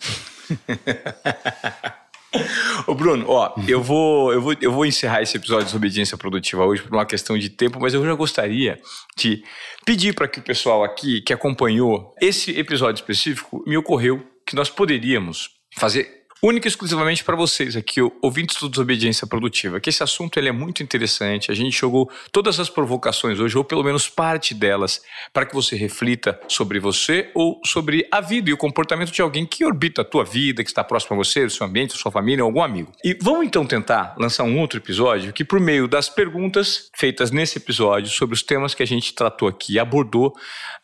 Ô 2.86 2.94
Bruno, 2.94 3.26
ó, 3.28 3.54
eu 3.68 3.82
vou, 3.82 4.32
eu, 4.32 4.40
vou, 4.40 4.54
eu 4.60 4.72
vou 4.72 4.86
encerrar 4.86 5.22
esse 5.22 5.36
episódio 5.36 5.64
de 5.64 5.72
desobediência 5.72 6.16
produtiva 6.16 6.64
hoje 6.64 6.82
por 6.82 6.94
uma 6.94 7.06
questão 7.06 7.36
de 7.38 7.50
tempo, 7.50 7.78
mas 7.80 7.94
eu 7.94 8.04
já 8.04 8.14
gostaria 8.14 8.80
de 9.16 9.42
pedir 9.84 10.14
para 10.14 10.28
que 10.28 10.38
o 10.38 10.42
pessoal 10.42 10.82
aqui 10.82 11.20
que 11.20 11.32
acompanhou 11.32 12.14
esse 12.20 12.58
episódio 12.58 13.00
específico 13.00 13.62
me 13.66 13.76
ocorreu 13.76 14.22
que 14.46 14.56
nós 14.56 14.70
poderíamos 14.70 15.50
fazer 15.76 16.21
única 16.42 16.66
e 16.66 16.70
exclusivamente 16.70 17.22
para 17.22 17.36
vocês 17.36 17.76
aqui, 17.76 18.00
ouvintes 18.20 18.56
do 18.58 18.68
Desobediência 18.68 19.28
Produtiva, 19.28 19.78
que 19.78 19.88
esse 19.88 20.02
assunto 20.02 20.38
ele 20.38 20.48
é 20.48 20.52
muito 20.52 20.82
interessante. 20.82 21.52
A 21.52 21.54
gente 21.54 21.78
jogou 21.78 22.10
todas 22.32 22.58
as 22.58 22.68
provocações 22.68 23.38
hoje, 23.38 23.56
ou 23.56 23.62
pelo 23.62 23.84
menos 23.84 24.08
parte 24.08 24.52
delas, 24.52 25.00
para 25.32 25.46
que 25.46 25.54
você 25.54 25.76
reflita 25.76 26.40
sobre 26.48 26.80
você 26.80 27.30
ou 27.32 27.60
sobre 27.64 28.08
a 28.10 28.20
vida 28.20 28.50
e 28.50 28.52
o 28.52 28.56
comportamento 28.56 29.12
de 29.12 29.22
alguém 29.22 29.46
que 29.46 29.64
orbita 29.64 30.02
a 30.02 30.04
tua 30.04 30.24
vida, 30.24 30.64
que 30.64 30.70
está 30.70 30.82
próximo 30.82 31.14
a 31.14 31.24
você, 31.24 31.44
do 31.44 31.50
seu 31.50 31.64
ambiente, 31.64 31.92
da 31.92 32.00
sua 32.00 32.10
família, 32.10 32.42
algum 32.42 32.60
amigo. 32.60 32.90
E 33.04 33.16
vamos 33.20 33.46
então 33.46 33.64
tentar 33.64 34.16
lançar 34.18 34.42
um 34.42 34.58
outro 34.58 34.80
episódio 34.80 35.32
que, 35.32 35.44
por 35.44 35.60
meio 35.60 35.86
das 35.86 36.08
perguntas 36.08 36.90
feitas 36.96 37.30
nesse 37.30 37.58
episódio 37.58 38.10
sobre 38.10 38.34
os 38.34 38.42
temas 38.42 38.74
que 38.74 38.82
a 38.82 38.86
gente 38.86 39.14
tratou 39.14 39.46
aqui, 39.46 39.78
abordou, 39.78 40.34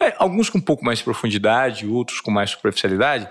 é, 0.01 0.15
alguns 0.19 0.49
com 0.49 0.59
um 0.59 0.61
pouco 0.61 0.85
mais 0.85 0.99
de 0.99 1.05
profundidade, 1.05 1.85
outros 1.85 2.21
com 2.21 2.31
mais 2.31 2.51
superficialidade, 2.51 3.29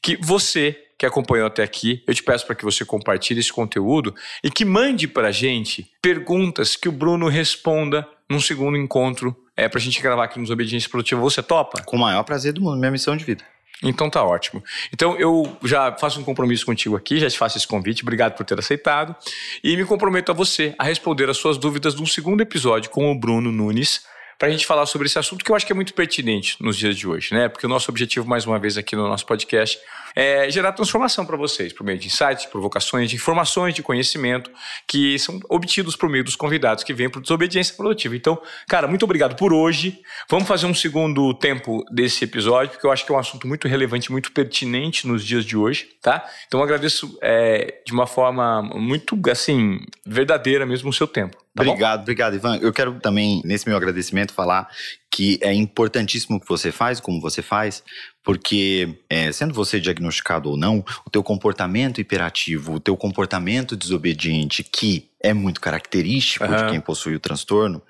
que 0.00 0.16
você 0.16 0.85
que 0.98 1.04
acompanhou 1.04 1.46
até 1.46 1.62
aqui, 1.62 2.02
eu 2.06 2.14
te 2.14 2.22
peço 2.22 2.46
para 2.46 2.54
que 2.54 2.64
você 2.64 2.84
compartilhe 2.84 3.40
esse 3.40 3.52
conteúdo 3.52 4.14
e 4.42 4.50
que 4.50 4.64
mande 4.64 5.06
para 5.06 5.28
a 5.28 5.32
gente 5.32 5.90
perguntas 6.00 6.76
que 6.76 6.88
o 6.88 6.92
Bruno 6.92 7.28
responda 7.28 8.08
num 8.28 8.40
segundo 8.40 8.76
encontro 8.76 9.36
é, 9.56 9.68
para 9.68 9.78
a 9.78 9.82
gente 9.82 10.00
gravar 10.00 10.24
aqui 10.24 10.38
nos 10.38 10.50
Obediência 10.50 10.88
Produtiva. 10.88 11.20
Você 11.20 11.42
topa? 11.42 11.82
Com 11.82 11.96
o 11.96 12.00
maior 12.00 12.22
prazer 12.24 12.52
do 12.52 12.60
mundo, 12.60 12.78
minha 12.78 12.90
missão 12.90 13.16
de 13.16 13.24
vida. 13.24 13.44
Então 13.82 14.08
tá 14.08 14.24
ótimo. 14.24 14.62
Então 14.92 15.16
eu 15.18 15.56
já 15.62 15.94
faço 15.98 16.18
um 16.18 16.24
compromisso 16.24 16.64
contigo 16.64 16.96
aqui, 16.96 17.18
já 17.18 17.28
te 17.28 17.36
faço 17.36 17.58
esse 17.58 17.66
convite, 17.66 18.02
obrigado 18.02 18.34
por 18.34 18.44
ter 18.44 18.58
aceitado. 18.58 19.14
E 19.62 19.76
me 19.76 19.84
comprometo 19.84 20.32
a 20.32 20.34
você 20.34 20.74
a 20.78 20.84
responder 20.84 21.28
as 21.28 21.36
suas 21.36 21.58
dúvidas 21.58 21.94
num 21.94 22.06
segundo 22.06 22.40
episódio 22.40 22.90
com 22.90 23.10
o 23.10 23.18
Bruno 23.18 23.52
Nunes 23.52 24.04
para 24.38 24.48
a 24.48 24.50
gente 24.50 24.66
falar 24.66 24.86
sobre 24.86 25.06
esse 25.06 25.18
assunto 25.18 25.44
que 25.44 25.50
eu 25.50 25.56
acho 25.56 25.66
que 25.66 25.72
é 25.72 25.74
muito 25.74 25.94
pertinente 25.94 26.56
nos 26.60 26.76
dias 26.76 26.96
de 26.96 27.06
hoje, 27.06 27.34
né? 27.34 27.48
Porque 27.48 27.66
o 27.66 27.68
nosso 27.68 27.90
objetivo, 27.90 28.26
mais 28.28 28.46
uma 28.46 28.58
vez, 28.58 28.76
aqui 28.76 28.94
no 28.94 29.08
nosso 29.08 29.24
podcast 29.26 29.78
é 30.16 30.50
gerar 30.50 30.72
transformação 30.72 31.26
para 31.26 31.36
vocês, 31.36 31.74
por 31.74 31.84
meio 31.84 31.98
de 31.98 32.06
insights, 32.06 32.46
provocações, 32.46 33.10
de 33.10 33.16
informações, 33.16 33.74
de 33.74 33.82
conhecimento 33.82 34.50
que 34.88 35.18
são 35.18 35.38
obtidos 35.50 35.94
por 35.94 36.08
meio 36.08 36.24
dos 36.24 36.34
convidados 36.34 36.82
que 36.82 36.94
vêm 36.94 37.10
para 37.10 37.20
Desobediência 37.20 37.76
Produtiva. 37.76 38.16
Então, 38.16 38.40
cara, 38.66 38.88
muito 38.88 39.04
obrigado 39.04 39.36
por 39.36 39.52
hoje. 39.52 40.00
Vamos 40.30 40.48
fazer 40.48 40.64
um 40.64 40.74
segundo 40.74 41.34
tempo 41.34 41.84
desse 41.92 42.24
episódio, 42.24 42.70
porque 42.72 42.86
eu 42.86 42.90
acho 42.90 43.04
que 43.04 43.12
é 43.12 43.14
um 43.14 43.18
assunto 43.18 43.46
muito 43.46 43.68
relevante, 43.68 44.10
muito 44.10 44.32
pertinente 44.32 45.06
nos 45.06 45.22
dias 45.22 45.44
de 45.44 45.56
hoje, 45.56 45.86
tá? 46.00 46.24
Então, 46.46 46.62
agradeço 46.62 47.18
é, 47.22 47.82
de 47.84 47.92
uma 47.92 48.06
forma 48.06 48.62
muito, 48.62 49.20
assim, 49.30 49.80
verdadeira 50.06 50.64
mesmo 50.64 50.88
o 50.88 50.92
seu 50.92 51.06
tempo. 51.06 51.36
Tá 51.54 51.62
obrigado, 51.62 51.98
bom? 51.98 52.02
obrigado, 52.02 52.34
Ivan. 52.36 52.56
Eu 52.56 52.72
quero 52.72 53.00
também, 53.00 53.42
nesse 53.44 53.68
meu 53.68 53.76
agradecimento, 53.76 54.32
falar 54.32 54.68
que 55.16 55.38
é 55.40 55.50
importantíssimo 55.50 56.38
que 56.38 56.46
você 56.46 56.70
faz, 56.70 57.00
como 57.00 57.22
você 57.22 57.40
faz, 57.40 57.82
porque 58.22 58.98
é, 59.08 59.32
sendo 59.32 59.54
você 59.54 59.80
diagnosticado 59.80 60.50
ou 60.50 60.58
não, 60.58 60.84
o 61.06 61.10
teu 61.10 61.22
comportamento 61.22 62.02
hiperativo, 62.02 62.74
o 62.74 62.80
teu 62.80 62.94
comportamento 62.98 63.74
desobediente, 63.74 64.62
que 64.62 65.08
é 65.18 65.32
muito 65.32 65.58
característico 65.58 66.44
uhum. 66.44 66.54
de 66.54 66.70
quem 66.70 66.80
possui 66.82 67.14
o 67.14 67.18
transtorno, 67.18 67.80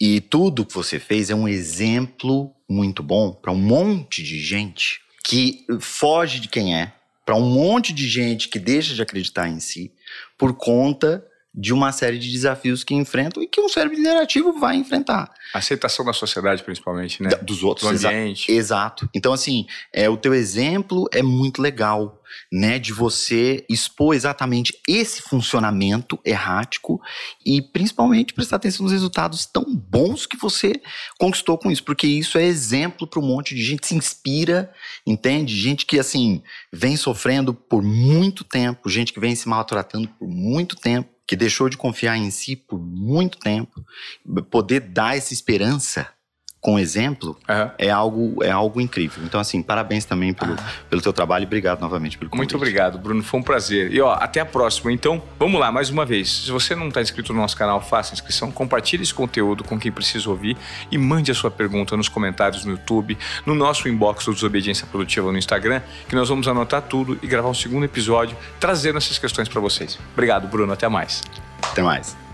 e 0.00 0.20
tudo 0.20 0.66
que 0.66 0.74
você 0.74 0.98
fez 0.98 1.30
é 1.30 1.36
um 1.36 1.46
exemplo 1.46 2.52
muito 2.68 3.00
bom 3.00 3.30
para 3.30 3.52
um 3.52 3.60
monte 3.60 4.20
de 4.24 4.40
gente 4.40 5.00
que 5.22 5.64
foge 5.78 6.40
de 6.40 6.48
quem 6.48 6.76
é, 6.76 6.92
para 7.24 7.36
um 7.36 7.48
monte 7.48 7.92
de 7.92 8.08
gente 8.08 8.48
que 8.48 8.58
deixa 8.58 8.92
de 8.92 9.00
acreditar 9.02 9.48
em 9.48 9.60
si 9.60 9.92
por 10.36 10.52
conta 10.54 11.24
de 11.54 11.72
uma 11.72 11.92
série 11.92 12.18
de 12.18 12.30
desafios 12.30 12.82
que 12.82 12.94
enfrentam 12.94 13.42
e 13.42 13.46
que 13.46 13.60
um 13.60 13.68
cérebro 13.68 13.96
liderativo 13.96 14.58
vai 14.58 14.76
enfrentar. 14.76 15.30
A 15.52 15.58
aceitação 15.58 16.02
da 16.02 16.12
sociedade, 16.14 16.62
principalmente, 16.62 17.22
né? 17.22 17.28
dos 17.42 17.62
outros. 17.62 18.00
Do 18.00 18.08
ambiente. 18.08 18.50
Exa 18.50 18.72
exato. 18.72 19.08
Então, 19.14 19.34
assim, 19.34 19.66
é, 19.92 20.08
o 20.08 20.16
teu 20.16 20.32
exemplo 20.32 21.06
é 21.12 21.22
muito 21.22 21.60
legal, 21.60 22.22
né? 22.50 22.78
De 22.78 22.92
você 22.92 23.66
expor 23.68 24.14
exatamente 24.14 24.74
esse 24.88 25.20
funcionamento 25.20 26.18
errático 26.24 26.98
e, 27.44 27.60
principalmente, 27.60 28.32
prestar 28.32 28.56
atenção 28.56 28.84
nos 28.84 28.92
resultados 28.92 29.44
tão 29.44 29.64
bons 29.76 30.24
que 30.24 30.38
você 30.38 30.72
conquistou 31.18 31.58
com 31.58 31.70
isso. 31.70 31.84
Porque 31.84 32.06
isso 32.06 32.38
é 32.38 32.44
exemplo 32.44 33.06
para 33.06 33.20
um 33.20 33.26
monte 33.26 33.54
de 33.54 33.62
gente, 33.62 33.86
se 33.86 33.94
inspira, 33.94 34.72
entende? 35.06 35.54
Gente 35.54 35.84
que, 35.84 35.98
assim, 35.98 36.42
vem 36.72 36.96
sofrendo 36.96 37.52
por 37.52 37.82
muito 37.82 38.42
tempo, 38.42 38.88
gente 38.88 39.12
que 39.12 39.20
vem 39.20 39.34
se 39.34 39.46
maltratando 39.46 40.08
por 40.08 40.26
muito 40.26 40.76
tempo 40.76 41.12
que 41.32 41.36
deixou 41.36 41.70
de 41.70 41.78
confiar 41.78 42.18
em 42.18 42.30
si 42.30 42.54
por 42.54 42.78
muito 42.78 43.38
tempo, 43.38 43.82
poder 44.50 44.80
dar 44.80 45.16
essa 45.16 45.32
esperança 45.32 46.06
com 46.62 46.78
exemplo 46.78 47.36
uhum. 47.48 47.70
é 47.76 47.90
algo 47.90 48.42
é 48.44 48.50
algo 48.50 48.80
incrível. 48.80 49.22
Então 49.24 49.40
assim, 49.40 49.60
parabéns 49.60 50.04
também 50.04 50.32
pelo, 50.32 50.54
ah. 50.54 50.64
pelo 50.88 51.02
teu 51.02 51.12
trabalho 51.12 51.42
e 51.42 51.46
obrigado 51.46 51.80
novamente 51.80 52.16
pelo 52.16 52.30
convite. 52.30 52.52
Muito 52.52 52.56
obrigado, 52.56 52.98
Bruno, 52.98 53.20
foi 53.20 53.40
um 53.40 53.42
prazer. 53.42 53.92
E 53.92 54.00
ó, 54.00 54.12
até 54.12 54.38
a 54.38 54.46
próxima. 54.46 54.92
Então, 54.92 55.20
vamos 55.38 55.60
lá 55.60 55.72
mais 55.72 55.90
uma 55.90 56.06
vez. 56.06 56.44
Se 56.44 56.52
você 56.52 56.76
não 56.76 56.86
está 56.86 57.02
inscrito 57.02 57.32
no 57.32 57.40
nosso 57.40 57.56
canal, 57.56 57.80
faça 57.80 58.14
inscrição, 58.14 58.52
compartilhe 58.52 59.02
esse 59.02 59.12
conteúdo 59.12 59.64
com 59.64 59.78
quem 59.78 59.90
precisa 59.90 60.30
ouvir 60.30 60.56
e 60.88 60.96
mande 60.96 61.32
a 61.32 61.34
sua 61.34 61.50
pergunta 61.50 61.96
nos 61.96 62.08
comentários 62.08 62.64
no 62.64 62.72
YouTube, 62.72 63.18
no 63.44 63.56
nosso 63.56 63.88
inbox 63.88 64.24
do 64.24 64.32
Desobediência 64.32 64.86
Produtiva 64.86 65.32
no 65.32 65.38
Instagram, 65.38 65.82
que 66.08 66.14
nós 66.14 66.28
vamos 66.28 66.46
anotar 66.46 66.82
tudo 66.82 67.18
e 67.20 67.26
gravar 67.26 67.48
um 67.48 67.54
segundo 67.54 67.84
episódio 67.84 68.36
trazendo 68.60 68.98
essas 68.98 69.18
questões 69.18 69.48
para 69.48 69.60
vocês. 69.60 69.98
Obrigado, 70.12 70.46
Bruno, 70.46 70.72
até 70.72 70.88
mais. 70.88 71.22
Até 71.60 71.82
mais. 71.82 72.31